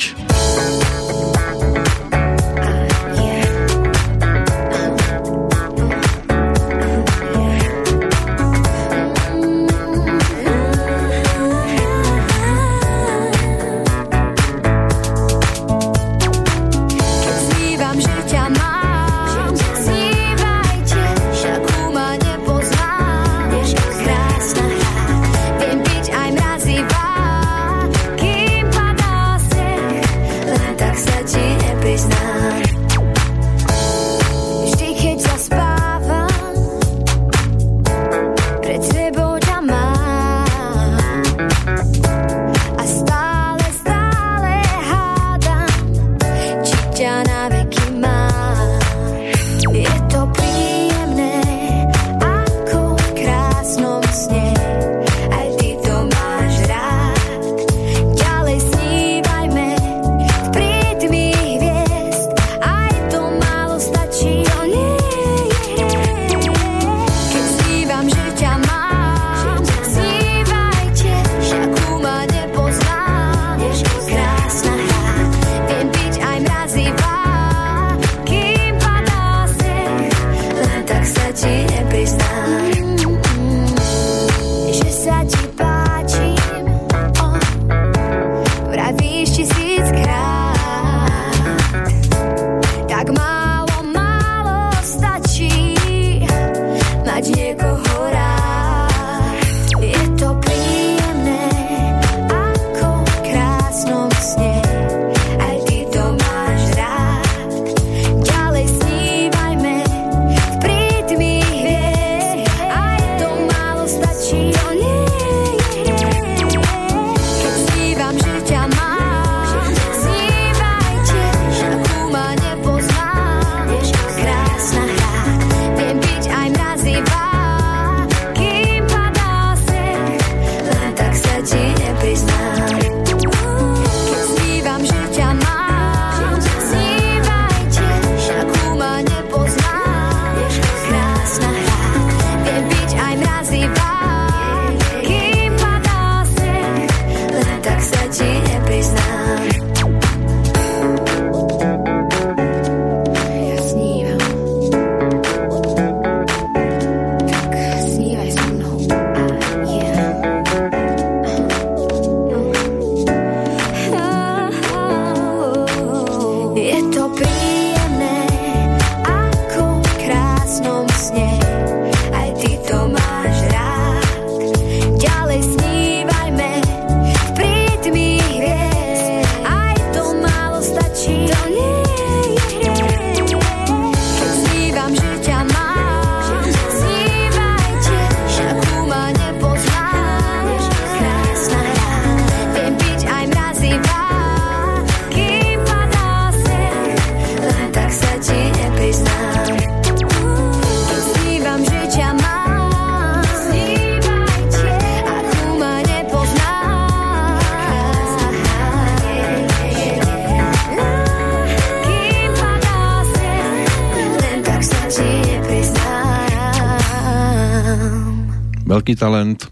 Veľký 218.84 219.00
talent, 219.00 219.48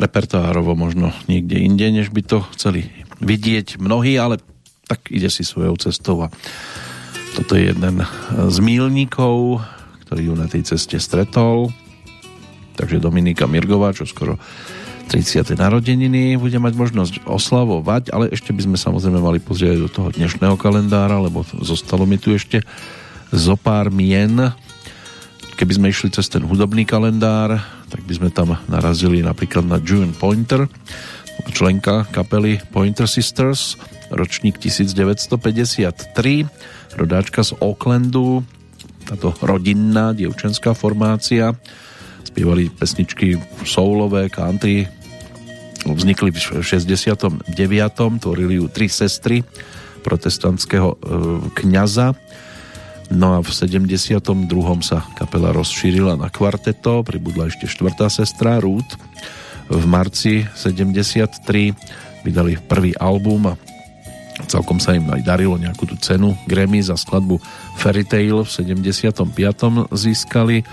repertoárovo 0.00 0.72
možno 0.72 1.12
niekde 1.28 1.60
inde, 1.60 1.84
než 2.00 2.08
by 2.08 2.24
to 2.24 2.40
chceli 2.56 2.88
vidieť 3.20 3.76
mnohí, 3.76 4.16
ale 4.16 4.40
tak 4.88 5.12
ide 5.12 5.28
si 5.28 5.44
svojou 5.44 5.76
cestou 5.76 6.24
a 6.24 6.32
toto 7.36 7.60
je 7.60 7.68
jeden 7.68 8.00
z 8.32 8.56
mílnikov, 8.64 9.60
ktorý 10.08 10.32
ju 10.32 10.34
na 10.40 10.48
tej 10.48 10.64
ceste 10.64 10.96
stretol. 10.96 11.76
Takže 12.80 13.04
Dominika 13.04 13.44
Mirgová, 13.44 13.92
čo 13.92 14.08
skoro 14.08 14.40
30. 15.12 15.44
narodeniny 15.60 16.40
bude 16.40 16.56
mať 16.56 16.72
možnosť 16.72 17.14
oslavovať, 17.28 18.16
ale 18.16 18.32
ešte 18.32 18.56
by 18.56 18.64
sme 18.64 18.76
samozrejme 18.80 19.20
mali 19.20 19.44
pozrieť 19.44 19.76
do 19.76 19.92
toho 19.92 20.08
dnešného 20.08 20.56
kalendára, 20.56 21.20
lebo 21.20 21.44
zostalo 21.60 22.08
mi 22.08 22.16
tu 22.16 22.32
ešte 22.32 22.64
zo 23.28 23.60
pár 23.60 23.92
mien. 23.92 24.56
Keby 25.54 25.78
sme 25.78 25.94
išli 25.94 26.10
cez 26.10 26.26
ten 26.26 26.42
hudobný 26.42 26.82
kalendár, 26.82 27.54
tak 27.86 28.02
by 28.02 28.12
sme 28.18 28.34
tam 28.34 28.58
narazili 28.66 29.22
napríklad 29.22 29.62
na 29.62 29.78
June 29.78 30.10
Pointer, 30.10 30.66
členka 31.54 32.02
kapely 32.10 32.58
Pointer 32.74 33.06
Sisters, 33.06 33.78
ročník 34.10 34.58
1953, 34.58 36.98
rodáčka 36.98 37.46
z 37.46 37.54
Aucklandu, 37.62 38.42
táto 39.06 39.30
rodinná 39.46 40.10
dievčenská 40.10 40.74
formácia, 40.74 41.54
spievali 42.26 42.66
pesničky 42.66 43.38
soulové, 43.62 44.26
country, 44.34 44.90
vznikli 45.86 46.32
v 46.32 46.64
69. 46.64 47.52
tvorili 48.18 48.58
ju 48.58 48.66
tri 48.72 48.88
sestry 48.88 49.44
protestantského 50.02 50.88
e, 50.92 50.96
kňaza 51.62 52.16
No 53.12 53.36
a 53.36 53.38
v 53.44 53.50
72. 53.52 54.24
sa 54.80 55.04
kapela 55.12 55.52
rozšírila 55.52 56.16
na 56.16 56.32
kvarteto, 56.32 57.04
pribudla 57.04 57.52
ešte 57.52 57.68
štvrtá 57.68 58.08
sestra 58.08 58.56
Ruth. 58.62 58.96
V 59.68 59.84
marci 59.84 60.44
73 60.56 61.76
vydali 62.24 62.56
prvý 62.56 62.96
album 62.96 63.52
a 63.52 63.54
celkom 64.48 64.80
sa 64.80 64.96
im 64.96 65.04
aj 65.12 65.20
darilo 65.24 65.60
nejakú 65.60 65.84
tú 65.84 65.96
cenu 66.00 66.32
Grammy 66.48 66.80
za 66.80 66.96
skladbu 66.96 67.38
Fairy 67.76 68.08
Tale 68.08 68.44
v 68.44 68.48
75. 68.48 69.28
získali. 69.92 70.64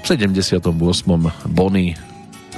V 0.00 0.04
78. 0.06 0.72
Bonnie, 1.50 1.98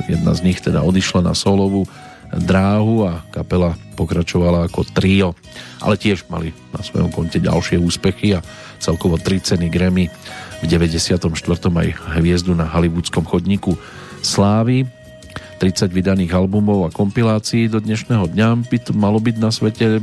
jedna 0.06 0.32
z 0.36 0.40
nich 0.44 0.62
teda 0.62 0.84
odišla 0.84 1.24
na 1.24 1.34
solovú 1.34 1.88
dráhu 2.32 3.04
a 3.04 3.20
kapela 3.28 3.76
pokračovala 3.92 4.64
ako 4.70 4.88
trio, 4.88 5.36
ale 5.84 6.00
tiež 6.00 6.24
mali 6.32 6.56
na 6.72 6.80
svojom 6.80 7.12
konte 7.12 7.36
ďalšie 7.36 7.76
úspechy 7.76 8.32
a 8.32 8.40
celkovo 8.82 9.14
tri 9.14 9.38
ceny 9.38 9.70
Grammy 9.70 10.10
v 10.58 10.64
94. 10.66 11.30
aj 11.70 11.88
hviezdu 12.18 12.58
na 12.58 12.66
hollywoodskom 12.66 13.22
chodníku 13.22 13.78
slávy 14.26 14.90
30 15.62 15.94
vydaných 15.94 16.34
albumov 16.34 16.90
a 16.90 16.90
kompilácií 16.90 17.70
do 17.70 17.78
dnešného 17.78 18.34
dňa 18.34 18.66
by 18.66 18.78
to 18.82 18.90
malo 18.90 19.22
byť 19.22 19.36
na 19.38 19.54
svete 19.54 20.02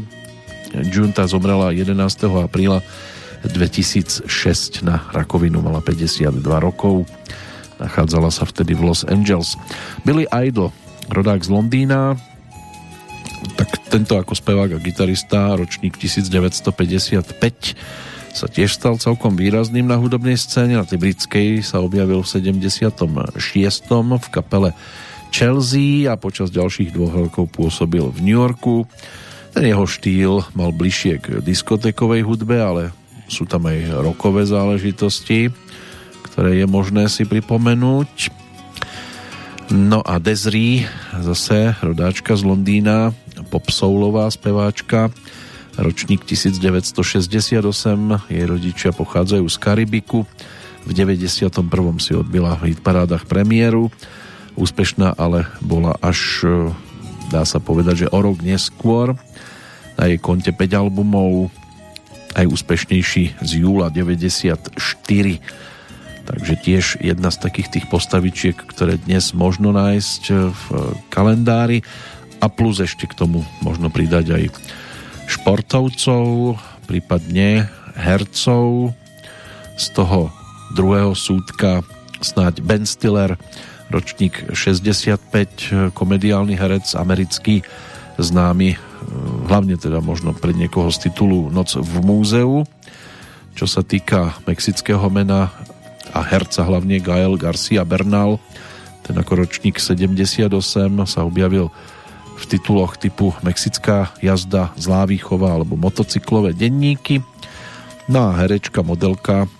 Junta 0.71 1.27
zomrela 1.27 1.75
11. 1.75 1.91
apríla 2.39 2.79
2006 3.43 4.23
na 4.87 5.03
rakovinu, 5.11 5.59
mala 5.59 5.83
52 5.83 6.39
rokov 6.39 7.03
nachádzala 7.79 8.31
sa 8.31 8.47
vtedy 8.47 8.75
v 8.75 8.87
Los 8.87 9.03
Angeles 9.03 9.59
Billy 10.07 10.23
Idol 10.31 10.71
rodák 11.11 11.43
z 11.43 11.51
Londýna 11.51 12.15
tak 13.55 13.79
tento 13.91 14.15
ako 14.15 14.35
spevák 14.35 14.71
a 14.75 14.79
gitarista 14.79 15.55
ročník 15.55 15.97
1955 15.99 17.75
sa 18.33 18.45
tiež 18.47 18.75
stal 18.75 18.95
celkom 19.01 19.35
výrazným 19.35 19.89
na 19.89 19.97
hudobnej 19.97 20.37
scéne. 20.37 20.77
Na 20.77 20.85
tej 20.85 21.01
britskej 21.01 21.65
sa 21.65 21.81
objavil 21.81 22.21
v 22.21 22.29
76. 22.29 23.35
v 23.99 24.27
kapele 24.31 24.71
Chelsea 25.29 26.09
a 26.09 26.17
počas 26.17 26.49
ďalších 26.49 26.93
dvoch 26.93 27.13
rokov 27.29 27.49
pôsobil 27.53 28.05
v 28.09 28.19
New 28.25 28.37
Yorku. 28.37 28.89
Ten 29.53 29.65
jeho 29.65 29.85
štýl 29.85 30.45
mal 30.53 30.73
bližšie 30.73 31.13
k 31.21 31.25
diskotekovej 31.41 32.21
hudbe, 32.25 32.57
ale 32.57 32.83
sú 33.29 33.45
tam 33.45 33.69
aj 33.69 34.01
rokové 34.01 34.45
záležitosti, 34.45 35.53
ktoré 36.29 36.61
je 36.61 36.67
možné 36.69 37.09
si 37.09 37.25
pripomenúť. 37.25 38.33
No 39.69 40.01
a 40.01 40.17
Desri, 40.17 40.81
zase 41.13 41.77
rodáčka 41.77 42.33
z 42.33 42.41
Londýna, 42.41 43.13
popsoulová 43.53 44.25
speváčka, 44.33 45.13
ročník 45.79 46.27
1968, 46.27 47.59
jej 48.27 48.45
rodičia 48.45 48.91
pochádzajú 48.91 49.45
z 49.47 49.57
Karibiku, 49.57 50.27
v 50.87 50.91
91. 50.95 51.51
si 51.99 52.15
odbila 52.15 52.55
v 52.57 52.73
hitparádach 52.73 53.27
premiéru, 53.27 53.91
úspešná 54.55 55.15
ale 55.19 55.45
bola 55.61 55.95
až, 55.99 56.43
e, 56.43 56.71
dá 57.29 57.43
sa 57.43 57.59
povedať, 57.61 58.07
že 58.07 58.11
o 58.11 58.19
rok 58.19 58.41
neskôr, 58.41 59.13
na 59.99 60.07
jej 60.07 60.19
konte 60.19 60.49
5 60.55 60.79
albumov, 60.79 61.51
aj 62.37 62.45
úspešnejší 62.47 63.41
z 63.43 63.51
júla 63.59 63.91
94. 63.91 64.71
Takže 66.29 66.53
tiež 66.61 66.85
jedna 67.01 67.33
z 67.33 67.37
takých 67.41 67.69
tých 67.73 67.85
postavičiek, 67.89 68.53
ktoré 68.53 69.01
dnes 69.01 69.33
možno 69.33 69.73
nájsť 69.73 70.23
v 70.53 70.63
kalendári. 71.09 71.81
A 72.39 72.47
plus 72.47 72.79
ešte 72.79 73.09
k 73.09 73.17
tomu 73.17 73.43
možno 73.65 73.89
pridať 73.89 74.37
aj 74.37 74.43
športovcov, 75.29 76.57
prípadne 76.89 77.69
hercov. 77.93 78.97
Z 79.77 79.85
toho 79.93 80.33
druhého 80.73 81.13
súdka 81.13 81.85
snáď 82.19 82.65
Ben 82.65 82.83
Stiller, 82.83 83.37
ročník 83.93 84.51
65, 84.51 85.93
komediálny 85.93 86.57
herec 86.57 86.97
americký, 86.97 87.61
známy 88.19 88.75
hlavne 89.47 89.79
teda 89.79 90.03
možno 90.03 90.35
pre 90.35 90.51
niekoho 90.51 90.91
z 90.91 91.07
titulu 91.09 91.47
Noc 91.53 91.77
v 91.79 91.95
múzeu. 92.03 92.67
Čo 93.55 93.65
sa 93.69 93.81
týka 93.85 94.35
mexického 94.43 95.07
mena 95.07 95.53
a 96.11 96.19
herca 96.25 96.65
hlavne 96.65 96.99
Gael 96.99 97.37
Garcia 97.37 97.85
Bernal, 97.85 98.41
ten 99.05 99.15
ako 99.17 99.45
ročník 99.45 99.81
78 99.81 100.53
sa 101.09 101.19
objavil 101.25 101.73
v 102.39 102.45
tituloch 102.47 102.95
typu 102.95 103.35
Mexická 103.43 104.15
jazda 104.23 104.71
z 104.79 104.87
Lávýchova 104.87 105.59
alebo 105.59 105.75
motocyklové 105.75 106.55
denníky. 106.55 107.19
No 108.07 108.31
a 108.31 108.39
herečka, 108.39 108.79
modelka 108.79 109.51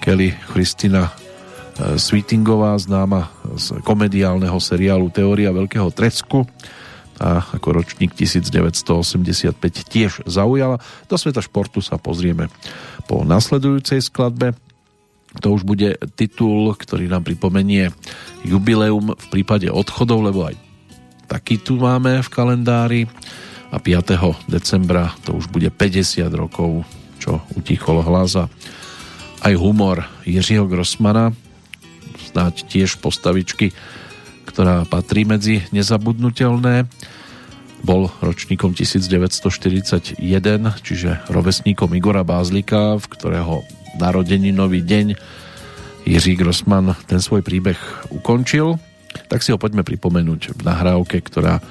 Kelly 0.00 0.32
Christina 0.48 1.12
e, 1.12 2.00
Sweetingová, 2.00 2.80
známa 2.80 3.28
z 3.60 3.84
komediálneho 3.84 4.56
seriálu 4.56 5.12
Teória 5.12 5.52
veľkého 5.52 5.92
tresku 5.92 6.48
a 7.18 7.42
ako 7.42 7.82
ročník 7.82 8.14
1985 8.14 9.58
tiež 9.90 10.24
zaujala. 10.24 10.78
Do 11.10 11.18
sveta 11.18 11.42
športu 11.42 11.82
sa 11.82 11.98
pozrieme 11.98 12.48
po 13.10 13.26
nasledujúcej 13.26 14.00
skladbe. 14.00 14.54
To 15.44 15.52
už 15.52 15.66
bude 15.66 15.98
titul, 16.16 16.72
ktorý 16.72 17.10
nám 17.10 17.26
pripomenie 17.26 17.92
jubileum 18.46 19.12
v 19.12 19.26
prípade 19.28 19.68
odchodov, 19.68 20.24
lebo 20.24 20.48
aj 20.48 20.67
taký 21.28 21.60
tu 21.60 21.76
máme 21.76 22.24
v 22.24 22.28
kalendári 22.32 23.00
a 23.68 23.76
5. 23.76 24.48
decembra 24.48 25.12
to 25.22 25.36
už 25.36 25.52
bude 25.52 25.68
50 25.68 26.24
rokov, 26.32 26.88
čo 27.20 27.44
utichol 27.52 28.00
hlas 28.00 28.34
a 28.40 28.48
aj 29.44 29.54
humor 29.54 30.02
Jiřího 30.24 30.66
Grossmana, 30.66 31.30
snáď 32.32 32.64
tiež 32.66 32.98
postavičky, 32.98 33.70
ktorá 34.48 34.88
patrí 34.88 35.28
medzi 35.28 35.62
nezabudnutelné. 35.70 36.88
Bol 37.86 38.10
ročníkom 38.18 38.74
1941, 38.74 40.18
čiže 40.82 41.22
rovesníkom 41.30 41.94
Igora 41.94 42.26
Bázlika, 42.26 42.98
v 42.98 43.06
ktorého 43.06 43.62
nový 44.50 44.80
deň 44.82 45.14
Jiří 46.08 46.34
Grossman 46.40 46.96
ten 47.06 47.22
svoj 47.22 47.44
príbeh 47.44 47.78
ukončil 48.10 48.80
tak 49.26 49.42
si 49.42 49.50
ho 49.50 49.58
poďme 49.58 49.82
pripomenúť 49.82 50.54
v 50.54 50.60
nahrávke, 50.62 51.18
ktorá 51.18 51.58
e, 51.58 51.62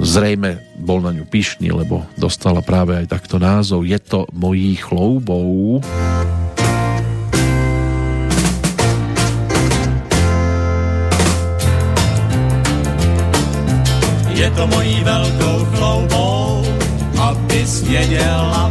zrejme 0.00 0.64
bol 0.80 1.04
na 1.04 1.12
ňu 1.12 1.28
pyšný, 1.28 1.68
lebo 1.74 2.08
dostala 2.16 2.64
práve 2.64 2.96
aj 2.96 3.12
takto 3.12 3.36
názov 3.36 3.84
Je 3.84 4.00
to 4.00 4.24
mojich 4.32 4.80
chloubou. 4.80 5.84
Je 14.36 14.48
to 14.52 14.66
mojí 14.66 15.00
velkou 15.04 15.58
chloubou, 15.74 16.60
abys 17.18 17.82
věděla, 17.82 18.70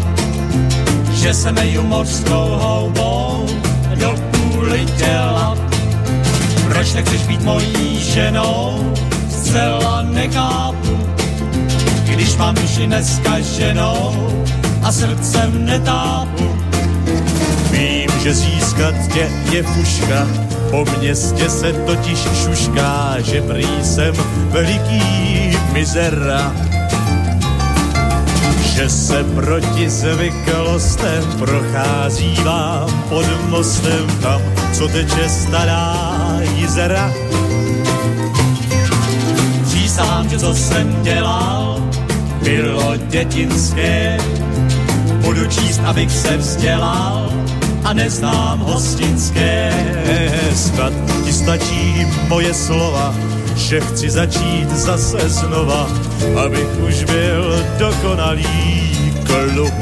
že 1.13 1.33
se 1.33 1.51
meju 1.51 1.81
mořskou 1.81 2.45
houbou 2.61 3.45
do 3.99 4.15
půly 4.31 4.85
těla 4.97 5.34
proč 6.85 6.93
nechceš 6.93 7.27
být 7.27 7.41
mojí 7.41 7.99
ženou? 7.99 8.93
Zcela 9.29 10.01
nechápu, 10.01 10.99
když 12.05 12.37
mám 12.37 12.55
duši 12.55 12.87
neskaženou 12.87 14.43
a 14.83 14.91
srdcem 14.91 15.65
netápu. 15.65 16.55
Vím, 17.71 18.09
že 18.23 18.33
získat 18.33 18.95
tě 19.13 19.29
je 19.51 19.63
fuška, 19.63 20.27
Po 20.71 20.85
městě 20.99 21.49
se 21.49 21.73
totiž 21.73 22.19
šušká, 22.43 23.15
že 23.19 23.41
prý 23.41 23.67
jsem 23.83 24.15
veliký 24.51 25.01
mizera. 25.73 26.74
Že 28.75 28.89
se 28.89 29.23
proti 29.23 29.89
zvyklostem 29.89 31.23
prochází 31.39 32.35
vám 32.43 33.03
pod 33.09 33.25
mostem 33.49 34.07
tam, 34.21 34.41
co 34.73 34.87
teče 34.87 35.29
stará 35.29 35.95
jizera. 36.55 37.13
Přísahám, 39.63 40.29
že 40.29 40.39
co 40.39 40.53
jsem 40.55 41.03
dělal, 41.03 41.83
bylo 42.43 42.97
dětinské. 42.97 44.17
Budu 45.21 45.45
číst, 45.47 45.81
abych 45.85 46.11
se 46.11 46.37
vzdělal 46.37 47.33
a 47.83 47.93
neznám 47.93 48.59
hostinské. 48.59 49.73
Snad 50.55 50.93
ti 51.25 51.33
stačí 51.33 52.07
moje 52.27 52.53
slova, 52.53 53.15
že 53.55 53.81
chci 53.81 54.09
začít 54.09 54.69
zase 54.69 55.29
znova, 55.29 55.87
abych 56.45 56.79
už 56.87 57.03
byl 57.03 57.65
dokonalý 57.77 58.45
kluk. 59.23 59.73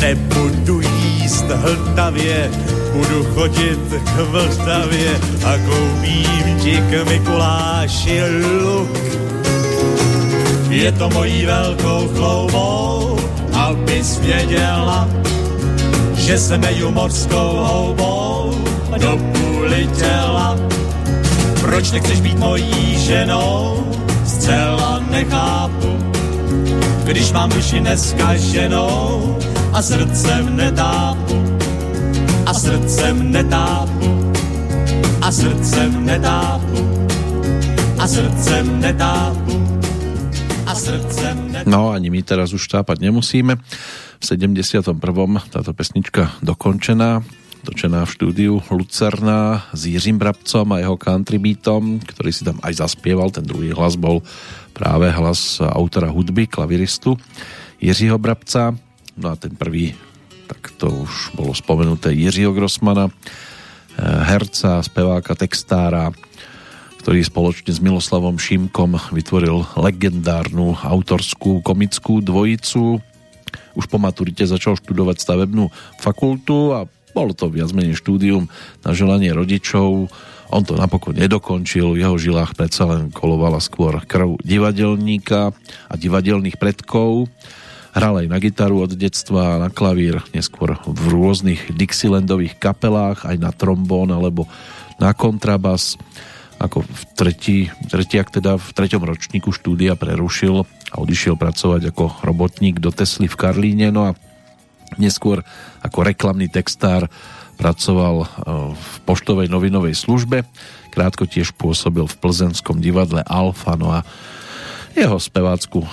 Nebudu 0.00 0.80
jíst 0.80 1.44
hltavě, 1.44 2.50
budu 2.92 3.24
chodit 3.34 3.80
k 4.04 4.16
Vltavě 4.30 5.20
a 5.44 5.58
koupím 5.58 6.58
ti 6.62 6.82
k 6.90 7.08
Mikuláši 7.08 8.22
luk. 8.62 8.98
Je 10.70 10.92
to 10.92 11.10
mojí 11.10 11.46
velkou 11.46 12.08
chloubou, 12.14 13.18
abys 13.52 14.18
věděla, 14.18 15.08
že 16.14 16.38
se 16.38 16.58
meju 16.58 16.90
morskou 16.90 17.56
houbou 17.56 18.54
do 18.98 19.18
půly 19.32 19.88
těla. 19.98 20.56
Proč 21.72 21.90
nechceš 21.90 22.20
být 22.20 22.38
mojí 22.38 22.98
ženou? 23.00 23.88
Zcela 24.24 25.00
nechápu, 25.10 25.88
když 27.04 27.32
mám 27.32 27.50
duši 27.50 27.80
neskaženou 27.80 29.38
a 29.72 29.82
srdcem 29.82 30.56
netápu, 30.56 31.44
a 32.46 32.54
srdcem 32.54 33.32
netápu, 33.32 34.32
a 35.22 35.32
srdcem 35.32 36.04
netápu, 36.04 37.08
a 37.98 38.06
srdcem 38.06 38.80
netápu, 38.80 39.80
a 40.66 40.74
srdcem 40.74 41.52
netápu. 41.52 41.70
No 41.70 41.90
ani 41.90 42.12
my 42.12 42.20
teraz 42.20 42.52
už 42.52 42.68
tápať 42.68 43.00
nemusíme. 43.00 43.56
V 44.20 44.24
71. 44.28 44.92
táto 45.48 45.72
pesnička 45.72 46.36
dokončená, 46.44 47.24
točená 47.62 48.02
v 48.02 48.14
štúdiu 48.14 48.54
Lucerna 48.70 49.62
s 49.70 49.86
Jiřím 49.86 50.18
Brabcom 50.18 50.66
a 50.74 50.82
jeho 50.82 50.98
country 50.98 51.38
beatom, 51.38 52.02
ktorý 52.02 52.30
si 52.34 52.42
tam 52.42 52.58
aj 52.58 52.82
zaspieval. 52.82 53.30
Ten 53.30 53.46
druhý 53.46 53.70
hlas 53.70 53.94
bol 53.94 54.20
práve 54.74 55.06
hlas 55.14 55.62
autora 55.62 56.10
hudby, 56.10 56.50
klaviristu 56.50 57.14
Jiřího 57.78 58.18
Brabca. 58.18 58.74
No 59.14 59.26
a 59.30 59.38
ten 59.38 59.54
prvý, 59.54 59.94
tak 60.50 60.74
to 60.74 60.90
už 61.06 61.38
bolo 61.38 61.54
spomenuté 61.54 62.10
Jiřího 62.10 62.50
Grossmana, 62.50 63.06
eh, 63.06 64.02
herca, 64.26 64.82
speváka, 64.82 65.38
textára, 65.38 66.10
ktorý 67.02 67.22
spoločne 67.22 67.70
s 67.74 67.82
Miloslavom 67.82 68.38
Šimkom 68.38 68.94
vytvoril 69.10 69.66
legendárnu 69.78 70.78
autorskú 70.82 71.62
komickú 71.62 72.22
dvojicu. 72.22 73.02
Už 73.74 73.84
po 73.90 73.98
maturite 73.98 74.46
začal 74.46 74.78
študovať 74.78 75.18
stavebnú 75.18 75.70
fakultu 75.98 76.74
a 76.74 76.86
bolo 77.12 77.32
to 77.36 77.52
viac 77.52 77.70
menej 77.76 77.96
štúdium 77.96 78.48
na 78.84 78.96
želanie 78.96 79.32
rodičov. 79.32 80.08
On 80.52 80.62
to 80.64 80.76
napokon 80.76 81.16
nedokončil, 81.16 81.96
v 81.96 82.04
jeho 82.04 82.16
žilách 82.20 82.52
predsa 82.52 82.84
len 82.84 83.08
kolovala 83.08 83.60
skôr 83.60 84.00
krv 84.04 84.36
divadelníka 84.44 85.52
a 85.88 85.94
divadelných 85.96 86.60
predkov. 86.60 87.32
Hral 87.92 88.24
aj 88.24 88.26
na 88.28 88.40
gitaru 88.40 88.88
od 88.88 88.92
detstva, 88.96 89.60
na 89.60 89.68
klavír, 89.68 90.24
neskôr 90.32 90.80
v 90.88 91.02
rôznych 91.12 91.76
Dixielandových 91.76 92.56
kapelách, 92.56 93.28
aj 93.28 93.36
na 93.36 93.52
trombón 93.52 94.08
alebo 94.12 94.48
na 94.96 95.12
kontrabas 95.12 96.00
ako 96.62 96.86
v 96.86 97.02
tretí, 97.18 97.58
tretiak 97.90 98.30
teda 98.30 98.54
v 98.54 98.68
treťom 98.70 99.02
ročníku 99.02 99.50
štúdia 99.50 99.98
prerušil 99.98 100.62
a 100.62 100.94
odišiel 101.02 101.34
pracovať 101.34 101.90
ako 101.90 102.22
robotník 102.22 102.78
do 102.78 102.94
Tesly 102.94 103.26
v 103.26 103.34
Karlíne, 103.34 103.90
no 103.90 104.14
a 104.14 104.16
neskôr 104.98 105.44
ako 105.80 105.98
reklamný 106.04 106.48
textár 106.48 107.06
pracoval 107.56 108.16
e, 108.22 108.26
v 108.74 108.94
poštovej 109.06 109.48
novinovej 109.48 109.94
službe, 109.94 110.44
krátko 110.92 111.24
tiež 111.28 111.54
pôsobil 111.54 112.04
v 112.04 112.18
plzenskom 112.18 112.82
divadle 112.82 113.22
Alfa, 113.24 113.78
no 113.78 113.92
a 113.92 114.04
jeho 114.92 115.16
spevácku 115.16 115.84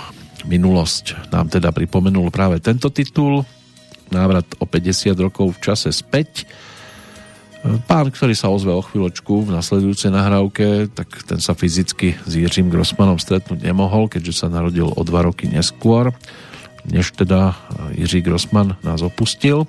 minulosť 0.47 1.31
nám 1.31 1.51
teda 1.51 1.71
pripomenul 1.71 2.31
práve 2.31 2.59
tento 2.59 2.91
titul, 2.91 3.43
návrat 4.09 4.47
o 4.57 4.65
50 4.65 5.13
rokov 5.19 5.55
v 5.55 5.63
čase 5.63 5.89
späť, 5.93 6.49
Pán, 7.59 8.07
ktorý 8.07 8.31
sa 8.39 8.47
ozve 8.47 8.71
o 8.71 8.79
chvíľočku 8.79 9.43
v 9.43 9.51
nasledujúcej 9.51 10.15
nahrávke, 10.15 10.87
tak 10.95 11.11
ten 11.27 11.43
sa 11.43 11.51
fyzicky 11.51 12.15
s 12.15 12.31
Jiřím 12.31 12.71
Grossmanom 12.71 13.19
stretnúť 13.19 13.59
nemohol, 13.59 14.07
keďže 14.07 14.31
sa 14.31 14.47
narodil 14.47 14.87
o 14.87 15.01
dva 15.03 15.27
roky 15.27 15.51
neskôr, 15.51 16.15
než 16.85 17.11
teda 17.11 17.55
Jiří 17.95 18.21
Grossman 18.21 18.77
nás 18.83 19.01
opustil. 19.01 19.67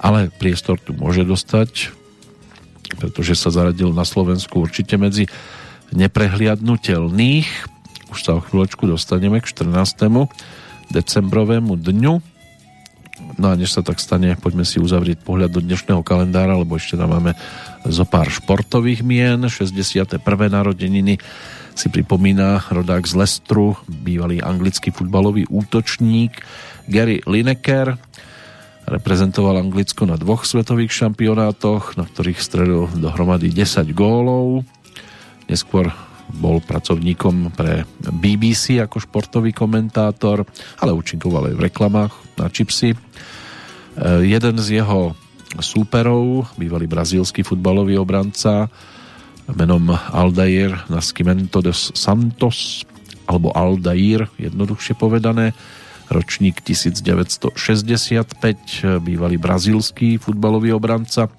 Ale 0.00 0.32
priestor 0.40 0.80
tu 0.80 0.96
môže 0.96 1.28
dostať, 1.28 1.92
pretože 2.96 3.36
sa 3.36 3.52
zaradil 3.52 3.92
na 3.92 4.08
Slovensku 4.08 4.64
určite 4.64 4.96
medzi 4.96 5.28
neprehliadnutelných. 5.92 7.48
Už 8.08 8.18
sa 8.24 8.38
o 8.38 8.40
chvíľočku 8.40 8.88
dostaneme 8.88 9.44
k 9.44 9.50
14. 9.52 10.08
decembrovému 10.88 11.76
dňu 11.76 12.14
No 13.36 13.52
a 13.52 13.54
než 13.56 13.72
sa 13.72 13.82
tak 13.84 14.00
stane, 14.00 14.36
poďme 14.36 14.64
si 14.64 14.80
uzavrieť 14.80 15.20
pohľad 15.20 15.52
do 15.52 15.60
dnešného 15.60 16.00
kalendára, 16.04 16.56
lebo 16.56 16.76
ešte 16.76 16.96
tam 16.96 17.12
máme 17.12 17.36
zo 17.84 18.04
pár 18.08 18.28
športových 18.32 19.04
mien. 19.04 19.40
61. 19.44 20.20
narodeniny 20.48 21.20
si 21.80 21.88
pripomína 21.88 22.60
rodák 22.68 23.08
z 23.08 23.16
Lestru, 23.16 23.72
bývalý 23.88 24.44
anglický 24.44 24.92
futbalový 24.92 25.48
útočník 25.48 26.36
Gary 26.84 27.24
Lineker. 27.24 27.96
Reprezentoval 28.84 29.64
Anglicko 29.64 30.04
na 30.04 30.20
dvoch 30.20 30.44
svetových 30.44 30.92
šampionátoch, 30.92 31.96
na 31.96 32.04
ktorých 32.04 32.36
strelil 32.36 32.84
dohromady 33.00 33.48
10 33.48 33.96
gólov. 33.96 34.68
Neskôr 35.48 35.88
bol 36.28 36.60
pracovníkom 36.60 37.56
pre 37.56 37.88
BBC 37.96 38.84
ako 38.84 39.00
športový 39.00 39.56
komentátor, 39.56 40.44
ale 40.84 40.92
účinkoval 40.92 41.48
aj 41.48 41.54
v 41.56 41.64
reklamách 41.64 42.12
na 42.36 42.52
čipsy. 42.52 42.92
E, 42.92 42.98
jeden 44.28 44.60
z 44.60 44.84
jeho 44.84 45.16
súperov, 45.64 46.44
bývalý 46.60 46.84
brazílsky 46.84 47.40
futbalový 47.40 47.96
obranca 47.96 48.68
menom 49.54 49.90
Aldair 49.92 50.86
Nascimento 50.92 51.62
de 51.62 51.72
Santos 51.74 52.84
alebo 53.30 53.54
Aldair, 53.54 54.26
jednoduchšie 54.36 54.98
povedané, 54.98 55.54
ročník 56.10 56.58
1965, 56.66 57.54
bývalý 58.98 59.38
brazílsky 59.38 60.18
futbalový 60.18 60.74
obranca, 60.74 61.30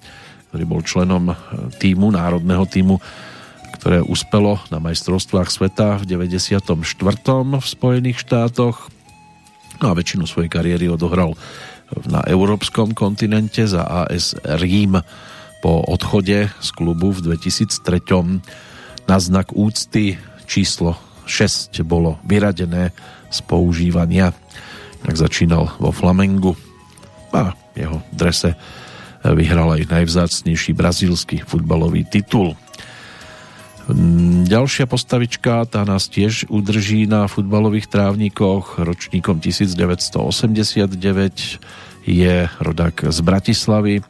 ktorý 0.48 0.64
bol 0.64 0.80
členom 0.80 1.36
týmu, 1.76 2.08
národného 2.12 2.64
týmu 2.64 2.96
ktoré 3.82 3.98
uspelo 3.98 4.62
na 4.70 4.78
majstrovstvách 4.78 5.50
sveta 5.50 5.98
v 5.98 6.06
94. 6.06 6.62
v 7.58 7.66
Spojených 7.66 8.22
štátoch 8.22 8.86
no 9.82 9.86
a 9.90 9.98
väčšinu 9.98 10.22
svojej 10.22 10.46
kariéry 10.46 10.86
odohral 10.86 11.34
na 12.06 12.22
európskom 12.30 12.94
kontinente 12.94 13.66
za 13.66 13.82
AS 13.82 14.38
Rím 14.62 15.02
po 15.62 15.86
odchode 15.86 16.50
z 16.58 16.68
klubu 16.74 17.14
v 17.14 17.38
2003. 17.38 18.42
Na 19.06 19.16
znak 19.22 19.54
úcty 19.54 20.18
číslo 20.50 20.98
6 21.30 21.86
bolo 21.86 22.18
vyradené 22.26 22.90
z 23.30 23.38
používania. 23.46 24.34
Tak 25.06 25.14
začínal 25.14 25.70
vo 25.78 25.94
Flamengu 25.94 26.58
a 27.30 27.54
jeho 27.78 28.02
drese 28.10 28.58
vyhral 29.22 29.70
aj 29.78 29.86
najvzácnejší 29.86 30.74
brazílsky 30.74 31.46
futbalový 31.46 32.02
titul. 32.10 32.58
Ďalšia 34.46 34.86
postavička, 34.86 35.66
tá 35.66 35.82
nás 35.82 36.06
tiež 36.06 36.46
udrží 36.50 37.06
na 37.10 37.26
futbalových 37.26 37.90
trávnikoch. 37.90 38.78
Ročníkom 38.78 39.42
1989 39.42 40.90
je 42.06 42.34
rodák 42.62 42.96
z 43.10 43.18
Bratislavy, 43.22 44.02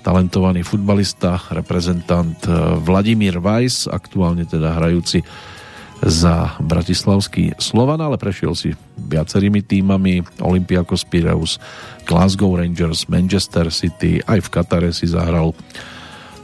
talentovaný 0.00 0.64
futbalista, 0.64 1.36
reprezentant 1.52 2.36
eh, 2.48 2.52
Vladimír 2.80 3.38
Weiss, 3.40 3.88
aktuálne 3.88 4.48
teda 4.48 4.76
hrajúci 4.80 5.22
za 6.00 6.56
bratislavský 6.64 7.60
Slovan, 7.60 8.00
ale 8.00 8.16
prešiel 8.16 8.56
si 8.56 8.72
viacerými 8.96 9.60
týmami 9.60 10.40
Olympiakos 10.40 11.04
Piraeus, 11.04 11.60
Glasgow 12.08 12.56
Rangers, 12.56 13.04
Manchester 13.12 13.68
City, 13.68 14.24
aj 14.24 14.40
v 14.40 14.48
Katare 14.48 14.90
si 14.96 15.04
zahral 15.04 15.52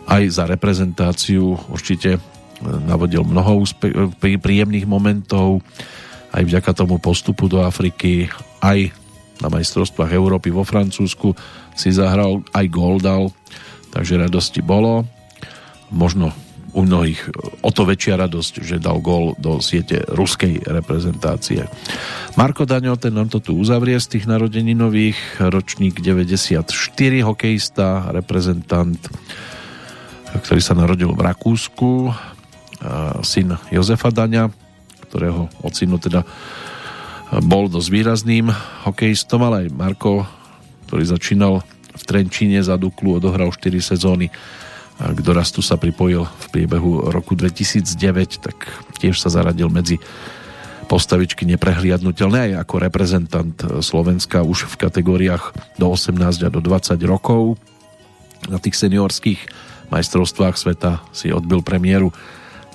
aj 0.06 0.22
za 0.28 0.44
reprezentáciu. 0.44 1.56
Určite 1.72 2.20
navodil 2.62 3.24
mnoho 3.24 3.64
úspe- 3.64 4.12
príjemných 4.20 4.84
momentov. 4.84 5.64
Aj 6.32 6.44
vďaka 6.44 6.76
tomu 6.76 7.00
postupu 7.00 7.48
do 7.48 7.64
Afriky 7.64 8.28
aj 8.60 8.92
na 9.40 9.48
majstrovstvách 9.52 10.12
Európy 10.16 10.48
vo 10.48 10.64
Francúzsku 10.64 11.36
si 11.76 11.92
zahral 11.92 12.40
aj 12.56 12.66
gól 12.72 12.96
dal 13.00 13.32
takže 13.96 14.20
radosti 14.20 14.60
bolo. 14.60 15.08
Možno 15.88 16.36
u 16.76 16.84
mnohých 16.84 17.32
o 17.64 17.72
to 17.72 17.88
väčšia 17.88 18.20
radosť, 18.20 18.60
že 18.60 18.76
dal 18.76 19.00
gól 19.00 19.32
do 19.40 19.64
siete 19.64 20.04
ruskej 20.12 20.68
reprezentácie. 20.68 21.64
Marko 22.36 22.68
Daňo, 22.68 23.00
ten 23.00 23.16
nám 23.16 23.32
to 23.32 23.40
tu 23.40 23.56
uzavrie 23.56 23.96
z 23.96 24.20
tých 24.20 24.28
nových, 24.28 25.16
ročník 25.40 26.04
94, 26.04 26.68
hokejista, 27.24 28.12
reprezentant, 28.12 29.00
ktorý 30.36 30.60
sa 30.60 30.76
narodil 30.76 31.16
v 31.16 31.24
Rakúsku, 31.24 32.12
syn 33.24 33.56
Jozefa 33.72 34.12
Daňa, 34.12 34.52
ktorého 35.08 35.48
ocinu 35.64 35.96
teda 35.96 36.28
bol 37.31 37.66
dosť 37.66 37.89
výrazným 37.90 38.47
hokejistom, 38.86 39.43
ale 39.43 39.66
aj 39.66 39.74
Marko, 39.74 40.23
ktorý 40.86 41.05
začínal 41.11 41.66
v 41.97 42.03
Trenčíne 42.07 42.62
za 42.62 42.78
Duklu, 42.78 43.19
odohral 43.19 43.51
4 43.51 43.74
sezóny. 43.82 44.31
K 44.97 45.19
dorastu 45.20 45.61
sa 45.61 45.77
pripojil 45.77 46.24
v 46.24 46.47
priebehu 46.55 47.12
roku 47.12 47.36
2009, 47.36 48.40
tak 48.40 48.57
tiež 48.97 49.20
sa 49.20 49.28
zaradil 49.28 49.69
medzi 49.69 50.01
postavičky 50.86 51.44
neprehliadnutelné. 51.51 52.39
Aj 52.53 52.53
ako 52.62 52.81
reprezentant 52.81 53.59
Slovenska 53.82 54.47
už 54.47 54.70
v 54.70 54.86
kategóriách 54.86 55.77
do 55.77 55.90
18 55.90 56.47
a 56.47 56.48
do 56.48 56.62
20 56.62 56.97
rokov. 57.05 57.59
Na 58.47 58.62
tých 58.62 58.78
seniorských 58.78 59.51
majstrovstvách 59.90 60.55
sveta 60.55 61.03
si 61.11 61.35
odbil 61.35 61.61
premiéru 61.61 62.15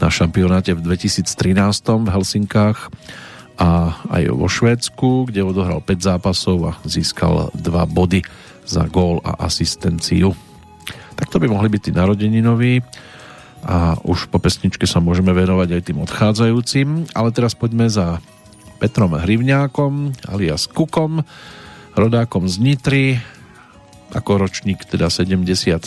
na 0.04 0.12
šampionáte 0.12 0.76
v 0.76 0.84
2013 0.84 1.26
v 2.04 2.10
Helsinkách 2.12 2.92
a 3.62 3.94
aj 4.10 4.34
vo 4.34 4.50
Švédsku, 4.50 5.30
kde 5.30 5.46
odohral 5.46 5.86
5 5.86 6.02
zápasov 6.02 6.58
a 6.66 6.72
získal 6.82 7.54
2 7.54 7.62
body 7.94 8.26
za 8.66 8.90
gól 8.90 9.22
a 9.22 9.46
asistenciu. 9.46 10.34
Tak 11.14 11.30
to 11.30 11.38
by 11.38 11.46
mohli 11.46 11.70
byť 11.70 11.82
tí 11.86 11.92
narodeninoví 11.94 12.82
a 13.62 13.94
už 14.02 14.34
po 14.34 14.42
pesničke 14.42 14.90
sa 14.90 14.98
môžeme 14.98 15.30
venovať 15.30 15.78
aj 15.78 15.82
tým 15.86 16.02
odchádzajúcim, 16.02 17.14
ale 17.14 17.30
teraz 17.30 17.54
poďme 17.54 17.86
za 17.86 18.18
Petrom 18.82 19.14
Hrivňákom 19.14 20.26
alias 20.26 20.66
Kukom, 20.66 21.22
rodákom 21.94 22.50
z 22.50 22.58
Nitry, 22.58 23.22
ako 24.18 24.42
ročník 24.42 24.82
teda 24.90 25.14
73, 25.14 25.86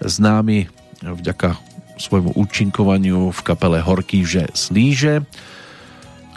známy 0.00 0.72
vďaka 1.04 1.60
svojmu 2.00 2.32
účinkovaniu 2.32 3.28
v 3.28 3.40
kapele 3.44 3.84
Horkýže 3.84 4.56
Slíže, 4.56 5.28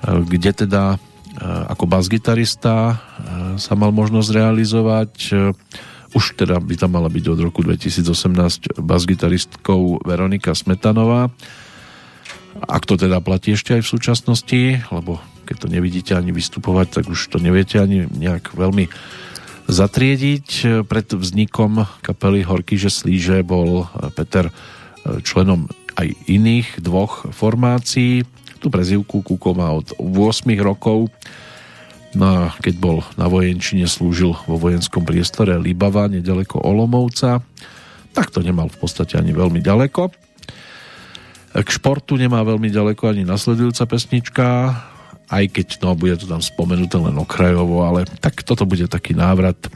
kde 0.05 0.51
teda 0.65 0.97
ako 1.41 1.85
basgitarista 1.87 2.99
sa 3.55 3.73
mal 3.79 3.95
možnosť 3.95 4.29
realizovať 4.35 5.11
už 6.11 6.35
teda 6.35 6.59
by 6.59 6.75
tam 6.75 6.99
mala 6.99 7.07
byť 7.07 7.25
od 7.31 7.39
roku 7.39 7.63
2018 7.63 8.83
basgitaristkou 8.83 10.03
Veronika 10.03 10.51
Smetanová. 10.51 11.31
Ak 12.67 12.83
to 12.83 12.99
teda 12.99 13.23
platí 13.23 13.55
ešte 13.55 13.79
aj 13.79 13.81
v 13.87 13.91
súčasnosti, 13.95 14.61
lebo 14.91 15.23
keď 15.47 15.55
to 15.55 15.67
nevidíte 15.71 16.11
ani 16.11 16.35
vystupovať, 16.35 16.99
tak 16.99 17.05
už 17.07 17.31
to 17.31 17.39
neviete 17.39 17.79
ani 17.79 18.11
nejak 18.11 18.51
veľmi 18.51 18.91
zatriediť. 19.71 20.83
Pred 20.83 21.07
vznikom 21.15 21.87
kapely 22.03 22.43
Horky, 22.43 22.75
že 22.75 22.91
slíže 22.91 23.39
bol 23.47 23.87
Peter 24.11 24.51
členom 25.23 25.71
aj 25.95 26.11
iných 26.27 26.83
dvoch 26.83 27.31
formácií. 27.31 28.27
Tu 28.61 28.69
prezivku 28.69 29.25
Kuko 29.25 29.57
má 29.57 29.73
od 29.73 29.89
8 29.97 30.45
rokov 30.61 31.09
No 32.11 32.27
a 32.27 32.39
keď 32.59 32.75
bol 32.75 32.97
na 33.15 33.31
vojenčine, 33.31 33.87
slúžil 33.87 34.35
vo 34.43 34.59
vojenskom 34.59 35.07
priestore 35.07 35.55
Libava, 35.55 36.11
nedaleko 36.11 36.59
Olomovca, 36.59 37.39
tak 38.11 38.35
to 38.35 38.43
nemal 38.43 38.67
v 38.67 38.77
podstate 38.83 39.15
ani 39.15 39.31
veľmi 39.31 39.63
ďaleko. 39.63 40.11
K 41.51 41.69
športu 41.71 42.19
nemá 42.19 42.43
veľmi 42.43 42.67
ďaleko 42.67 43.15
ani 43.15 43.23
nasledujúca 43.23 43.87
pesnička, 43.87 44.47
aj 45.31 45.43
keď 45.55 45.67
no, 45.87 45.95
bude 45.95 46.19
to 46.19 46.27
tam 46.27 46.43
spomenuté 46.43 46.99
len 46.99 47.15
okrajovo, 47.15 47.87
ale 47.87 48.03
tak 48.19 48.43
toto 48.43 48.67
bude 48.67 48.91
taký 48.91 49.15
návrat 49.15 49.71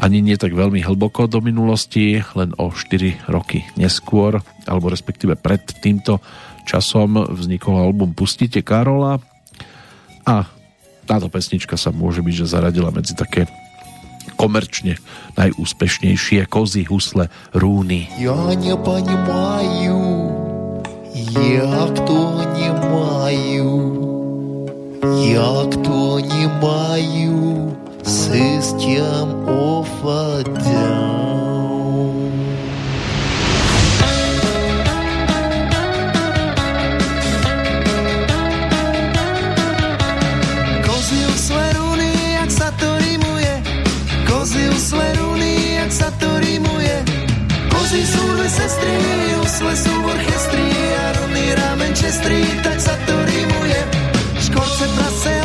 ani 0.00 0.24
nie 0.24 0.40
tak 0.40 0.56
veľmi 0.56 0.80
hlboko 0.80 1.28
do 1.28 1.44
minulosti, 1.44 2.24
len 2.32 2.56
o 2.56 2.72
4 2.72 3.28
roky 3.28 3.68
neskôr, 3.76 4.40
alebo 4.64 4.88
respektíve 4.88 5.36
pred 5.36 5.60
týmto 5.84 6.24
časom 6.70 7.26
vznikol 7.26 7.82
album 7.82 8.14
Pustite 8.14 8.62
Karola 8.62 9.18
a 10.22 10.46
táto 11.02 11.26
pesnička 11.26 11.74
sa 11.74 11.90
môže 11.90 12.22
byť, 12.22 12.34
že 12.46 12.52
zaradila 12.54 12.94
medzi 12.94 13.18
také 13.18 13.50
komerčne 14.38 14.94
najúspešnejšie 15.34 16.46
kozy 16.46 16.86
husle 16.86 17.26
Rúny. 17.50 18.06
Ja 18.22 18.38
neponímajú, 18.54 20.00
jak 21.34 21.94
to 22.06 22.20
nemajú, 22.54 23.74
jak 25.02 25.70
to 25.82 26.00
nemajú, 26.22 27.74
systém 28.06 29.26
ovládám. 29.50 31.19
Sestry, 48.70 48.98
usle 49.42 49.72
sú 49.74 49.94
v 49.98 50.06
orchestri 50.14 50.66
a 50.94 51.04
rovný 51.18 51.46
rámen 51.58 51.90
čestri, 51.90 52.38
tak 52.62 52.78
sa 52.78 52.94
to 53.02 53.14
rímuje. 53.26 53.80
Škorce 54.38 54.86
prase 54.94 55.39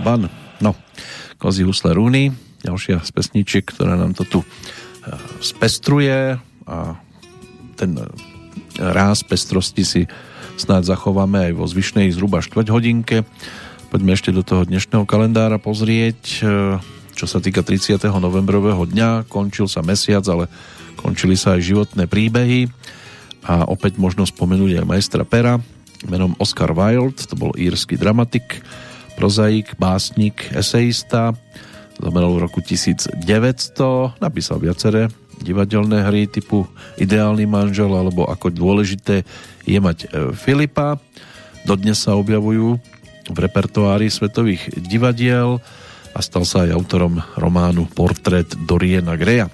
Baraban. 0.00 0.32
No, 0.64 0.72
Kozy 1.36 1.60
husle 1.60 1.92
rúny, 1.92 2.32
ďalšia 2.64 3.04
z 3.04 3.10
pesničiek, 3.12 3.68
ktorá 3.68 4.00
nám 4.00 4.16
to 4.16 4.24
tu 4.24 4.40
e, 4.40 4.46
spestruje 5.44 6.40
a 6.64 6.76
ten 7.76 8.00
e, 8.00 8.08
ráz 8.80 9.20
pestrosti 9.20 9.84
si 9.84 10.02
snáď 10.56 10.96
zachováme 10.96 11.48
aj 11.48 11.52
vo 11.52 11.68
zvyšnej 11.68 12.16
zhruba 12.16 12.40
štvrť 12.40 12.68
hodinke. 12.72 13.28
Poďme 13.92 14.16
ešte 14.16 14.32
do 14.32 14.40
toho 14.40 14.64
dnešného 14.64 15.04
kalendára 15.04 15.60
pozrieť, 15.60 16.20
e, 16.40 16.80
čo 17.12 17.26
sa 17.28 17.36
týka 17.44 17.60
30. 17.60 18.00
novembrového 18.00 18.88
dňa. 18.88 19.28
Končil 19.28 19.68
sa 19.68 19.84
mesiac, 19.84 20.24
ale 20.32 20.48
končili 20.96 21.36
sa 21.36 21.60
aj 21.60 21.76
životné 21.76 22.08
príbehy 22.08 22.72
a 23.44 23.68
opäť 23.68 24.00
možno 24.00 24.24
spomenúť 24.24 24.80
aj 24.80 24.88
majstra 24.88 25.28
Pera 25.28 25.60
menom 26.08 26.32
Oscar 26.40 26.72
Wilde, 26.72 27.20
to 27.28 27.36
bol 27.36 27.52
írsky 27.52 28.00
dramatik, 28.00 28.64
prozaik, 29.20 29.76
básnik, 29.76 30.48
esejista, 30.56 31.36
zomrel 32.00 32.40
v 32.40 32.48
roku 32.48 32.64
1900, 32.64 33.20
napísal 34.16 34.56
viaceré 34.56 35.12
divadelné 35.44 36.08
hry 36.08 36.24
typu 36.24 36.64
Ideálny 36.96 37.44
manžel 37.44 37.92
alebo 37.92 38.24
Ako 38.24 38.48
dôležité 38.48 39.28
je 39.68 39.76
mať 39.76 40.08
e, 40.08 40.32
Filipa. 40.32 40.96
Dodnes 41.68 42.00
sa 42.00 42.16
objavujú 42.16 42.80
v 43.28 43.36
repertoári 43.36 44.08
svetových 44.08 44.72
divadiel 44.88 45.60
a 46.16 46.20
stal 46.24 46.48
sa 46.48 46.64
aj 46.64 46.72
autorom 46.72 47.20
románu 47.36 47.92
Portrét 47.92 48.48
Doriana 48.64 49.20
Greja. 49.20 49.52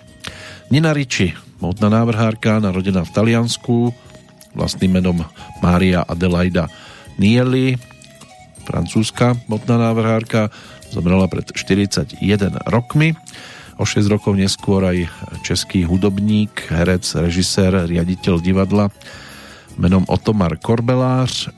Nina 0.70 0.94
Ricci, 0.94 1.34
modná 1.58 1.90
návrhárka, 1.90 2.62
narodená 2.62 3.02
v 3.02 3.14
Taliansku, 3.14 3.90
vlastným 4.54 5.02
menom 5.02 5.26
Mária 5.58 6.06
Adelaida 6.06 6.70
Nieli, 7.18 7.95
francúzska 8.66 9.38
modná 9.46 9.78
návrhárka, 9.78 10.50
zomrela 10.90 11.30
pred 11.30 11.46
41 11.46 12.18
rokmi. 12.66 13.14
O 13.78 13.84
6 13.86 14.10
rokov 14.10 14.34
neskôr 14.34 14.82
aj 14.82 15.06
český 15.46 15.86
hudobník, 15.86 16.66
herec, 16.72 17.06
režisér, 17.14 17.86
riaditeľ 17.86 18.34
divadla 18.42 18.90
menom 19.76 20.02
Otomar 20.08 20.56
Korbelář. 20.56 21.52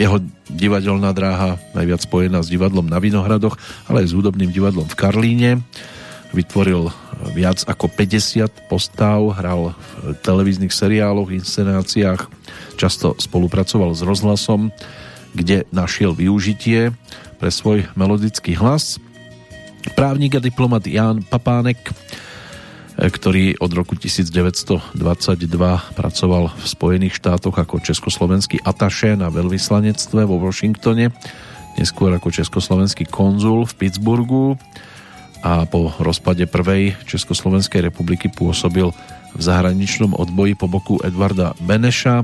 Jeho 0.00 0.18
divadelná 0.48 1.12
dráha 1.12 1.60
najviac 1.76 2.08
spojená 2.08 2.40
s 2.40 2.48
divadlom 2.48 2.88
na 2.88 2.96
Vinohradoch, 2.96 3.60
ale 3.86 4.02
aj 4.02 4.10
s 4.10 4.16
hudobným 4.16 4.48
divadlom 4.48 4.88
v 4.88 4.98
Karlíne. 4.98 5.50
Vytvoril 6.32 6.88
viac 7.36 7.60
ako 7.68 7.92
50 7.92 8.72
postav, 8.72 9.20
hral 9.36 9.76
v 10.00 10.16
televíznych 10.24 10.72
seriáloch, 10.72 11.28
inscenáciách, 11.28 12.24
často 12.80 13.12
spolupracoval 13.20 13.92
s 13.92 14.00
rozhlasom 14.00 14.72
kde 15.32 15.64
našiel 15.72 16.12
využitie 16.12 16.92
pre 17.40 17.50
svoj 17.50 17.88
melodický 17.98 18.54
hlas. 18.56 19.00
Právnik 19.98 20.38
a 20.38 20.40
diplomat 20.40 20.86
Ján 20.86 21.26
Papánek, 21.26 21.90
ktorý 22.96 23.58
od 23.58 23.72
roku 23.72 23.98
1922 23.98 24.94
pracoval 25.96 26.44
v 26.54 26.64
Spojených 26.68 27.18
štátoch 27.18 27.56
ako 27.56 27.82
československý 27.82 28.62
ataše 28.62 29.18
na 29.18 29.32
veľvyslanectve 29.32 30.22
vo 30.28 30.38
Washingtone, 30.38 31.10
neskôr 31.80 32.12
ako 32.12 32.30
československý 32.30 33.08
konzul 33.08 33.64
v 33.64 33.72
Pittsburghu 33.74 34.60
a 35.42 35.66
po 35.66 35.90
rozpade 35.98 36.46
prvej 36.46 36.94
Československej 37.08 37.90
republiky 37.90 38.30
pôsobil 38.30 38.94
v 39.34 39.40
zahraničnom 39.40 40.14
odboji 40.14 40.54
po 40.54 40.70
boku 40.70 41.02
Edvarda 41.02 41.56
Beneša 41.58 42.22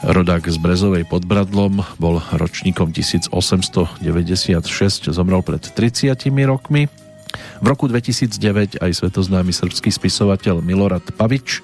Rodák 0.00 0.48
z 0.48 0.56
Brezovej 0.56 1.04
pod 1.04 1.28
Bradlom, 1.28 1.84
bol 2.00 2.24
ročníkom 2.32 2.88
1896, 2.88 4.00
zomrel 5.12 5.44
pred 5.44 5.60
30 5.60 6.16
rokmi. 6.48 6.88
V 7.60 7.66
roku 7.68 7.84
2009 7.84 8.80
aj 8.80 8.90
svetoznámy 8.96 9.52
srbský 9.52 9.92
spisovateľ 9.92 10.64
Milorad 10.64 11.04
Pavič. 11.04 11.60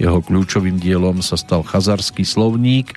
Jeho 0.00 0.24
kľúčovým 0.24 0.80
dielom 0.80 1.20
sa 1.20 1.36
stal 1.36 1.60
chazarský 1.68 2.24
slovník, 2.24 2.96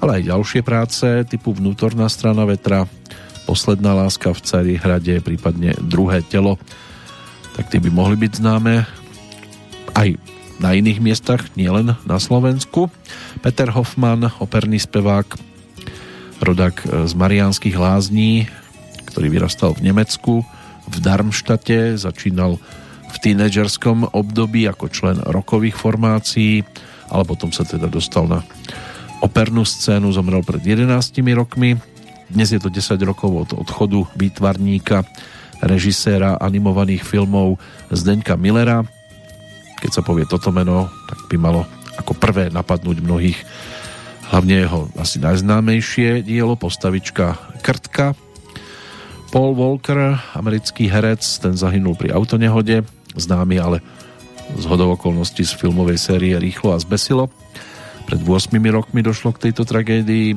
ale 0.00 0.24
aj 0.24 0.32
ďalšie 0.32 0.60
práce 0.64 1.04
typu 1.28 1.52
Vnútorná 1.52 2.08
strana 2.08 2.48
vetra, 2.48 2.88
Posledná 3.44 3.92
láska 3.92 4.32
v 4.32 4.40
Carihrade, 4.40 5.20
prípadne 5.20 5.76
Druhé 5.76 6.24
telo, 6.24 6.56
tak 7.52 7.68
tie 7.68 7.76
by 7.76 7.92
mohli 7.92 8.16
byť 8.16 8.32
známe 8.40 8.88
aj 9.92 10.33
na 10.62 10.74
iných 10.74 11.02
miestach, 11.02 11.50
nielen 11.58 11.98
na 12.06 12.16
Slovensku. 12.22 12.90
Peter 13.42 13.70
Hoffmann, 13.74 14.30
operný 14.38 14.78
spevák, 14.78 15.26
rodák 16.42 17.06
z 17.10 17.12
Mariánskych 17.14 17.74
lázní, 17.74 18.46
ktorý 19.10 19.30
vyrastal 19.30 19.74
v 19.74 19.90
Nemecku, 19.90 20.46
v 20.90 20.96
Darmštate, 21.00 21.98
začínal 21.98 22.58
v 23.10 23.16
tínedžerskom 23.22 24.10
období 24.10 24.66
ako 24.66 24.90
člen 24.90 25.18
rokových 25.22 25.78
formácií, 25.78 26.66
ale 27.08 27.22
potom 27.26 27.54
sa 27.54 27.62
teda 27.62 27.86
dostal 27.86 28.26
na 28.26 28.42
opernú 29.22 29.64
scénu, 29.64 30.12
zomrel 30.12 30.42
pred 30.44 30.60
11 30.60 30.90
rokmi. 31.32 31.78
Dnes 32.28 32.50
je 32.52 32.60
to 32.60 32.68
10 32.68 32.98
rokov 33.06 33.30
od 33.48 33.50
odchodu 33.54 34.04
výtvarníka, 34.18 35.06
režiséra 35.64 36.36
animovaných 36.36 37.06
filmov 37.06 37.56
Zdeňka 37.88 38.36
Millera, 38.36 38.84
keď 39.84 39.92
sa 39.92 40.00
povie 40.00 40.24
toto 40.24 40.48
meno, 40.48 40.88
tak 41.04 41.28
by 41.28 41.36
malo 41.36 41.68
ako 42.00 42.16
prvé 42.16 42.48
napadnúť 42.48 43.04
mnohých 43.04 43.36
hlavne 44.32 44.64
jeho 44.64 44.88
asi 44.96 45.20
najznámejšie 45.20 46.24
dielo, 46.24 46.56
postavička 46.56 47.36
Krtka. 47.60 48.16
Paul 49.28 49.52
Walker, 49.52 50.16
americký 50.32 50.88
herec, 50.88 51.20
ten 51.20 51.52
zahynul 51.52 52.00
pri 52.00 52.16
autonehode, 52.16 52.88
známy 53.12 53.60
ale 53.60 53.84
z 54.56 54.64
hodov 54.64 54.96
okolností 54.96 55.44
z 55.44 55.52
filmovej 55.52 56.00
série 56.00 56.32
Rýchlo 56.40 56.72
a 56.72 56.80
zbesilo. 56.80 57.28
Pred 58.08 58.24
8 58.24 58.56
rokmi 58.72 59.04
došlo 59.04 59.36
k 59.36 59.48
tejto 59.50 59.68
tragédii. 59.68 60.32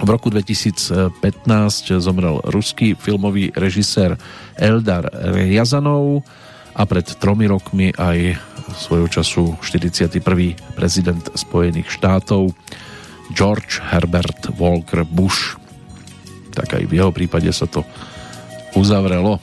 V 0.00 0.08
roku 0.08 0.30
2015 0.30 1.18
zomrel 1.98 2.38
ruský 2.46 2.94
filmový 2.94 3.50
režisér 3.50 4.14
Eldar 4.54 5.10
Riazanov 5.10 6.22
a 6.74 6.82
pred 6.86 7.04
tromi 7.18 7.50
rokmi 7.50 7.92
aj 7.92 8.49
svojho 8.74 9.08
času 9.10 9.56
41. 9.62 10.22
prezident 10.74 11.24
Spojených 11.34 11.90
štátov 11.90 12.54
George 13.34 13.78
Herbert 13.82 14.54
Walker 14.58 15.06
Bush. 15.06 15.58
Tak 16.54 16.78
aj 16.78 16.84
v 16.90 16.92
jeho 16.98 17.10
prípade 17.14 17.50
sa 17.54 17.66
to 17.70 17.86
uzavrelo. 18.74 19.38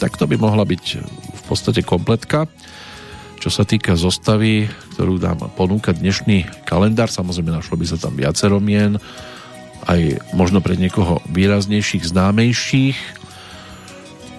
Tak 0.00 0.16
to 0.16 0.24
by 0.24 0.36
mohla 0.40 0.64
byť 0.64 0.84
v 1.32 1.42
podstate 1.48 1.84
kompletka. 1.84 2.48
Čo 3.40 3.48
sa 3.48 3.64
týka 3.64 3.96
zostavy, 3.96 4.68
ktorú 4.96 5.16
dám 5.16 5.48
ponúkať 5.56 5.96
dnešný 5.96 6.68
kalendár, 6.68 7.08
samozrejme 7.08 7.48
našlo 7.48 7.80
by 7.80 7.86
sa 7.88 7.96
tam 7.96 8.12
viacero 8.12 8.60
mien, 8.60 9.00
aj 9.88 10.20
možno 10.36 10.60
pre 10.60 10.76
niekoho 10.76 11.24
výraznejších, 11.32 12.04
známejších, 12.04 13.19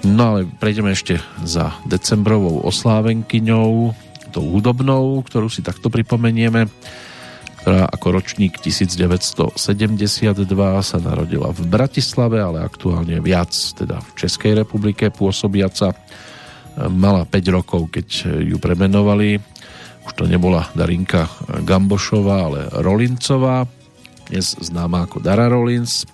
No 0.01 0.33
ale 0.33 0.49
prejdeme 0.49 0.97
ešte 0.97 1.21
za 1.45 1.77
decembrovou 1.85 2.65
oslávenkyňou, 2.65 3.93
tou 4.33 4.45
hudobnou, 4.49 5.21
ktorú 5.21 5.45
si 5.51 5.61
takto 5.61 5.93
pripomenieme, 5.93 6.65
ktorá 7.61 7.85
ako 7.85 8.17
ročník 8.17 8.57
1972 8.57 9.53
sa 10.81 10.97
narodila 10.97 11.53
v 11.53 11.61
Bratislave, 11.69 12.41
ale 12.41 12.65
aktuálne 12.65 13.21
viac 13.21 13.53
teda 13.53 14.01
v 14.01 14.11
Českej 14.17 14.57
republike 14.65 15.13
pôsobiaca. 15.13 15.93
Mala 16.89 17.29
5 17.29 17.55
rokov, 17.61 17.93
keď 17.93 18.41
ju 18.41 18.57
premenovali. 18.57 19.37
Už 20.01 20.11
to 20.17 20.25
nebola 20.25 20.65
Darinka 20.73 21.29
Gambošová, 21.61 22.49
ale 22.49 22.73
Rolincová, 22.81 23.69
dnes 24.33 24.57
známa 24.57 25.05
ako 25.05 25.21
Dara 25.21 25.45
Rolins. 25.45 26.09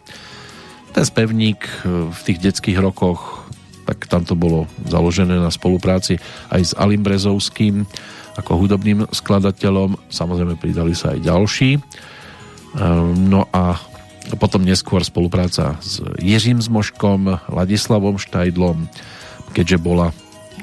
Ten 0.91 1.07
spevník 1.07 1.63
v 1.87 2.19
tých 2.27 2.43
detských 2.43 2.81
rokoch 2.83 3.46
tak 3.87 4.11
tam 4.11 4.27
to 4.27 4.35
bolo 4.35 4.67
založené 4.91 5.39
na 5.39 5.47
spolupráci 5.47 6.19
aj 6.51 6.61
s 6.61 6.71
Alim 6.75 6.99
Brezovským 6.99 7.87
ako 8.35 8.67
hudobným 8.67 9.07
skladateľom. 9.09 9.97
Samozrejme 10.11 10.59
pridali 10.59 10.93
sa 10.93 11.15
aj 11.15 11.23
ďalší. 11.23 11.79
Ehm, 11.79 13.31
no 13.31 13.47
a 13.49 13.79
potom 14.35 14.67
neskôr 14.67 15.01
spolupráca 15.07 15.79
s 15.79 16.03
Jiřím 16.19 16.59
Zmoškom, 16.59 17.47
Ladislavom 17.47 18.19
Štajdlom, 18.19 18.91
keďže 19.55 19.79
bola 19.79 20.11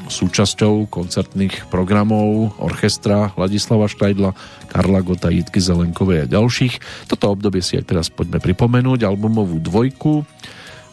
súčasťou 0.05 0.93
koncertných 0.93 1.73
programov 1.73 2.53
orchestra 2.61 3.33
Ladislava 3.41 3.89
Štajdla, 3.89 4.37
Karla 4.69 5.01
Gota, 5.01 5.33
Jitky 5.33 5.65
Zelenkovej 5.65 6.29
a 6.29 6.31
ďalších. 6.31 7.09
Toto 7.09 7.33
obdobie 7.33 7.65
si 7.65 7.81
aj 7.81 7.89
teraz 7.89 8.07
poďme 8.13 8.37
pripomenúť. 8.37 9.01
Albumovú 9.09 9.57
dvojku 9.65 10.29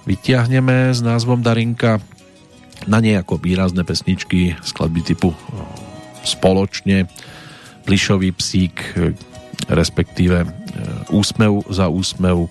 vytiahneme 0.08 0.95
s 0.95 1.03
názvom 1.03 1.44
Darinka 1.44 1.99
na 2.90 2.98
nejako 3.02 3.38
výrazné 3.38 3.86
pesničky 3.86 4.58
skladby 4.62 5.02
typu 5.02 5.34
spoločne 6.22 7.10
Plišový 7.86 8.34
psík 8.34 8.78
respektíve 9.70 10.45
Úsmev 11.10 11.66
za 11.70 11.90
úsmev 11.90 12.49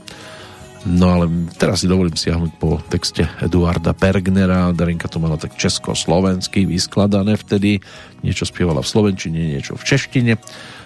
No 0.89 1.13
ale 1.13 1.29
teraz 1.61 1.85
si 1.85 1.91
dovolím 1.93 2.17
siahnuť 2.17 2.53
po 2.57 2.81
texte 2.89 3.29
Eduarda 3.45 3.93
Pergnera. 3.93 4.73
Darinka 4.73 5.13
to 5.13 5.21
mala 5.21 5.37
tak 5.37 5.53
česko-slovensky 5.53 6.65
vyskladané 6.65 7.37
vtedy. 7.37 7.85
Niečo 8.25 8.49
spievala 8.49 8.81
v 8.81 8.89
slovenčine, 8.89 9.61
niečo 9.61 9.77
v 9.77 9.85
češtine. 9.85 10.33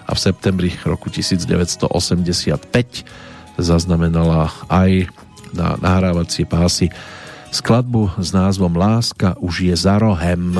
A 0.04 0.10
v 0.10 0.18
septembri 0.18 0.74
roku 0.82 1.14
1985 1.14 1.86
zaznamenala 3.54 4.50
aj 4.66 5.06
na 5.54 5.78
nahrávacie 5.78 6.42
pásy 6.42 6.90
skladbu 7.54 8.10
s 8.18 8.34
názvom 8.34 8.74
Láska 8.74 9.38
už 9.38 9.70
je 9.70 9.76
za 9.78 9.98
rohem. 9.98 10.58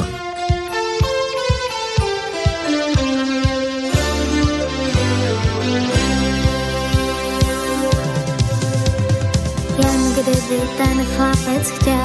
kdyby 10.15 10.61
ten 10.79 11.05
chlapec 11.05 11.71
chtěl. 11.71 12.04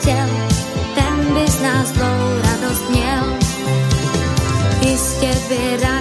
Chtěl, 0.00 0.28
ten 0.94 1.34
by 1.34 1.50
z 1.50 1.62
nás 1.62 1.90
dvou 1.90 2.42
radost 2.42 2.90
měl. 2.90 3.38
Jistě 4.80 5.34
by 5.48 5.76
radost 5.82 5.95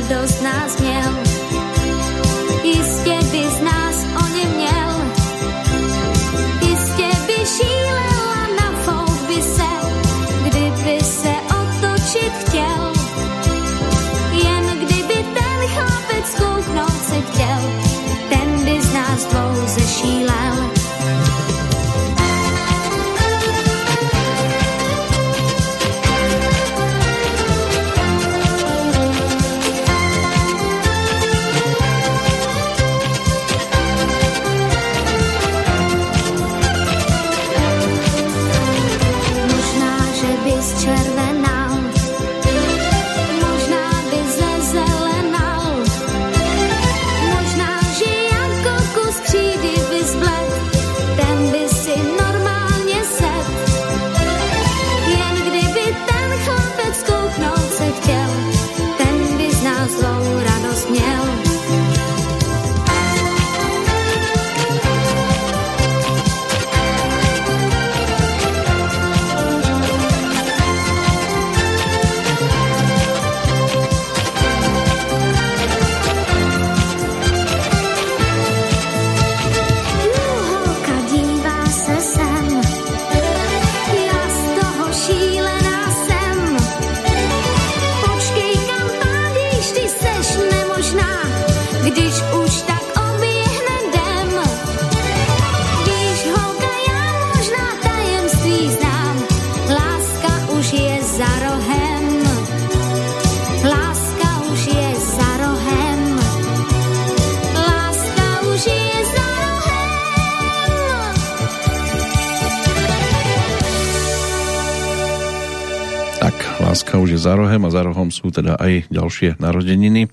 rohom 118.05 118.13
sú 118.13 118.29
teda 118.29 118.61
aj 118.61 118.93
ďalšie 118.93 119.41
narodeniny 119.41 120.05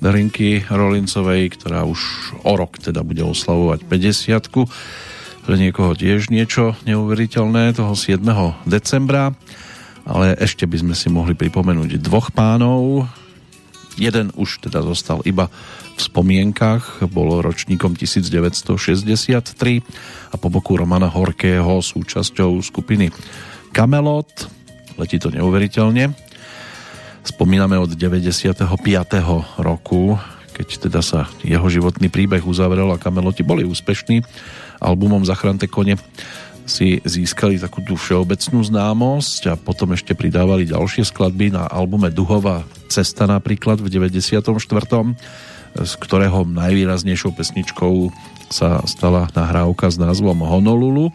Darinky 0.00 0.64
Rolincovej, 0.64 1.52
ktorá 1.52 1.84
už 1.84 2.00
o 2.48 2.56
rok 2.56 2.80
teda 2.80 3.04
bude 3.04 3.20
oslavovať 3.20 3.84
50 3.84 5.44
Pre 5.44 5.54
niekoho 5.60 5.92
tiež 5.92 6.32
niečo 6.32 6.72
neuveriteľné 6.88 7.76
toho 7.76 7.92
7. 7.92 8.24
decembra, 8.64 9.36
ale 10.08 10.32
ešte 10.40 10.64
by 10.64 10.80
sme 10.80 10.94
si 10.96 11.12
mohli 11.12 11.36
pripomenúť 11.36 12.00
dvoch 12.00 12.32
pánov. 12.32 13.04
Jeden 14.00 14.32
už 14.32 14.64
teda 14.64 14.80
zostal 14.80 15.20
iba 15.28 15.52
v 15.96 16.00
spomienkach, 16.00 17.04
bol 17.08 17.40
ročníkom 17.44 17.96
1963 17.96 19.84
a 20.32 20.36
po 20.40 20.48
boku 20.48 20.76
Romana 20.76 21.08
Horkého 21.08 21.84
súčasťou 21.84 22.60
skupiny 22.64 23.12
Camelot. 23.72 24.48
Letí 24.96 25.20
to 25.20 25.28
neuveriteľne. 25.32 26.25
Spomíname 27.26 27.74
od 27.74 27.90
95. 27.90 28.62
roku, 29.58 30.14
keď 30.54 30.68
teda 30.86 31.02
sa 31.02 31.26
jeho 31.42 31.66
životný 31.66 32.06
príbeh 32.06 32.46
uzavrel 32.46 32.86
a 32.94 33.02
Kameloti 33.02 33.42
boli 33.42 33.66
úspešní. 33.66 34.22
Albumom 34.78 35.26
Zachrante 35.26 35.66
kone 35.66 35.98
si 36.70 37.02
získali 37.02 37.58
takú 37.58 37.82
tú 37.82 37.98
všeobecnú 37.98 38.62
známosť 38.62 39.42
a 39.50 39.54
potom 39.58 39.90
ešte 39.98 40.14
pridávali 40.14 40.70
ďalšie 40.70 41.02
skladby 41.02 41.50
na 41.50 41.66
albume 41.66 42.14
Duhová 42.14 42.62
cesta 42.86 43.26
napríklad 43.26 43.82
v 43.82 43.90
94. 43.90 44.46
z 45.82 45.92
ktorého 45.98 46.46
najvýraznejšou 46.46 47.34
pesničkou 47.34 48.14
sa 48.54 48.86
stala 48.86 49.26
nahrávka 49.34 49.90
s 49.90 49.98
názvom 49.98 50.46
Honolulu. 50.46 51.10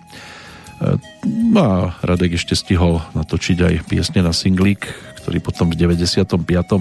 No 1.28 1.62
a 1.62 1.76
Radek 2.02 2.42
ešte 2.42 2.58
stihol 2.58 3.06
natočiť 3.14 3.58
aj 3.62 3.76
piesne 3.86 4.26
na 4.26 4.34
singlík, 4.34 4.90
ktorý 5.22 5.38
potom 5.38 5.70
v 5.70 5.78
95. 5.78 6.26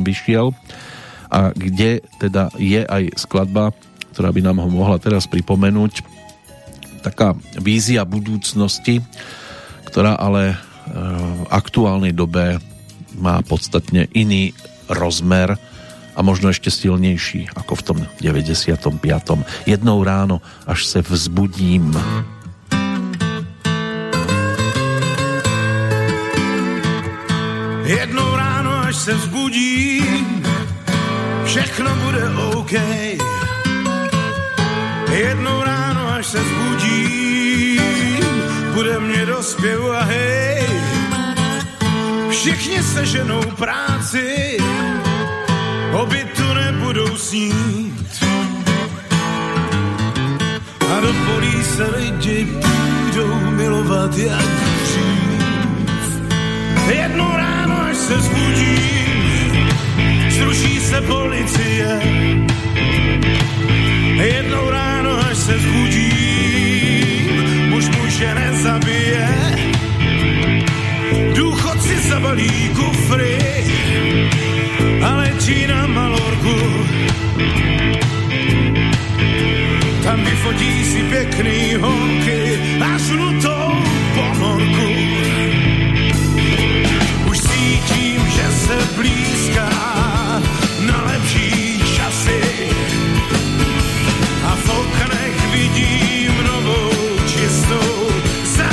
vyšiel 0.00 0.56
a 1.28 1.52
kde 1.52 2.00
teda 2.16 2.48
je 2.56 2.80
aj 2.80 3.20
skladba, 3.20 3.76
ktorá 4.16 4.32
by 4.32 4.40
nám 4.40 4.64
ho 4.64 4.68
mohla 4.72 4.96
teraz 4.96 5.28
pripomenúť, 5.28 6.00
taká 7.04 7.36
vízia 7.60 8.08
budúcnosti, 8.08 9.04
ktorá 9.88 10.16
ale 10.16 10.52
e, 10.52 10.56
v 10.56 11.44
aktuálnej 11.52 12.16
dobe 12.16 12.56
má 13.20 13.44
podstatne 13.44 14.08
iný 14.16 14.56
rozmer 14.88 15.60
a 16.16 16.20
možno 16.24 16.50
ešte 16.50 16.72
silnejší 16.72 17.52
ako 17.52 17.72
v 17.78 17.82
tom 17.84 17.98
95. 18.20 18.96
Jednou 19.68 19.98
ráno, 20.02 20.40
až 20.66 20.88
se 20.88 21.00
vzbudím. 21.04 21.92
Jednou 21.92 22.00
ráno, 22.00 22.00
až 22.00 22.00
se 22.00 22.20
vzbudím, 22.24 22.39
všechno 31.44 31.96
bude 31.96 32.30
OK. 32.54 32.72
Jednou 35.10 35.62
ráno, 35.62 36.08
až 36.08 36.26
se 36.26 36.40
vzbudím, 36.40 37.82
bude 38.74 39.00
mě 39.00 39.26
do 39.26 39.42
a 39.92 40.02
hej. 40.04 40.66
Všichni 42.30 42.82
se 42.82 43.06
ženou 43.06 43.42
práci, 43.42 44.56
oby 45.92 46.24
tu 46.36 46.54
nebudou 46.54 47.16
snít. 47.16 48.24
A 50.94 51.00
do 51.00 51.12
polí 51.26 51.64
se 51.64 51.84
lidi 51.96 52.46
půjdou 52.46 53.34
milovat 53.50 54.18
jak. 54.18 54.79
Jedno 56.90 57.36
ráno, 57.36 57.76
až 57.90 57.96
se 57.96 58.20
zbudí, 58.20 58.76
zruší 60.28 60.80
se 60.80 61.00
policie. 61.00 62.00
Jednou 64.22 64.70
ráno, 64.70 65.10
až 65.30 65.36
se 65.36 65.58
zbudí, 65.58 66.12
muž 67.68 67.84
muže 67.88 68.34
nezabije. 68.34 69.28
Důchodci 71.34 71.98
zabalí 72.08 72.70
kufry 72.74 73.38
a 75.02 75.14
letí 75.14 75.66
na 75.66 75.86
Malorku. 75.86 76.58
Tam 80.02 80.24
vyfotí 80.24 80.84
si 80.84 81.02
pěkný 81.02 81.74
holky 81.74 82.58
a 82.80 82.98
žlutou 82.98 83.72
ponorku 84.14 85.09
blízká 88.96 89.70
na 90.86 91.02
lepší 91.06 91.82
časy 91.96 92.40
a 94.44 94.56
v 94.56 94.68
oknech 94.68 95.52
vidím 95.52 96.32
novou 96.44 96.90
čistou 97.26 98.08
zář. 98.56 98.70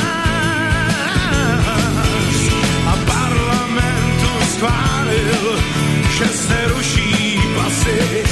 A 2.87 2.93
parlamentu 3.05 4.29
schválil, 4.53 5.59
že 6.17 6.25
se 6.25 6.67
ruší 6.67 7.39
pasy. 7.55 8.23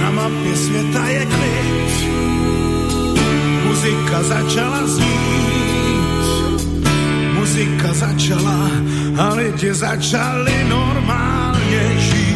Na 0.00 0.10
mapě 0.10 0.56
světa 0.56 1.06
je 1.08 1.26
klid, 1.26 2.08
muzika 3.64 4.22
začala 4.22 4.86
znít. 4.86 5.38
Muzika 7.34 7.92
začala 7.92 8.70
a 9.18 9.34
lidi 9.34 9.74
začali 9.74 10.64
normálně 10.68 11.98
žít. 11.98 12.27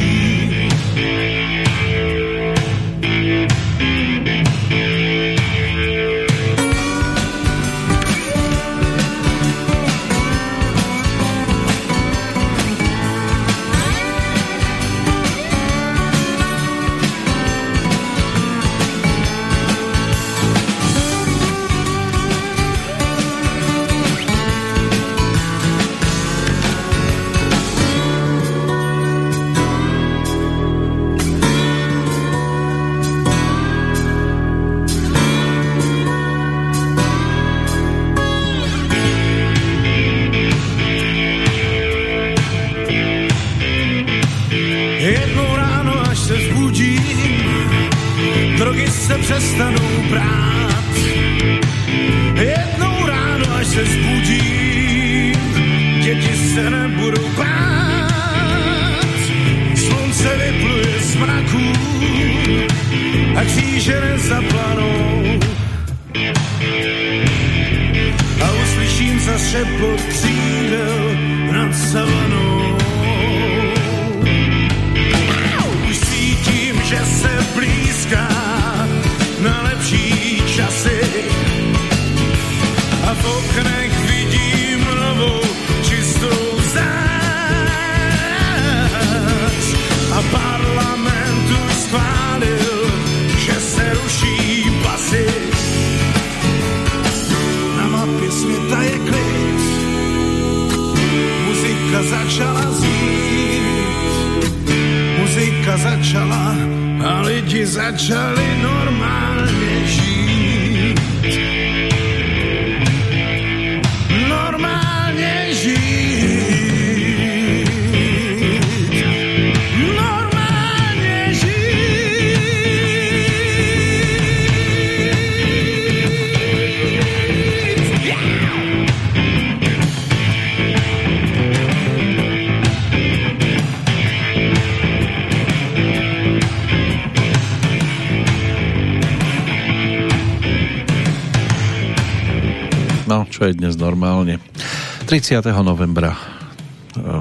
30. 145.12 145.44
novembra 145.60 146.16
e, 146.16 146.20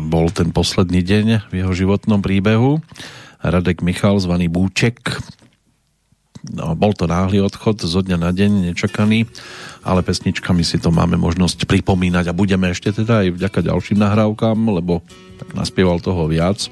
bol 0.08 0.32
ten 0.32 0.56
posledný 0.56 1.04
deň 1.04 1.52
v 1.52 1.54
jeho 1.60 1.76
životnom 1.76 2.24
príbehu. 2.24 2.80
Radek 3.44 3.84
Michal, 3.84 4.16
zvaný 4.16 4.48
Búček. 4.48 5.20
No, 6.56 6.72
bol 6.72 6.96
to 6.96 7.04
náhly 7.04 7.44
odchod 7.44 7.84
zo 7.84 8.00
dňa 8.00 8.16
na 8.16 8.32
deň, 8.32 8.72
nečakaný, 8.72 9.28
ale 9.84 10.08
pesničkami 10.08 10.64
si 10.64 10.80
to 10.80 10.88
máme 10.88 11.20
možnosť 11.20 11.68
pripomínať 11.68 12.32
a 12.32 12.38
budeme 12.38 12.72
ešte 12.72 12.96
teda 12.96 13.28
aj 13.28 13.36
vďaka 13.36 13.60
ďalším 13.60 14.00
nahrávkam, 14.00 14.56
lebo 14.72 15.04
tak 15.36 15.52
naspieval 15.52 16.00
toho 16.00 16.32
viac. 16.32 16.72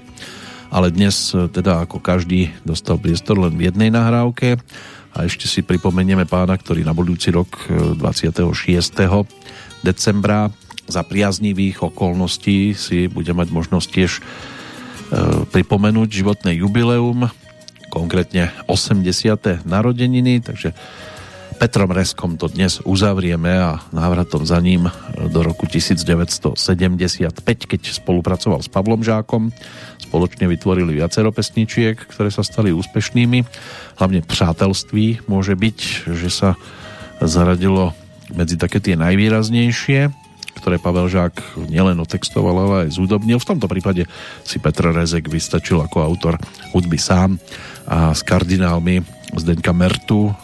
Ale 0.72 0.88
dnes 0.88 1.36
e, 1.36 1.52
teda 1.52 1.84
ako 1.84 2.00
každý 2.00 2.48
dostal 2.64 2.96
priestor 2.96 3.44
len 3.44 3.60
v 3.60 3.68
jednej 3.68 3.92
nahrávke 3.92 4.56
a 5.12 5.28
ešte 5.28 5.52
si 5.52 5.68
pripomenieme 5.68 6.24
pána, 6.24 6.56
ktorý 6.56 6.88
na 6.88 6.96
budúci 6.96 7.28
rok 7.36 7.68
e, 7.68 8.00
26. 8.00 8.40
decembra 9.84 10.48
za 10.90 11.06
priaznivých 11.06 11.86
okolností 11.94 12.74
si 12.74 13.06
bude 13.06 13.32
mať 13.32 13.48
možnosť 13.54 13.88
tiež 13.88 14.12
e, 14.18 14.22
pripomenúť 15.54 16.10
životné 16.10 16.58
jubileum, 16.60 17.30
konkrétne 17.94 18.50
80. 18.66 19.66
narodeniny, 19.66 20.42
takže 20.42 20.74
Petrom 21.60 21.92
Reskom 21.92 22.40
to 22.40 22.48
dnes 22.48 22.80
uzavrieme 22.88 23.52
a 23.52 23.84
návratom 23.92 24.48
za 24.48 24.64
ním 24.64 24.88
do 25.28 25.44
roku 25.44 25.68
1975, 25.68 26.56
keď 27.44 27.82
spolupracoval 27.92 28.64
s 28.64 28.72
Pavlom 28.72 29.04
Žákom. 29.04 29.52
Spoločne 30.00 30.48
vytvorili 30.48 30.96
viacero 30.96 31.36
pesničiek, 31.36 32.00
ktoré 32.00 32.32
sa 32.32 32.48
stali 32.48 32.72
úspešnými. 32.72 33.44
Hlavne 34.00 34.24
Přátelství 34.24 35.28
môže 35.28 35.60
byť, 35.60 36.08
že 36.16 36.30
sa 36.32 36.56
zaradilo 37.20 37.92
medzi 38.32 38.56
také 38.56 38.80
tie 38.80 38.96
najvýraznejšie, 38.96 40.16
ktoré 40.60 40.78
Pavel 40.78 41.08
Žák 41.08 41.64
nielen 41.72 41.98
otextoval, 42.04 42.56
ale 42.56 42.76
aj 42.86 43.00
zúdobnil. 43.00 43.40
V 43.40 43.50
tomto 43.56 43.72
prípade 43.72 44.04
si 44.44 44.60
Petr 44.60 44.92
Rezek 44.92 45.32
vystačil 45.32 45.80
ako 45.80 46.04
autor 46.04 46.36
hudby 46.76 47.00
sám 47.00 47.40
a 47.88 48.12
s 48.12 48.22
kardinálmi 48.22 49.02
Zdeňka 49.34 49.72
Mertu 49.72 50.36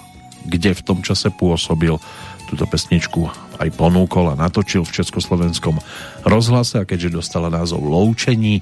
kde 0.45 0.77
v 0.77 0.85
tom 0.85 0.99
čase 1.01 1.33
pôsobil 1.33 1.97
túto 2.45 2.69
pesničku 2.69 3.25
aj 3.57 3.69
ponúkol 3.73 4.29
a 4.29 4.37
natočil 4.37 4.85
v 4.85 4.95
Československom 5.01 5.81
rozhlase 6.21 6.77
a 6.77 6.87
keďže 6.87 7.17
dostala 7.17 7.49
názov 7.49 7.81
Loučení, 7.81 8.61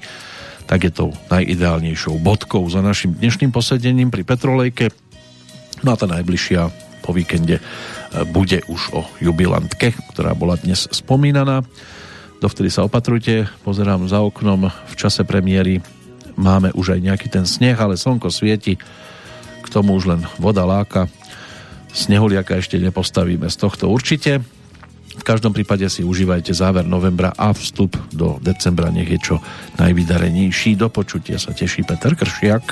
tak 0.64 0.88
je 0.88 0.92
to 0.96 1.12
najideálnejšou 1.28 2.16
bodkou 2.24 2.64
za 2.72 2.80
našim 2.80 3.12
dnešným 3.12 3.52
posedením 3.52 4.08
pri 4.08 4.24
Petrolejke. 4.24 4.88
No 5.84 5.92
a 5.92 5.96
tá 6.00 6.08
najbližšia 6.08 6.83
po 7.04 7.12
víkende 7.12 7.60
bude 8.32 8.64
už 8.64 8.96
o 8.96 9.04
jubilantke, 9.20 9.92
ktorá 10.16 10.32
bola 10.32 10.56
dnes 10.56 10.88
spomínaná. 10.88 11.60
Dovtedy 12.40 12.72
sa 12.72 12.88
opatrujte, 12.88 13.44
pozerám 13.60 14.08
za 14.08 14.24
oknom 14.24 14.72
v 14.72 14.94
čase 14.96 15.28
premiéry 15.28 15.84
máme 16.34 16.74
už 16.74 16.98
aj 16.98 17.00
nejaký 17.00 17.28
ten 17.30 17.46
sneh, 17.46 17.78
ale 17.78 18.00
slnko 18.00 18.28
svieti, 18.30 18.74
k 19.62 19.66
tomu 19.70 19.94
už 19.96 20.10
len 20.10 20.20
voda 20.38 20.66
láka, 20.66 21.06
snehuliaka 21.94 22.58
ešte 22.58 22.78
nepostavíme 22.82 23.46
z 23.46 23.56
tohto 23.56 23.88
určite. 23.88 24.42
V 25.14 25.22
každom 25.22 25.54
prípade 25.54 25.86
si 25.86 26.02
užívajte 26.02 26.50
záver 26.50 26.82
novembra 26.82 27.30
a 27.38 27.54
vstup 27.54 27.94
do 28.10 28.42
decembra, 28.42 28.90
nech 28.90 29.06
je 29.06 29.18
čo 29.22 29.36
najvydarenejší. 29.78 30.74
Do 30.74 30.90
počutia 30.90 31.38
sa 31.38 31.54
teší 31.54 31.86
Peter 31.86 32.18
Kršiak. 32.18 32.64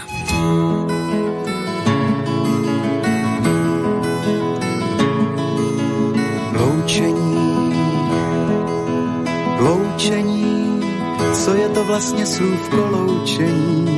Loučení, 6.82 7.74
loučení, 9.58 10.80
co 11.32 11.54
je 11.54 11.68
to 11.68 11.84
vlastně 11.84 12.26
slůvko 12.26 12.76
loučení? 12.90 13.88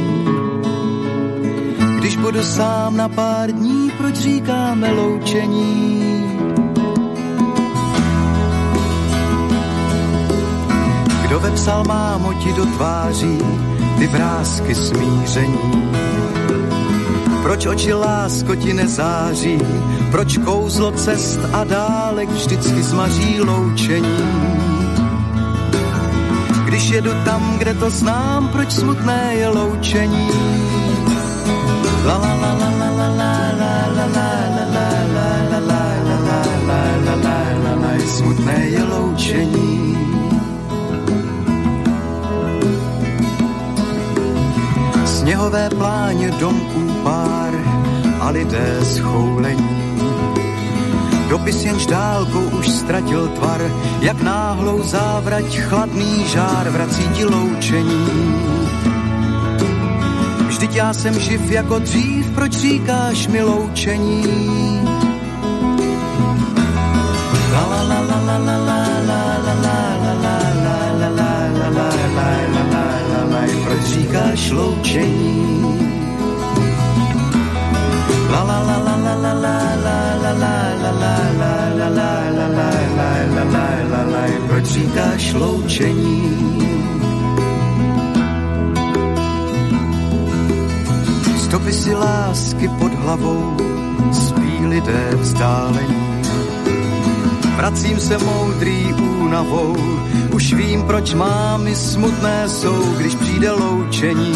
Když 1.99 2.17
budu 2.17 2.43
sám 2.43 2.97
na 2.97 3.09
pár 3.09 3.53
dní, 3.53 3.91
proč 3.99 4.15
říkáme 4.15 4.93
loučení? 4.93 6.25
Kdo 11.23 11.41
vepsal 11.41 11.85
mámo 11.85 12.33
ti 12.33 12.53
do 12.53 12.67
tváří 12.67 13.39
ty 13.99 14.07
vrázky 14.07 14.75
smíření? 14.75 15.91
Proč 17.43 17.67
oči 17.67 17.93
lásko 17.93 18.55
ti 18.57 18.73
nezáří? 18.73 19.59
Proč 20.15 20.39
kouzlo 20.39 20.93
cest 20.93 21.41
a 21.53 21.65
dálek 21.65 22.31
vždycky 22.31 22.83
zmaří 22.83 23.41
loučení? 23.41 24.19
Když 26.65 26.91
jedu 26.91 27.11
tam, 27.25 27.59
kde 27.59 27.75
to 27.75 27.91
znám, 27.91 28.49
proč 28.49 28.73
smutné 28.73 29.35
je 29.35 29.49
loučení? 29.49 30.31
La 32.07 32.17
la 32.17 32.35
la 32.35 32.53
la 32.55 32.71
la 32.71 32.91
la 32.91 33.09
la 33.11 33.35
la 33.51 33.91
la 33.91 34.07
la 34.07 34.39
la 35.03 35.59
la 35.59 35.83
la 37.51 37.75
la 37.75 37.99
smutné 38.07 38.67
je 38.71 38.83
loučení. 38.85 39.99
Sněhové 45.05 45.71
pláně 45.71 46.31
domků 46.31 46.95
pár 47.03 47.55
a 48.21 48.31
lidé 48.31 48.79
schoulení. 48.83 49.84
Dopis 51.29 51.65
jenž 51.65 51.87
dálkou 51.87 52.45
už 52.59 52.69
ztratil 52.69 53.29
tvar, 53.29 53.61
jak 54.01 54.23
náhlou 54.23 54.83
závrať 54.83 55.59
chladný 55.59 56.25
žár 56.29 56.69
vrací 56.71 57.09
ti 57.09 57.25
loučení. 57.25 58.07
Vždyť 60.49 60.75
já 60.75 60.95
jsem 60.95 61.21
živ 61.21 61.51
jako 61.51 61.79
dřív, 61.79 62.31
proč 62.31 62.53
říkáš 62.53 63.27
mi 63.27 63.43
loučení? 63.43 64.25
La 67.53 67.67
la 67.67 67.83
la 67.83 68.01
la 68.01 68.19
la 68.19 68.39
la 68.39 68.59
la 68.59 68.83
la 69.07 69.39
la 69.41 69.55
la 69.55 69.71
la 69.71 69.95
la 69.95 70.35
la 70.41 70.75
proč 73.65 73.83
říkáš 73.83 74.51
loučení? 74.51 75.45
La 78.31 78.43
la 78.43 78.59
la 78.63 78.79
la 78.79 79.04
Proč 84.55 84.65
říkáš 84.65 85.33
loučení? 85.33 86.31
Stopy 91.37 91.73
si 91.73 91.95
lásky 91.95 92.69
pod 92.69 92.95
hlavou 92.95 93.57
spí 94.13 94.67
lidé 94.67 95.11
vzdálení. 95.13 96.23
Vracím 97.57 98.01
se 98.01 98.19
moudrý 98.19 98.95
únavou, 98.95 99.77
už 100.33 100.55
vím, 100.55 100.83
proč 100.83 101.15
mámy 101.15 101.75
smutné 101.75 102.49
jsou, 102.49 102.95
když 102.97 103.15
přijde 103.15 103.51
loučení 103.51 104.35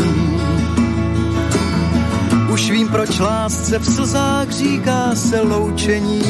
už 2.69 2.73
vím, 2.73 2.89
proč 2.89 3.19
lásce 3.19 3.79
v 3.79 3.85
slzách 3.85 4.51
říká 4.51 5.15
se 5.15 5.41
loučení. 5.41 6.23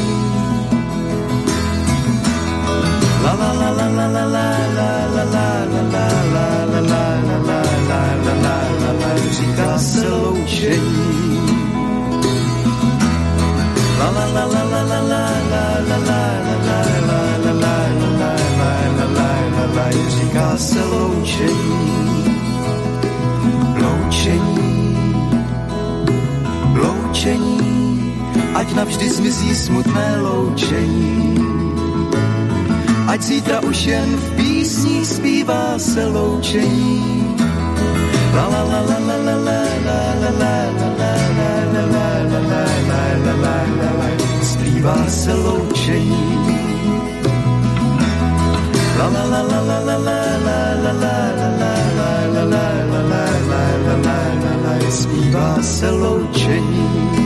La 3.23 3.33
la 3.33 3.51
la 3.53 3.69
la 3.69 3.87
la 3.87 4.07
la 4.07 4.23
la 4.23 4.47
la 5.03 5.23
la 5.23 5.43
la 5.43 5.67
la 5.67 5.99
la 5.99 6.33
la 8.23 8.93
la 8.99 9.15
říká 9.31 9.77
se 9.77 10.09
loučení. 10.09 11.39
La 13.99 14.09
la 14.09 14.25
la 14.25 14.45
la 14.45 14.63
la 14.63 14.83
la 14.83 15.01
la 15.01 15.25
la 15.43 15.97
la 15.99 16.19
la 16.19 16.39
la 19.75 19.91
říká 20.09 20.57
se. 20.57 20.79
Loučení, 20.79 21.98
ať 28.69 28.77
navždy 28.77 29.07
zmizí 29.09 29.49
smutné 29.55 30.21
loučení. 30.21 31.41
Ať 33.09 33.21
zítra 33.21 33.57
už 33.65 33.77
jen 33.89 34.09
v 34.13 34.25
písních 34.37 35.07
zpívá 35.09 35.73
se 35.81 36.05
loučení. 36.05 37.33
La 38.37 38.45
la 38.45 38.61
la 38.69 38.81
la 38.85 38.99
la 39.09 39.17
la 39.25 39.37
la 39.41 39.61
la 39.81 40.01
la 40.21 40.53
la 40.77 40.85
la 40.85 41.01
la 41.01 41.57
la 41.73 41.97
la 42.29 42.37
la 42.45 42.61
la 42.85 43.33
la 43.33 43.57
la 43.73 43.89
la 43.97 44.09
zpívá 44.45 44.97
se 45.09 45.33
loučení. 45.33 46.29
La 49.01 49.07
la 49.09 49.23
la 49.33 49.41
la 49.49 49.59
la 49.65 49.79
la 49.81 49.97
la 49.97 50.21
la 50.45 50.61
la 50.77 51.05
la 51.09 51.17
la 51.41 51.57
la 51.57 51.73
la 52.37 52.53
la 52.53 52.63
la 53.01 53.23
la 53.49 53.65
la 53.97 54.13
la 54.37 54.53
la 54.61 54.91
zpívá 54.93 55.57
se 55.57 55.89
loučení. 55.89 57.18